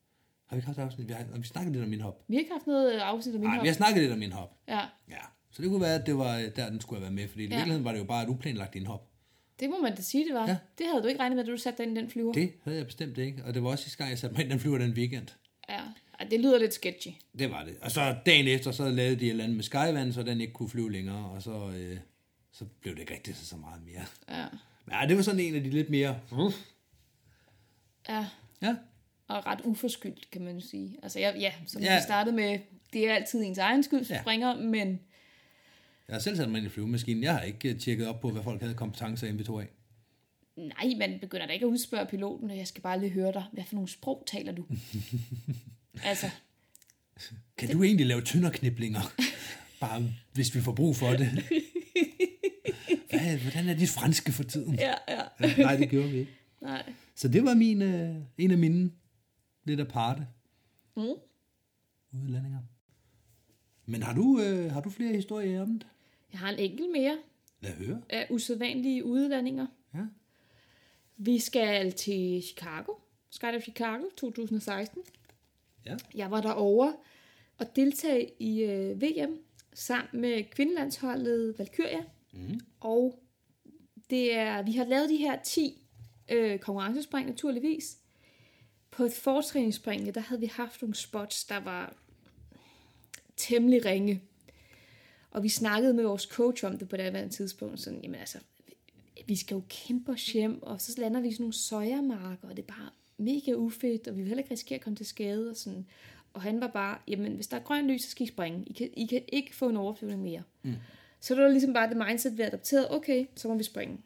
[0.48, 1.08] Har vi ikke haft afsnit?
[1.08, 2.24] Vi har, har vi snakket lidt om min hop?
[2.28, 3.64] Vi har ikke haft noget afsnit af min Nej, hop.
[3.64, 4.58] vi har snakket lidt om min hop.
[4.68, 5.16] Ja, Ja.
[5.52, 7.48] Så det kunne være, at det var der, den skulle have været med, fordi i
[7.48, 7.56] Ja.
[7.56, 9.08] virkeligheden var det jo bare et uplanlagt indhop.
[9.60, 10.48] det må man da sige, det var.
[10.48, 10.58] Ja.
[10.78, 12.34] Det havde du ikke regnet med, da du satte dig ind i den flyver.
[12.34, 14.50] Det havde jeg bestemt ikke, og det var også sidste gang, jeg satte mig ind
[14.50, 15.28] i den flyver den weekend.
[15.70, 15.82] Ja.
[16.32, 17.10] Det lyder lidt sketchy.
[17.40, 17.76] Det var det.
[17.82, 20.54] Og så dagen efter, så lavede de et eller andet med Skyvan, så den ikke
[20.54, 21.98] kunne flyve længere, og så, øh,
[22.52, 24.06] så blev det ikke rigtig så meget mere.
[24.40, 24.46] Ja.
[24.86, 26.20] Men ja, det var sådan en af de lidt mere...
[28.10, 28.26] Ja.
[28.62, 28.76] Ja,
[29.28, 30.98] Og ret uforskyldt, kan man sige.
[31.04, 31.96] Altså, ja, ja som Ja.
[31.96, 32.60] vi startede med,
[32.94, 34.22] det er altid ens egen skyld, Ja.
[34.22, 35.00] springer, men
[36.12, 37.24] jeg har selv sat mig ind i flyvemaskinen.
[37.24, 39.66] Jeg har ikke øh, tjekket op på, hvad folk havde kompetencer i MV2A.
[40.58, 43.44] nej, man begynder da ikke at udspørge piloten, og jeg skal bare lige høre dig,
[43.54, 44.66] hvad for nogle sprog taler du?
[46.04, 46.30] altså,
[47.58, 49.02] Kan du egentlig lave tynderkniblinger?
[49.80, 50.04] Bare
[50.34, 51.28] hvis vi får brug for det.
[53.10, 54.76] Hvad, hvordan er dit franske for tiden?
[54.76, 55.22] ja, ja.
[55.42, 56.32] Ja, nej, det gjorde vi ikke.
[56.62, 56.94] Nej.
[57.16, 58.92] Så det var min, øh, en af mine
[59.64, 60.28] lidt aparte
[60.96, 61.04] Mm.
[62.24, 62.60] udlandinger.
[63.86, 65.88] Men har du, øh, har du flere historier om det?
[66.32, 67.18] Jeg har en enkelt mere
[67.62, 68.02] Lad høre.
[68.10, 69.68] af usædvanlige udlandinger.
[69.94, 70.00] Ja.
[71.18, 72.94] Vi skal til Chicago.
[73.30, 75.02] Skydive Chicago 2016.
[75.86, 75.96] Ja.
[76.16, 76.96] Jeg var derovre
[77.58, 79.38] og deltage i øh, VM
[79.74, 82.04] sammen med kvindelandsholdet Valkyria.
[82.34, 82.60] Mm.
[82.80, 83.24] Og
[84.10, 85.88] det er, vi har lavet de her 10
[86.32, 87.98] øh, konkurrencespring naturligvis.
[88.92, 91.94] På et fortræningsspring, der havde vi haft nogle spots, der var
[93.38, 94.22] temmelig ringe.
[95.32, 97.80] Og vi snakkede med vores coach om det på det andet tidspunkt.
[97.80, 98.38] Sådan, jamen altså,
[99.26, 102.58] vi skal jo kæmpe os hjem, og så lander vi i sådan nogle søjermarker, og
[102.58, 105.50] det er bare mega ufedt, og vi vil heller ikke risikere at komme til skade.
[105.50, 105.86] Og, sådan.
[106.34, 108.64] og han var bare, jamen hvis der er grøn lys, så skal I springe.
[108.68, 110.44] I kan, I kan ikke få en overflyvning mere.
[110.64, 110.74] Mm.
[111.20, 112.92] Så det var ligesom bare det mindset, vi adapterede.
[112.92, 113.98] Okay, så må vi springe.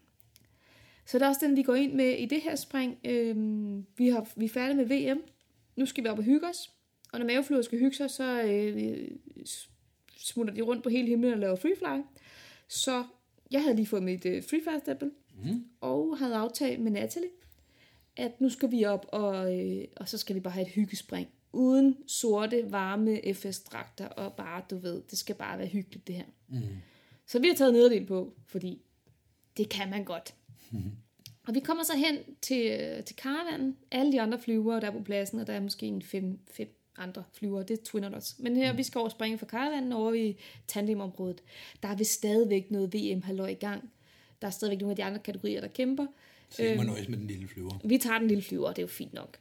[1.06, 2.98] Så det er også den, vi går ind med i det her spring.
[3.04, 5.22] Øhm, vi, har, vi er færdige med VM.
[5.76, 6.72] Nu skal vi op og hygge os.
[7.14, 9.08] Og når maveflyver skal hygge sig, så øh,
[10.26, 12.02] smutter de rundt på hele himlen og laver freefly.
[12.68, 13.04] Så
[13.52, 15.12] jeg havde lige fået mit øh, freefly stempel
[15.44, 15.64] Mm.
[15.82, 17.30] og havde aftalt med Natalie,
[18.18, 21.28] at nu skal vi op, og, øh, og så skal vi bare have et hyggespring.
[21.54, 26.26] Uden sorte, varme FS-dragter, og bare, du ved, det skal bare være hyggeligt det her.
[26.48, 26.60] Mm.
[27.28, 28.82] Så vi har taget nederdel på, fordi
[29.58, 30.36] det kan man godt.
[31.48, 33.78] Og vi kommer så hen til, øh, til karavanen.
[33.92, 36.78] Alle de andre flyvere, der er på pladsen, og der er måske en fem, fem
[36.98, 37.64] andre flyvere.
[37.64, 38.36] Det er Twin Otters.
[38.40, 40.38] Men her, vi skal over springe fra karavanen over i
[40.68, 41.44] tandemområdet.
[41.84, 43.92] Der er vist stadigvæk noget VM-halløj i gang.
[44.42, 46.06] Der er stadigvæk nogle af de andre kategorier, der kæmper.
[46.50, 47.80] Så jeg må nøjes med den lille flyver.
[47.84, 49.38] Vi tager den lille flyver, det er jo fint nok.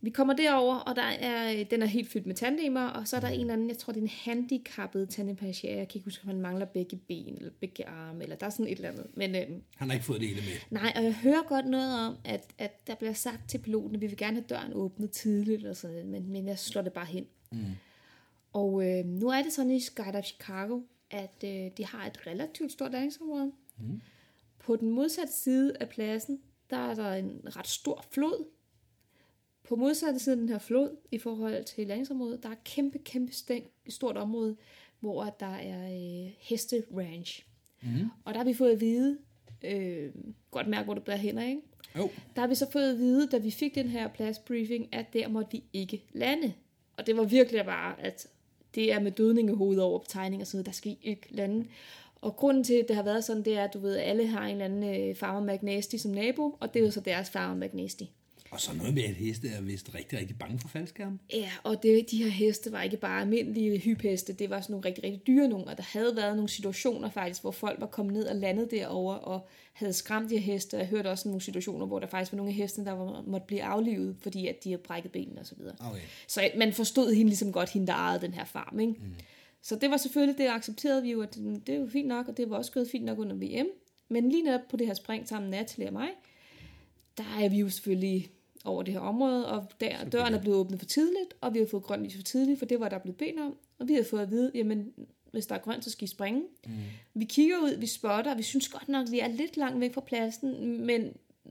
[0.00, 3.20] Vi kommer derover, og der er, den er helt fyldt med tandemer, og så er
[3.20, 6.22] der en eller anden, jeg tror det er en handicappet tandempatier, jeg kan ikke huske,
[6.24, 9.06] om han mangler begge ben, eller begge arme, eller der er sådan et eller andet.
[9.14, 10.80] Men øhm, Han har ikke fået det hele med.
[10.80, 14.00] nej, og jeg hører godt noget om, at, at der bliver sagt til piloten, at
[14.00, 16.92] vi vil gerne have døren åbnet tidligt, og sådan noget, men, men jeg slår det
[16.92, 17.26] bare hen.
[17.52, 17.58] Mm.
[18.52, 20.80] Og øh, nu er det sådan i Skydive Chicago,
[21.10, 23.52] at øh, de har et relativt stort landingsområde.
[23.78, 24.00] Mm.
[24.58, 26.40] På den modsatte side af pladsen,
[26.70, 28.46] der er der en ret stor flod.
[29.68, 33.32] På modsatte side af den her flod, i forhold til landingsområdet, der er kæmpe, kæmpe
[33.32, 34.56] stæng, stort område,
[35.00, 37.46] hvor der er øh, heste ranch.
[37.82, 37.88] Mm.
[38.24, 39.18] Og der har vi fået at vide,
[39.64, 40.10] øh,
[40.50, 41.60] godt mærke, hvor du bærer hænder, ikke?
[41.96, 45.12] Jo, Der har vi så fået at vide, da vi fik den her pladsbriefing, at
[45.12, 46.52] der måtte vi ikke lande.
[46.96, 48.26] Og det var virkelig bare, at
[48.74, 51.66] det er med dødningehoved over på tegning og sådan noget, der skal I ikke lande.
[52.20, 54.26] Og grunden til, at det har været sådan, det er, at du ved, at alle
[54.26, 57.30] har en eller anden øh, Farmer McNasty som nabo, og det er jo så deres
[57.30, 58.04] Farmer McNasty.
[58.50, 61.20] Og så noget med, at heste er vist rigtig, rigtig bange for faldskærm.
[61.32, 64.88] Ja, og det, de her heste var ikke bare almindelige hypheste, det var sådan nogle
[64.88, 68.14] rigtig, rigtig dyre nogle, og der havde været nogle situationer faktisk, hvor folk var kommet
[68.14, 71.42] ned og landet derover og havde skræmt de her heste, og jeg hørte også nogle
[71.42, 74.64] situationer, hvor der faktisk var nogle af hestene, der var, måtte blive aflivet, fordi at
[74.64, 75.74] de havde brækket benene og så videre.
[75.80, 76.00] Okay.
[76.28, 78.92] Så man forstod hende ligesom godt, hende der ejede den her farm, ikke?
[78.92, 79.14] Mm.
[79.62, 82.36] Så det var selvfølgelig, det accepterede vi jo, at mm, det var fint nok, og
[82.36, 83.68] det var også gået fint nok under VM.
[84.08, 86.08] Men lige netop på det her spring sammen med Natalie og mig,
[87.18, 88.30] der er vi jo selvfølgelig
[88.66, 91.66] over det her område, og der, døren er blevet åbnet for tidligt, og vi har
[91.70, 93.56] fået grønt lys for tidligt, for det var der blevet bedt om.
[93.78, 94.92] Og vi har fået at vide, jamen,
[95.32, 96.42] hvis der er grønt, så skal I springe.
[96.66, 96.72] Mm.
[97.14, 99.94] Vi kigger ud, vi spotter, og vi synes godt nok, vi er lidt langt væk
[99.94, 101.02] fra pladsen, men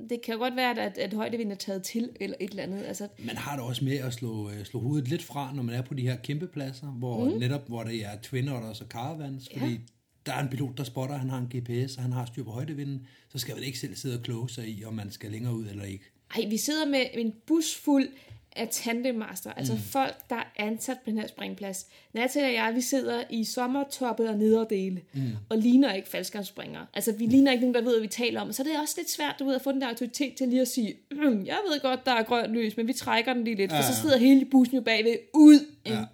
[0.10, 2.84] det kan godt være, at, at højdevinden er taget til, eller et eller andet.
[2.84, 5.76] Altså, Man har det også med at slå, øh, slå hovedet lidt fra, når man
[5.76, 7.40] er på de her kæmpe pladser, hvor mm.
[7.40, 9.78] netop hvor der er Twin Otters og Caravans, fordi Ja.
[10.26, 12.52] der er en pilot, der spotter, han har en GPS, og han har styr på
[12.52, 15.54] højdevinden, så skal man ikke selv sidde og kloge sig i, om man skal længere
[15.56, 16.06] ud eller ikke.
[16.36, 18.10] Ej, vi sidder med en bus fuld
[18.56, 19.80] af tandemmaster, altså mm.
[19.80, 21.88] folk, der er ansat på den her springplads.
[22.14, 25.22] Natalie og jeg, vi sidder i sommertoppet og nederdele, mm.
[25.50, 26.86] og ligner ikke faldskærmsspringere.
[26.94, 28.52] Altså, vi ligner ikke nogen, der ved, hvad vi taler om.
[28.54, 30.62] Så det er også lidt svært, du ved, at få den der autoritet til lige
[30.62, 33.56] at sige, "Mm, jeg ved godt, der er grønt lys, men vi trækker den lige
[33.56, 34.02] lidt, for Ja, så ja.
[34.02, 35.60] sidder hele bussen jo bagved ud.
[35.86, 36.06] Ja, ja.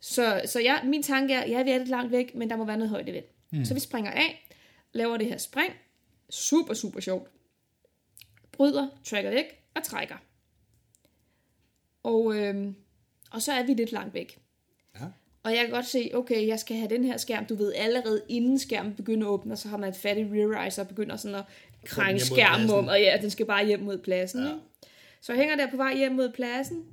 [0.00, 2.64] Så, så ja, min tanke er, ja, vi er lidt langt væk, men der må
[2.64, 3.22] være noget højde ved.
[3.52, 3.64] Mm.
[3.64, 4.48] Så vi springer af,
[4.92, 5.72] laver det her spring.
[6.30, 7.30] Super, super sjovt.
[8.56, 10.16] Bryder, tracker væk og trækker.
[12.02, 12.74] Og, øhm,
[13.30, 14.38] og så er vi lidt langt væk.
[15.00, 15.04] Ja.
[15.42, 18.22] Og jeg kan godt se, okay, jeg skal have den her skærm, du ved, allerede
[18.28, 20.88] inden skærmen begynder at åbne, og så har man et fat i rear eyes og
[20.88, 21.44] begynder sådan at
[21.84, 24.42] krænge skærmen om, og ja, den skal bare hjem mod pladsen.
[24.42, 24.48] Ja.
[24.48, 24.56] Ja.
[25.20, 26.84] Så jeg hænger der på vej hjem mod pladsen.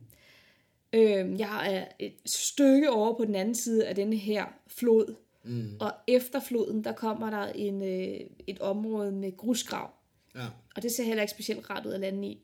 [0.94, 5.78] Øhm, jeg er et stykke over på den anden side af denne her flod, mm.
[5.80, 9.90] og efter floden, der kommer der en, øh, et område med grusgrav.
[10.36, 10.46] Ja.
[10.76, 12.40] Og det ser heller ikke specielt rart ud at lande i.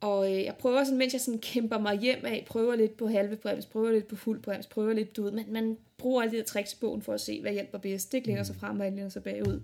[0.00, 3.06] Og øh, jeg prøver sådan, mens jeg sådan kæmper mig hjem af, prøver lidt på
[3.06, 6.32] halve brems, prøver lidt på fuld brems, prøver lidt, du ved, men man bruger alle
[6.32, 8.12] de der tricks i bogen for at se, hvad hjælper bedst.
[8.12, 9.60] Det læner sig frem, og læner sig bagud.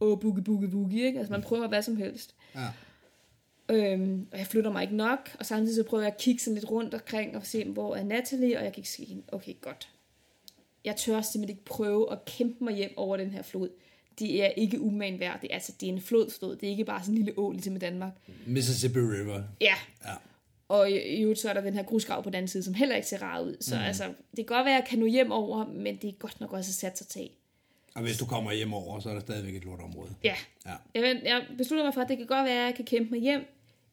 [0.00, 1.18] Og boogie, boogie, boogie, ikke?
[1.18, 2.34] Altså man prøver hvad som helst.
[2.54, 2.68] Ja.
[3.68, 6.54] Øhm, og jeg flytter mig ikke nok, og samtidig så prøver jeg at kigge sådan
[6.54, 9.22] lidt rundt omkring og se, hvor er Natalie, og jeg kan ikke se hende.
[9.28, 9.88] Okay, godt.
[10.84, 13.68] Jeg tør simpelthen ikke prøve at kæmpe mig hjem over den her flod.
[14.18, 15.40] Det er ikke uman værd.
[15.40, 16.56] Det er, altså, det er en flodflod.
[16.56, 18.12] Det er ikke bare sådan en lille å, ligesom i Danmark.
[18.46, 19.42] Mississippi River.
[19.60, 20.14] Ja, Ja.
[20.68, 22.96] og i øvrigt så er der den her grusgrav på den anden side, som heller
[22.96, 23.56] ikke ser rar ud.
[23.60, 23.80] Så mm.
[23.80, 26.40] altså, det kan godt være, at jeg kan nå hjem over, men det er godt
[26.40, 27.28] nok også sat sig til.
[27.94, 30.10] Og hvis du kommer hjem over, så er der stadigvæk et lortområde.
[30.24, 30.34] Ja.
[30.66, 30.74] Ja.
[30.94, 33.20] Jeg, jeg beslutter mig for, at det kan godt være, at jeg kan kæmpe mig
[33.20, 33.40] hjem.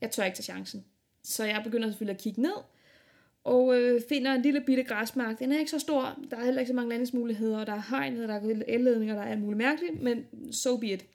[0.02, 0.86] Jeg tør ikke tage chancen.
[1.24, 2.56] Så jeg begynder selvfølgelig at kigge ned,
[3.44, 5.40] og øh, finder en lille bitte græsmark.
[5.40, 7.84] Den er ikke så stor, der er heller ikke så mange landingsmuligheder, og der er
[7.90, 11.06] hegn, og der er elledninger, der er alt muligt mærkeligt, men so be it.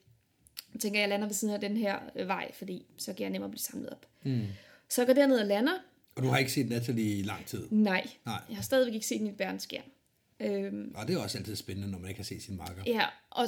[0.72, 3.30] Jeg tænker, jeg lander ved siden af den her øh, vej, fordi så kan jeg
[3.30, 4.06] nemmere blive samlet op.
[4.24, 4.42] Mm.
[4.88, 5.72] Så jeg går derned og lander.
[6.14, 7.66] Og du har ikke set Natalie i lang tid.
[7.70, 8.40] Nej, Nej.
[8.48, 9.84] jeg har stadigvæk ikke set mit bærensskærm.
[10.40, 12.82] Øhm, Og det er også altid spændende, når man ikke har set sin marker.
[12.86, 13.44] Ja, og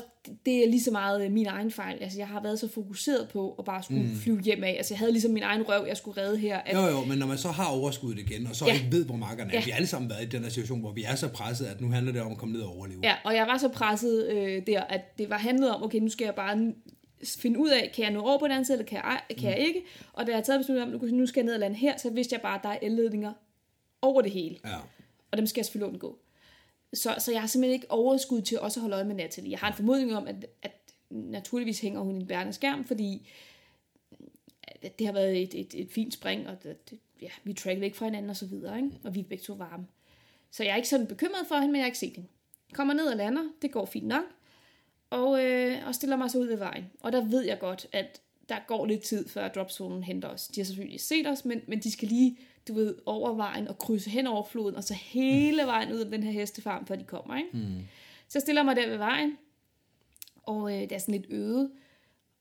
[0.46, 1.98] det er lige så meget øh, min egen fejl.
[2.02, 4.16] Altså, jeg har været så fokuseret på at bare skulle mm.
[4.16, 4.74] flyve hjem af.
[4.76, 6.58] Altså, jeg havde ligesom min egen røv, jeg skulle redde her.
[6.58, 8.74] At, Jo, jo, men når man så har overskuddet igen, og så ja.
[8.74, 9.64] Ikke ved, hvor markerne er, Ja.
[9.64, 11.80] vi har alle sammen været i den her situation, hvor vi er så presset, at
[11.80, 13.00] nu handler det om at komme ned og overleve.
[13.02, 16.08] Ja, og jeg var så presset øh, der, at det var handlet om, okay, nu
[16.08, 16.72] skal jeg bare
[17.38, 19.50] finde ud af, kan jeg nå over på den anden side, eller kan jeg, kan
[19.50, 19.82] jeg ikke?
[20.12, 22.10] Og da jeg taget beslutning om, at nu skal jeg ned og lande her, så
[22.10, 23.32] vidste jeg bare, at der er elledninger
[24.02, 24.56] over det hele.
[24.64, 24.76] Ja.
[25.30, 26.18] Og dem skal jeg selvfølgelig undgå.
[26.92, 29.50] Så, så jeg har simpelthen ikke overskud til også at holde øje med Natalie.
[29.50, 30.72] Jeg har en formodning om, at, at
[31.10, 33.30] naturligvis hænger hun i en bærende skærm, fordi
[34.84, 37.96] øh, det har været et, et, et fint spring, og det, ja, vi trackede ikke
[37.96, 38.90] fra hinanden og så videre, ikke?
[39.04, 39.86] og vi er begge to varme.
[40.50, 42.28] Så jeg er ikke sådan bekymret for hende, men jeg har ikke set hende.
[42.72, 44.24] Kommer ned og lander, det går fint nok,
[45.10, 46.90] og, øh, og stiller mig så ud ved vejen.
[47.00, 50.48] Og der ved jeg godt, at der går lidt tid, før dropzonen henter os.
[50.48, 52.38] De har selvfølgelig set os, men, men de skal lige,
[52.70, 56.10] du ved, over vejen og krydse hen over floden, og så hele vejen ud af
[56.10, 57.48] den her hestefarm, før de kommer, ikke?
[57.52, 57.80] Mm.
[58.28, 59.36] Så jeg stiller mig der ved vejen,
[60.42, 61.70] og øh, det er sådan lidt øde,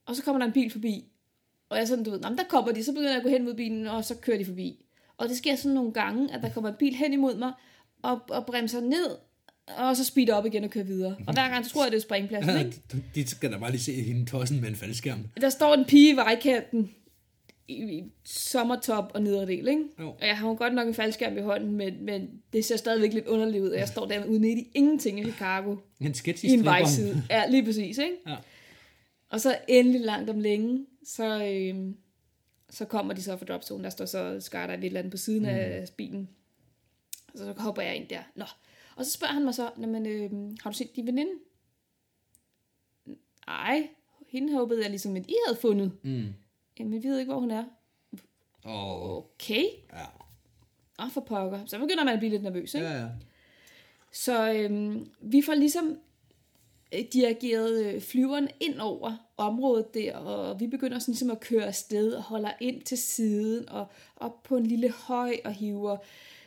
[0.06, 1.04] og så kommer der en bil forbi,
[1.68, 3.22] og jeg er sådan, du ved, "Nå, men der kommer de, så begynder jeg at
[3.22, 4.84] gå hen mod bilen, og så kører de forbi.
[5.16, 7.52] Og det sker sådan nogle gange, at der kommer en bil hen imod mig,
[8.02, 9.16] og, og bremser ned,
[9.78, 11.16] og så speeder op igen og kører videre.
[11.26, 12.82] Og hver gang tror jeg, det er springpladsen, ikke?
[12.92, 15.18] de, de skal da bare lige se hende tossen med en faldskærm.
[15.40, 16.90] Der står en pige i vejkanten,
[17.70, 19.84] i, i sommertop og nederdel, ikke?
[20.00, 20.08] Jo.
[20.08, 23.12] Og jeg har jo godt nok en faldskærm i hånden, men, men det ser stadigvæk
[23.12, 26.44] lidt underligt ud, og jeg står der ude midt i ingenting i Chicago, En sketchy
[26.44, 27.22] i en vejside.
[27.30, 28.16] Ja, lige præcis, ikke?
[28.26, 28.36] Ja.
[29.28, 31.94] Og så endelig langt om længe, så, øh,
[32.70, 35.42] så kommer de så fra dropzone, der står så skarter et eller andet på siden
[35.42, 35.48] mm.
[35.48, 36.28] af bilen.
[37.32, 38.22] Og så hopper jeg ind der.
[38.34, 38.44] Nå.
[38.96, 40.30] Og så spørger han mig så, men, øh,
[40.62, 41.32] har du set din veninde?
[43.46, 43.88] Nej,
[44.28, 45.92] hende håbede jeg ligesom, at I havde fundet.
[46.02, 46.34] Mm.
[46.80, 47.64] Jamen, vi ved ikke, hvor hun er.
[48.64, 49.64] Og, Okay.
[49.92, 50.04] ja.
[51.04, 51.60] Åh, for pokker.
[51.66, 52.86] Så begynder man at blive lidt nervøs, ikke?
[52.86, 53.08] Ja, ja.
[54.12, 55.98] Så øhm, vi får ligesom
[56.94, 61.64] øh, dirigeret øh, flyveren ind over området der, og vi begynder sådan ligesom at køre
[61.64, 65.96] afsted og holder ind til siden og op på en lille høj og hiver,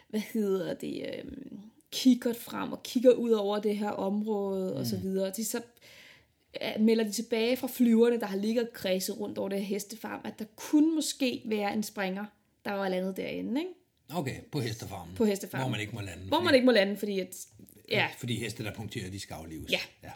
[0.10, 1.60] hvad hedder det, øhm,
[1.92, 4.80] kikkert frem og kigger ud over det her område mm.
[4.80, 5.32] og så videre.
[5.38, 5.62] De så
[6.80, 10.22] melder de tilbage fra flyverne, der har ligget og kredset rundt over det her hestefarm,
[10.26, 12.26] at der kunne måske være en springer,
[12.66, 13.74] der var landet derinde, ikke?
[14.16, 15.16] Okay, på hestefarmen.
[15.16, 15.64] På hestefarmen.
[15.64, 16.24] Hvor man ikke må lande.
[16.24, 17.48] Hvor fordi- man ikke må lande, fordi at,
[17.90, 19.72] ja, Fordi heste, der punkterer, de skal aflives.
[19.72, 19.80] Ja.
[20.04, 20.12] ja.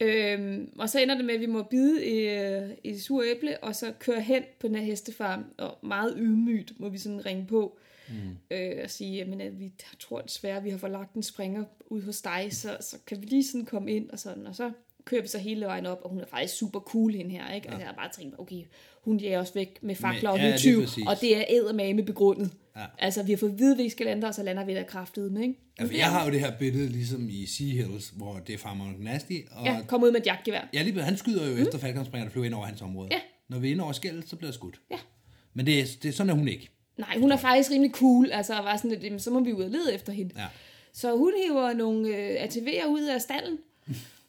[0.00, 3.26] Øhm, og så ender det med, at vi må bide i, øh, i det sure
[3.30, 7.26] æble, og så køre hen på den her hestefarm, og meget ydmygt må vi sådan
[7.26, 7.78] ringe på,
[8.08, 8.56] mm.
[8.56, 12.02] øh, og sige, jamen, at vi tror desværre, at vi har forlagt en springer ud
[12.02, 14.72] hos dig, så, så kan vi lige sådan komme ind, og sådan, og så
[15.08, 17.68] kører vi så hele vejen op, og hun er faktisk super cool, hende her, ikke?
[17.68, 18.62] Og jeg har bare tænkt, okay,
[19.04, 21.04] hun jager os væk med fakler og ja, lige hudtyv, præcis.
[21.06, 22.50] og det er eddermame begrundet.
[22.76, 22.84] Ja.
[22.98, 24.74] Altså, vi har fået at vide, at vi ikke skal lande og så lander vi
[24.74, 25.54] der kraftet med, ikke?
[25.80, 28.58] Ja, for jeg har jo det her billede, ligesom i Sea Hills, hvor det er
[28.58, 30.68] Farmer Nasty, og Ja, kom ud med et jagtgevær.
[30.74, 31.62] ja, lige, han skyder jo mm.
[31.62, 31.78] efter
[32.12, 33.08] der flyver ind over hans område.
[33.12, 33.20] Ja.
[33.48, 34.80] Når vi er inde over skældet, så bliver der skudt.
[34.90, 34.98] Ja.
[35.54, 36.68] Men det er, det er sådan, er hun ikke.
[36.98, 39.70] Nej, hun er faktisk rimelig cool, altså var sådan lidt, så må vi ud og
[39.70, 40.34] lede efter hende.
[40.36, 40.46] Ja.
[40.92, 43.58] Så hun hiver nogle øh, ATV'er ud af stallen,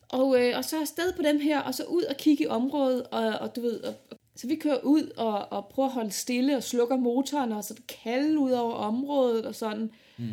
[0.10, 3.04] og, øh, og så afsted på dem her, og så ud og kigge i området,
[3.12, 3.94] og, og du ved, og,
[4.36, 7.76] så vi kører ud og, og prøver at holde stille og slukker motoren, og så
[8.04, 9.92] kalde ud over området og sådan.
[10.18, 10.30] Mm.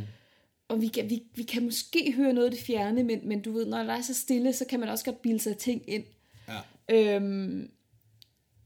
[0.69, 3.53] Og vi kan, vi, vi kan måske høre noget af det fjerne, men, men du
[3.53, 6.05] ved, når der er så stille, så kan man også godt bilde sig ting ind.
[6.49, 7.17] Ja.
[7.17, 7.71] Øhm,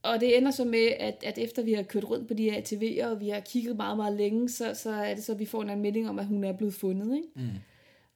[0.02, 2.60] og det ender så med, at, at efter vi har kørt rundt på de her
[2.60, 5.46] ATV'er, og vi har kigget meget, meget længe, så, så er det så, at vi
[5.46, 7.16] får en anmelding om, at hun er blevet fundet.
[7.16, 7.28] Ikke?
[7.34, 7.48] Mm.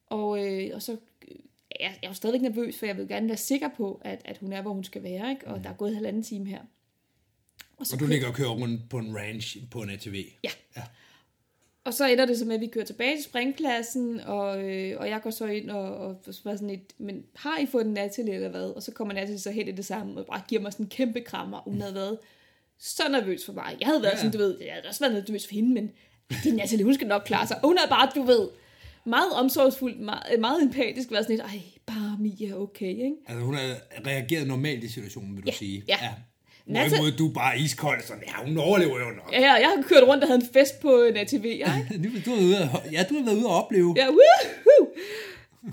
[0.05, 0.97] Og, øh, og så
[1.79, 4.37] jeg, jeg er jo stadigvæk nervøs, for jeg vil gerne være sikker på, at, at
[4.37, 5.29] hun er, hvor hun skal være.
[5.29, 5.47] Ikke?
[5.47, 5.63] Og mm.
[5.63, 6.59] der er gået halvanden time her.
[7.77, 10.25] Og, så Og du ligger og kører rundt på en ranch på en ATV.
[10.43, 10.49] Ja.
[10.77, 10.81] ja.
[11.83, 15.09] Og så ender det så med, at vi kører tilbage til springpladsen, og, øh, og
[15.09, 18.33] jeg går så ind og, og spørger sådan et, men har I fået den Natalie
[18.33, 18.63] eller hvad?
[18.65, 20.89] Og så kommer Natalie så hen i det samme, og bare giver mig sådan en
[20.89, 21.61] kæmpe krammer.
[21.61, 22.17] Hun havde været
[22.79, 23.77] så nervøs for mig.
[23.79, 24.17] Jeg havde været Ja.
[24.17, 25.91] sådan, du ved, jeg havde også været nervøs for hende, men
[26.43, 27.57] det er Natalie, hun skal nok klare sig.
[27.63, 28.49] Og hun er bare, du ved,
[29.05, 33.13] meget omsorgsfuld, meget, meget empatisk, været sådan lidt, ej, bare Mia, okay, ikke?
[33.27, 33.75] Altså, hun har
[34.07, 35.83] reageret normalt i situationen, vil du Ja, sige.
[35.87, 35.97] ja.
[36.65, 39.29] Hvorimod altså, du er bare iskold, sådan, ja, hun overlever jo nok.
[39.31, 41.65] Ja, jeg har kørt rundt og havde en fest på en ATV, ikke?
[42.25, 43.93] Du har været ude at, ja, du har været ude at opleve.
[43.97, 44.87] Ja, woohoo!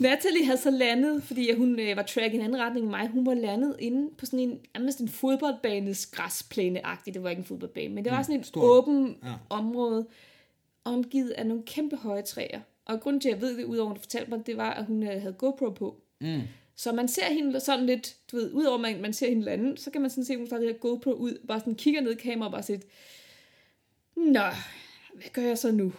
[0.01, 3.09] Natalie havde så landet, fordi hun øh, var track i en anden retning end mig.
[3.09, 7.15] Hun var landet inde på sådan en, nærmest en fodboldbanes græsplæne-agtig.
[7.15, 8.63] Det var ikke en fodboldbane, men det var sådan et stor.
[8.63, 9.29] åben Ja.
[9.29, 9.35] ja.
[9.51, 10.07] område,
[10.85, 12.61] omgivet af nogle kæmpe høje træer.
[12.85, 14.85] Og grunden til, at jeg ved det, udover at du fortalte mig, det var, at
[14.85, 16.03] hun øh, havde GoPro på.
[16.21, 16.41] Mm.
[16.77, 19.79] Så man ser hende sådan lidt, du ved, udover at man, man ser hende lande,
[19.79, 22.01] så kan man sådan se, at hun tager det her GoPro ud, bare sådan kigger
[22.01, 22.79] ned i kameraet og bare siger,
[24.17, 24.49] Nå,
[25.15, 25.93] hvad gør jeg så nu?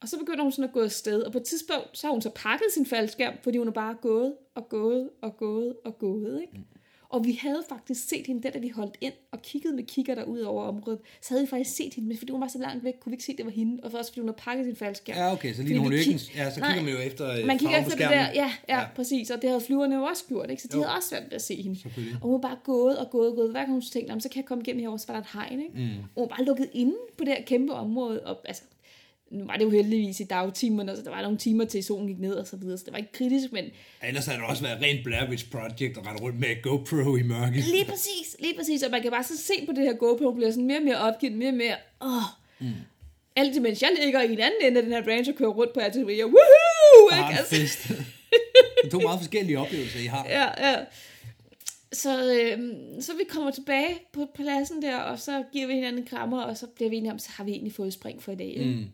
[0.00, 2.22] Og så begynder hun sådan at gå afsted, og på et tidspunkt, så har hun
[2.22, 6.40] så pakket sin faldskærm, fordi hun er bare gået og gået og gået og gået,
[6.40, 6.52] ikke?
[6.58, 6.64] Mm.
[7.10, 10.14] Og vi havde faktisk set hende der, da vi holdt ind og kiggede med kigger
[10.14, 10.98] der ud over området.
[11.22, 13.14] Så havde vi faktisk set hende, men fordi hun var så langt væk, kunne vi
[13.14, 13.82] ikke se, at det var hende.
[13.84, 15.16] Og også fordi hun havde pakket sin faldskærm.
[15.16, 16.04] Ja, okay, så lige nu hun ikke...
[16.04, 18.30] kig- Ja, så kigger man jo efter øh, Man kigger efter det der, ja,
[18.68, 18.84] ja, Ja.
[18.96, 20.62] præcis, og det havde flyverne jo også gjort, ikke?
[20.62, 20.82] så de Jo.
[20.82, 21.78] havde også svært ved at se hende.
[22.14, 23.50] Og hun var bare gået og gået og gået.
[23.50, 25.28] Hver gang hun tænkte, "Jamen, så kan jeg komme igennem herovre, så var der et
[25.32, 25.60] hegn.
[25.60, 25.72] Ikke?
[25.74, 25.82] Mm.
[25.82, 28.20] Og hun var bare lukket inde på det her kæmpe område.
[28.26, 28.62] Og, altså,
[29.30, 32.18] nu var det jo heldigvis i dagtimerne, så der var nogle timer til solen gik
[32.18, 33.64] ned og så videre, så det var ikke kritisk, men
[34.02, 37.16] Ja, Ellers havde det også været rent Blair Witch Project at rende rundt med GoPro
[37.16, 37.64] i mørket.
[37.64, 40.50] lige præcis, lige præcis, og man kan bare så se på det her GoPro, bliver
[40.50, 42.22] sådan mere og mere opgivet, mere og mere, åh,
[42.60, 42.74] mm.
[43.36, 45.72] alt imens jeg ligger i en anden ende af den her branch og kører rundt
[45.74, 47.38] på og woohoo, Bare ikke?
[47.38, 47.88] Altså, fest.
[47.88, 50.26] Det er to meget forskellige oplevelser, I har.
[50.28, 50.76] ja, ja.
[51.92, 52.58] Så, øh,
[53.00, 56.56] så vi kommer tilbage på pladsen der, og så giver vi hinanden en krammer, og
[56.56, 58.56] så bliver vi enige om, så har vi egentlig fået spring for i dag.
[58.66, 58.84] Mm.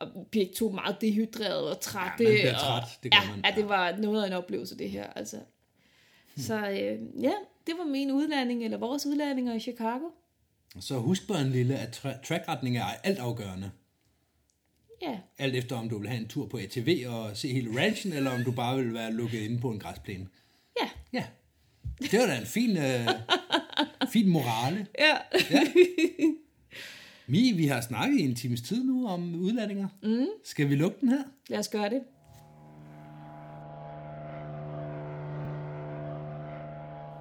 [0.00, 2.24] Og begge to meget dehydreret og trætte.
[2.24, 3.44] Ja, man bliver og, træt, det gør ja, man.
[3.44, 5.06] Ja, det var noget af en oplevelse, det her.
[5.06, 5.36] Altså.
[6.36, 7.32] Så øh, ja,
[7.66, 10.04] det var min udlanding, eller vores udlandinger i Chicago.
[10.80, 13.70] Så husk bare en lille, at tra- trackretning er alt afgørende.
[15.02, 18.12] Ja, Alt efter om du vil have en tur på ATV og se hele ranchen,
[18.12, 20.28] eller om du bare vil være lukket inde på en græsplæne.
[20.82, 21.24] ja, Ja,
[22.00, 23.08] det var da en fin, øh,
[24.12, 24.86] fin morale.
[24.98, 25.16] ja.
[27.28, 29.88] Mi, vi har snakket i en times tid nu om udlandinger.
[30.02, 30.26] Mm.
[30.44, 31.22] Skal vi lukke den her?
[31.48, 32.00] Lad os gøre det.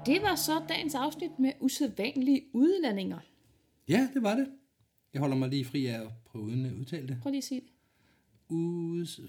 [0.06, 3.18] Det var så dagens afsnit med usædvanlige udlandinger.
[3.88, 4.48] Ja, det var det.
[5.14, 7.18] Jeg holder mig lige fri af at prøve uden at udtale det.
[7.22, 7.70] Prøv lige at sige det.
[8.52, 9.22] Us-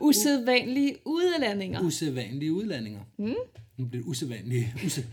[0.08, 1.80] Usædvanlige udlandinger.
[1.80, 3.00] usædvanlige udlandinger.
[3.16, 3.34] Mm.
[3.76, 4.74] Nu bliver det usædvanlige.
[4.84, 5.04] Use-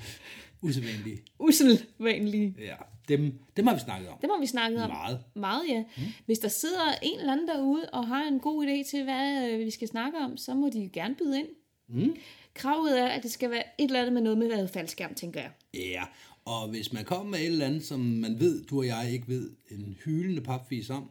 [0.61, 1.23] usædvanlige.
[1.39, 2.55] Usædvanlige.
[2.59, 2.75] Ja,
[3.07, 4.17] dem, dem har vi snakket om.
[4.21, 4.89] Det har vi snakket om.
[4.89, 5.19] Meget.
[5.35, 5.83] Meget, ja.
[5.97, 6.03] Mm.
[6.25, 9.59] Hvis der sidder en eller anden derude og har en god idé til, hvad øh,
[9.59, 11.47] vi skal snakke om, så må de gerne byde ind.
[11.87, 12.15] Mm.
[12.53, 15.41] Kravet er, at det skal være et eller andet med noget med hvad faldskærm, tænker
[15.41, 15.51] jeg.
[15.73, 16.03] Ja,
[16.45, 19.27] og hvis man kommer med et eller andet, som man ved, du og jeg ikke
[19.27, 21.09] ved, en hylende papvis om,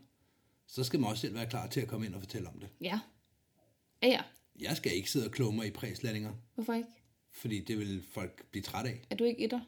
[0.67, 2.69] så skal man også selv være klar til at komme ind og fortælle om det.
[2.81, 2.99] Ja.
[4.03, 4.21] Ja, ja.
[4.61, 6.89] Jeg skal ikke sidde og mig i præslandinger, Hvorfor ikke?
[7.37, 9.01] Fordi det vil folk blive træt af.
[9.11, 9.61] Er du ikke etter?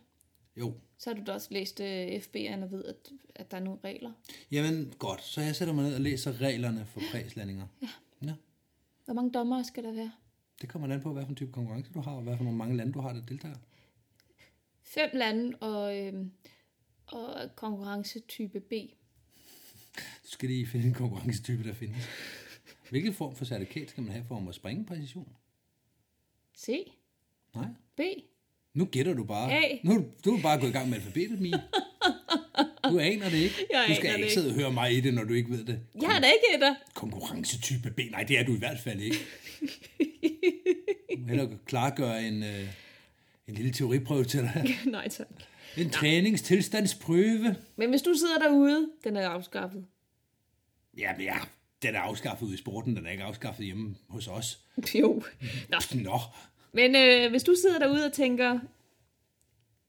[0.57, 2.97] Jo, Så har du da også læst uh, FB'eren og ved, at,
[3.35, 4.13] at der er nogle regler.
[4.51, 7.67] jamen godt, så jeg sætter mig ned og læser reglerne for præslandinger.
[7.83, 7.89] Ja.
[8.23, 8.35] ja.
[9.05, 10.13] Hvor mange dommer skal der være?
[10.61, 12.59] Det kommer an på, hvad for en type konkurrence du har, og hvad for nogle
[12.59, 13.57] mange lande du har, der deltager.
[14.83, 16.33] Fem lande og, øhm,
[17.07, 18.73] og konkurrencetype B.
[19.97, 22.07] Du skal lige finde en konkurrencetype, der findes.
[22.91, 25.37] Hvilken form for certifikat skal man have for at springe præcision?
[26.57, 26.93] C.
[27.55, 27.67] Nej.
[27.97, 28.01] B.
[28.75, 29.53] Nu gætter du bare.
[29.53, 29.79] A.
[29.85, 31.63] Nu, er du- du er bare gået i gang med alfabetet, Mie.
[32.85, 33.67] Du aner det ikke.
[33.73, 35.81] Jeg du skal ikke sidde og høre mig i det, når du ikke ved det.
[36.03, 36.75] Jeg er da ikke etter.
[36.95, 38.01] Konkurrencetype B.
[38.11, 39.17] Nej, det er du i hvert fald ikke.
[41.17, 42.69] Du må hellere klargøre en, øh,
[43.49, 44.77] en lille teoriprøve til dig.
[44.87, 45.27] Nej tak.
[45.77, 47.57] En træningstilstandsprøve.
[47.77, 49.85] Men hvis du sidder derude, den er afskaffet.
[50.99, 51.37] Ja, men ja,
[51.83, 52.97] den er afskaffet ude i sporten.
[52.97, 54.59] Den er ikke afskaffet hjemme hos os.
[54.95, 55.23] Jo.
[55.69, 55.79] Nå.
[55.95, 56.19] Nå,
[56.73, 58.61] Men øh, hvis du sidder derude og tænker,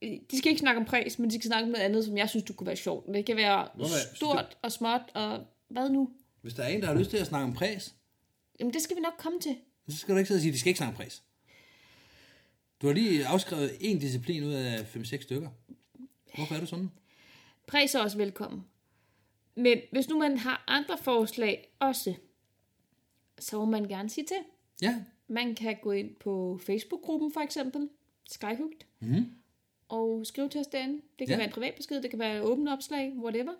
[0.02, 2.16] øh, de skal ikke snakke om præs, men de skal snakke om noget andet, som
[2.16, 3.06] jeg synes, du kunne være sjovt.
[3.14, 4.14] Det kan være Hvorfor?
[4.14, 6.10] stort og småt, og hvad nu?
[6.42, 7.94] hvis der er en, der har lyst til at snakke om præs,
[8.60, 9.56] Jamen, det skal vi nok komme til.
[9.88, 11.22] så skal du ikke sidde og sige, at de skal ikke snakke om præs.
[12.82, 15.48] Du har lige afskrevet en disciplin ud af 5-6 stykker.
[16.34, 16.90] Hvorfor er du sådan?
[17.66, 18.64] Præs er også velkommen.
[19.54, 22.14] Men hvis nu man har andre forslag også,
[23.38, 24.36] så må man gerne sige til.
[24.82, 24.96] Ja,
[25.30, 27.88] Man kan gå ind på Facebook-gruppen for eksempel,
[28.30, 29.26] Skyhooked, Mhm.
[29.88, 30.94] og skrive til os derinde.
[30.94, 31.36] Det kan Ja.
[31.36, 33.52] være en privat besked, det kan være et åbent opslag, whatever.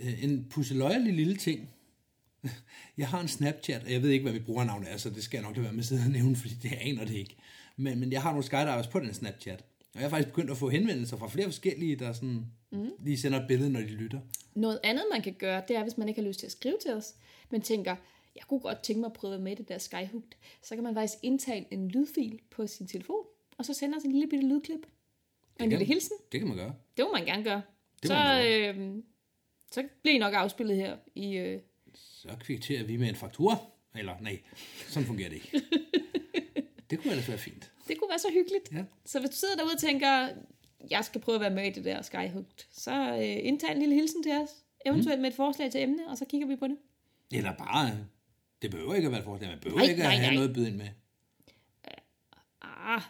[0.00, 1.70] Øh, en pusseløjerlig lille ting.
[2.98, 5.38] Jeg har en Snapchat, og jeg ved ikke, hvad mit brugernavn er, så det skal
[5.38, 7.36] jeg nok lade være med at sidde og nævne, fordi det aner det ikke.
[7.76, 9.60] Men, men jeg har nogle skydivers på den Snapchat.
[9.94, 12.90] Og jeg har faktisk begyndt at få henvendelser fra flere forskellige, der sådan, mm.
[13.04, 14.20] lige sender et billede, når de lytter.
[14.54, 16.76] Noget andet, man kan gøre, det er, hvis man ikke har lyst til at skrive
[16.82, 17.14] til os,
[17.50, 17.96] men tænker,
[18.36, 20.30] jeg kunne godt tænke mig at prøve med det der Skyhooked,
[20.62, 23.24] så kan man faktisk indtale en lydfil på sin telefon,
[23.58, 24.86] og så sender os en lille bitte lydklip.
[25.58, 26.16] Og en lille hilsen.
[26.32, 26.74] Det kan man gøre.
[26.96, 27.62] Det må man gerne gøre.
[28.02, 28.46] Det så, man
[28.96, 29.02] øh,
[29.72, 31.36] så bliver I nok afspillet her i...
[31.36, 31.60] Øh,
[31.94, 33.56] Så kvitterer vi med en faktura.
[33.94, 34.40] Eller nej,
[34.88, 35.62] sådan fungerer det ikke.
[36.90, 37.72] det kunne ellers være fint.
[37.88, 38.72] det kunne være så hyggeligt.
[38.72, 38.84] Ja.
[39.04, 40.28] Så hvis du sidder derude og tænker,
[40.90, 43.94] jeg skal prøve at være med i det der Skyhooked, så øh, indtag en lille
[43.94, 44.50] hilsen til os.
[44.86, 46.76] Eventuelt med et forslag til emne, og så kigger vi på det.
[47.32, 47.90] Eller bare,
[48.62, 49.50] det behøver ikke at være et forslag.
[49.50, 50.34] Man behøver Nej, ikke at nej, have nej.
[50.34, 50.88] noget at byde ind med.
[52.62, 53.02] Ah,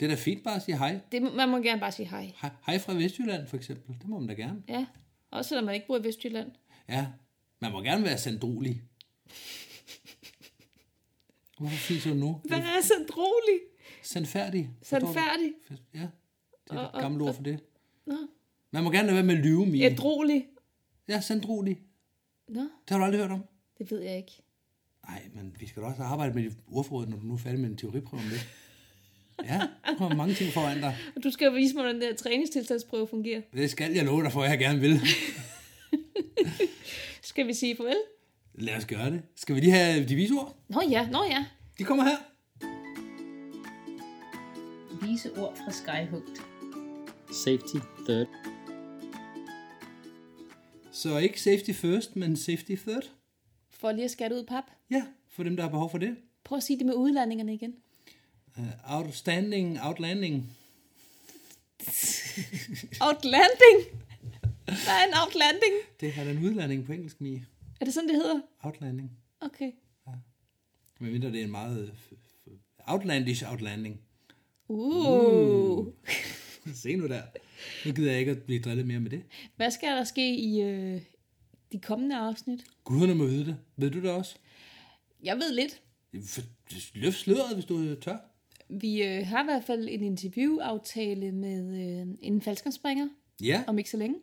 [0.00, 1.00] Det er da fint bare at sige hej.
[1.12, 2.32] det, man må gerne bare sige hej.
[2.40, 3.96] Hej- Hej fra Vestjylland for eksempel.
[4.00, 4.62] Det må man da gerne.
[4.68, 4.86] Ja,
[5.30, 6.52] også selvom man ikke bor i Vestjylland.
[6.88, 7.06] Ja,
[7.60, 8.82] man må gerne være sandrolig.
[11.58, 12.40] Hvorfor fiser du nu?
[12.44, 13.60] Hvad er sandrolig?
[14.02, 14.70] Sandfærdig.
[14.82, 15.52] Sandfærdig?
[15.94, 16.08] Ja, det
[16.70, 17.60] er Og- et gammelt ord for det.
[18.06, 18.16] Nå.
[18.70, 19.84] Man må gerne være med at lyve, Mie.
[19.90, 20.46] Ædrolig?
[21.08, 21.82] Ja, sandrolig.
[22.48, 23.44] Nå, Det har du aldrig hørt om.
[23.78, 24.42] det ved jeg ikke.
[25.08, 27.60] Nej, men vi skal da også arbejde med dit ordforråd, når du nu er færdig
[27.60, 28.46] med en teoriprøve om det.
[29.44, 29.60] Ja,
[29.98, 30.96] du har mange ting foran dig.
[31.16, 33.40] Og du skal vise mig, hvordan den der træningstilstandsprøve fungerer.
[33.52, 35.00] Det skal jeg love dig for, at jeg gerne vil.
[37.22, 37.96] Skal vi sige farvel?
[38.54, 39.22] Lad os gøre det.
[39.36, 40.56] Skal vi lige have de visord?
[40.68, 41.44] Nå ja, nå ja.
[41.78, 42.16] De kommer her.
[45.06, 46.36] Vise ord fra Skyhooked.
[47.32, 47.76] Safety
[48.08, 48.26] third.
[50.92, 53.10] Så ikke safety first, men safety third.
[53.78, 54.64] For lige at skatte ud pap.
[54.90, 56.16] Ja, for dem, der har behov for det.
[56.44, 57.74] Prøv at sige det med udlandingerne igen.
[58.58, 60.56] Uh, outstanding, outlanding.
[63.00, 63.78] Outlanding.
[64.64, 65.74] Hvad er en outlanding?
[66.00, 67.46] Det har en udlanding på engelsk, Mie.
[67.80, 68.40] Er det sådan, det hedder?
[68.62, 69.10] Outlanding.
[69.40, 69.72] Okay.
[71.00, 71.92] Men mindre det er en meget
[72.46, 72.54] øh,
[72.86, 74.00] outlandish outlanding.
[74.68, 75.86] Uh.
[76.74, 77.22] Se nu der.
[77.86, 79.22] Nu gider jeg ikke at blive drillet mere med det.
[79.56, 81.00] Hvad skal der ske i øh,
[81.72, 82.64] de kommende afsnit?
[82.84, 83.56] Guderne må vide det.
[83.76, 84.36] Ved du det også?
[85.22, 85.80] Jeg ved lidt.
[86.94, 88.16] Løft sløret, hvis du er tør.
[88.68, 93.08] Vi øh, har i hvert fald en interviewaftale med øh, en falskerspringer
[93.40, 94.16] Ja, om ikke så længe.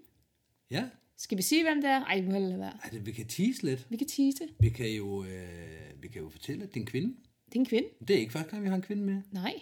[0.72, 0.84] ja.
[1.18, 2.03] Skal vi sige, hvem det er?
[2.03, 2.74] Ej, vi må hellere være.
[2.84, 3.88] Ej, det, vi kan tease lidt.
[3.90, 4.49] Vi kan tease det.
[4.60, 7.07] Vi kan jo, øh, vi kan jo fortælle, at det er en kvinde.
[7.45, 7.88] Det er en kvinde.
[8.07, 9.22] Det er ikke første gang, vi har en kvinde med.
[9.32, 9.53] Nej.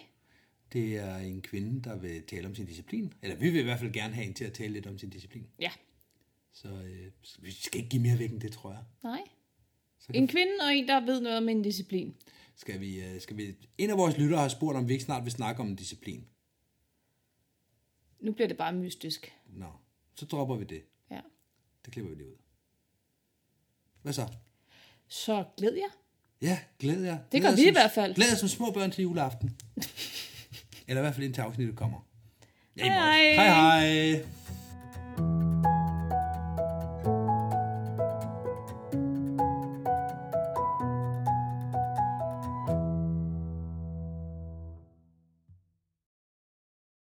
[0.72, 3.12] Det er en kvinde, der vil tale om sin disciplin.
[3.22, 5.10] Eller vi vil i hvert fald gerne have en til at tale lidt om sin
[5.10, 5.46] disciplin.
[5.60, 5.70] Ja.
[6.52, 8.82] Så øh, vi skal ikke give mere væk end det, tror jeg.
[9.02, 9.20] Nej.
[9.98, 12.14] Så kan, En kvinde og en, der ved noget om en disciplin.
[12.56, 13.54] skal, vi, øh, skal vi...
[13.78, 16.26] En af vores lyttere har spurgt, om vi ikke snart vil snakke om en disciplin.
[18.20, 19.32] Nu bliver det bare mystisk.
[19.46, 19.66] Nå,
[20.14, 20.82] så dropper vi det.
[21.10, 21.20] Ja.
[21.84, 22.36] Det klipper vi lige ud.
[24.02, 24.28] Hvad så?
[25.08, 25.88] Så glæd jer.
[26.42, 27.18] Ja, glæd jer.
[27.32, 28.14] Det gør vi i som- hvert fald.
[28.14, 29.58] Glæd jer som små børn til juleaften.
[30.88, 32.08] Eller i hvert fald indtil afsnittet kommer.
[32.76, 33.34] Ja, i Hej, hej.
[33.34, 34.26] Hej hej.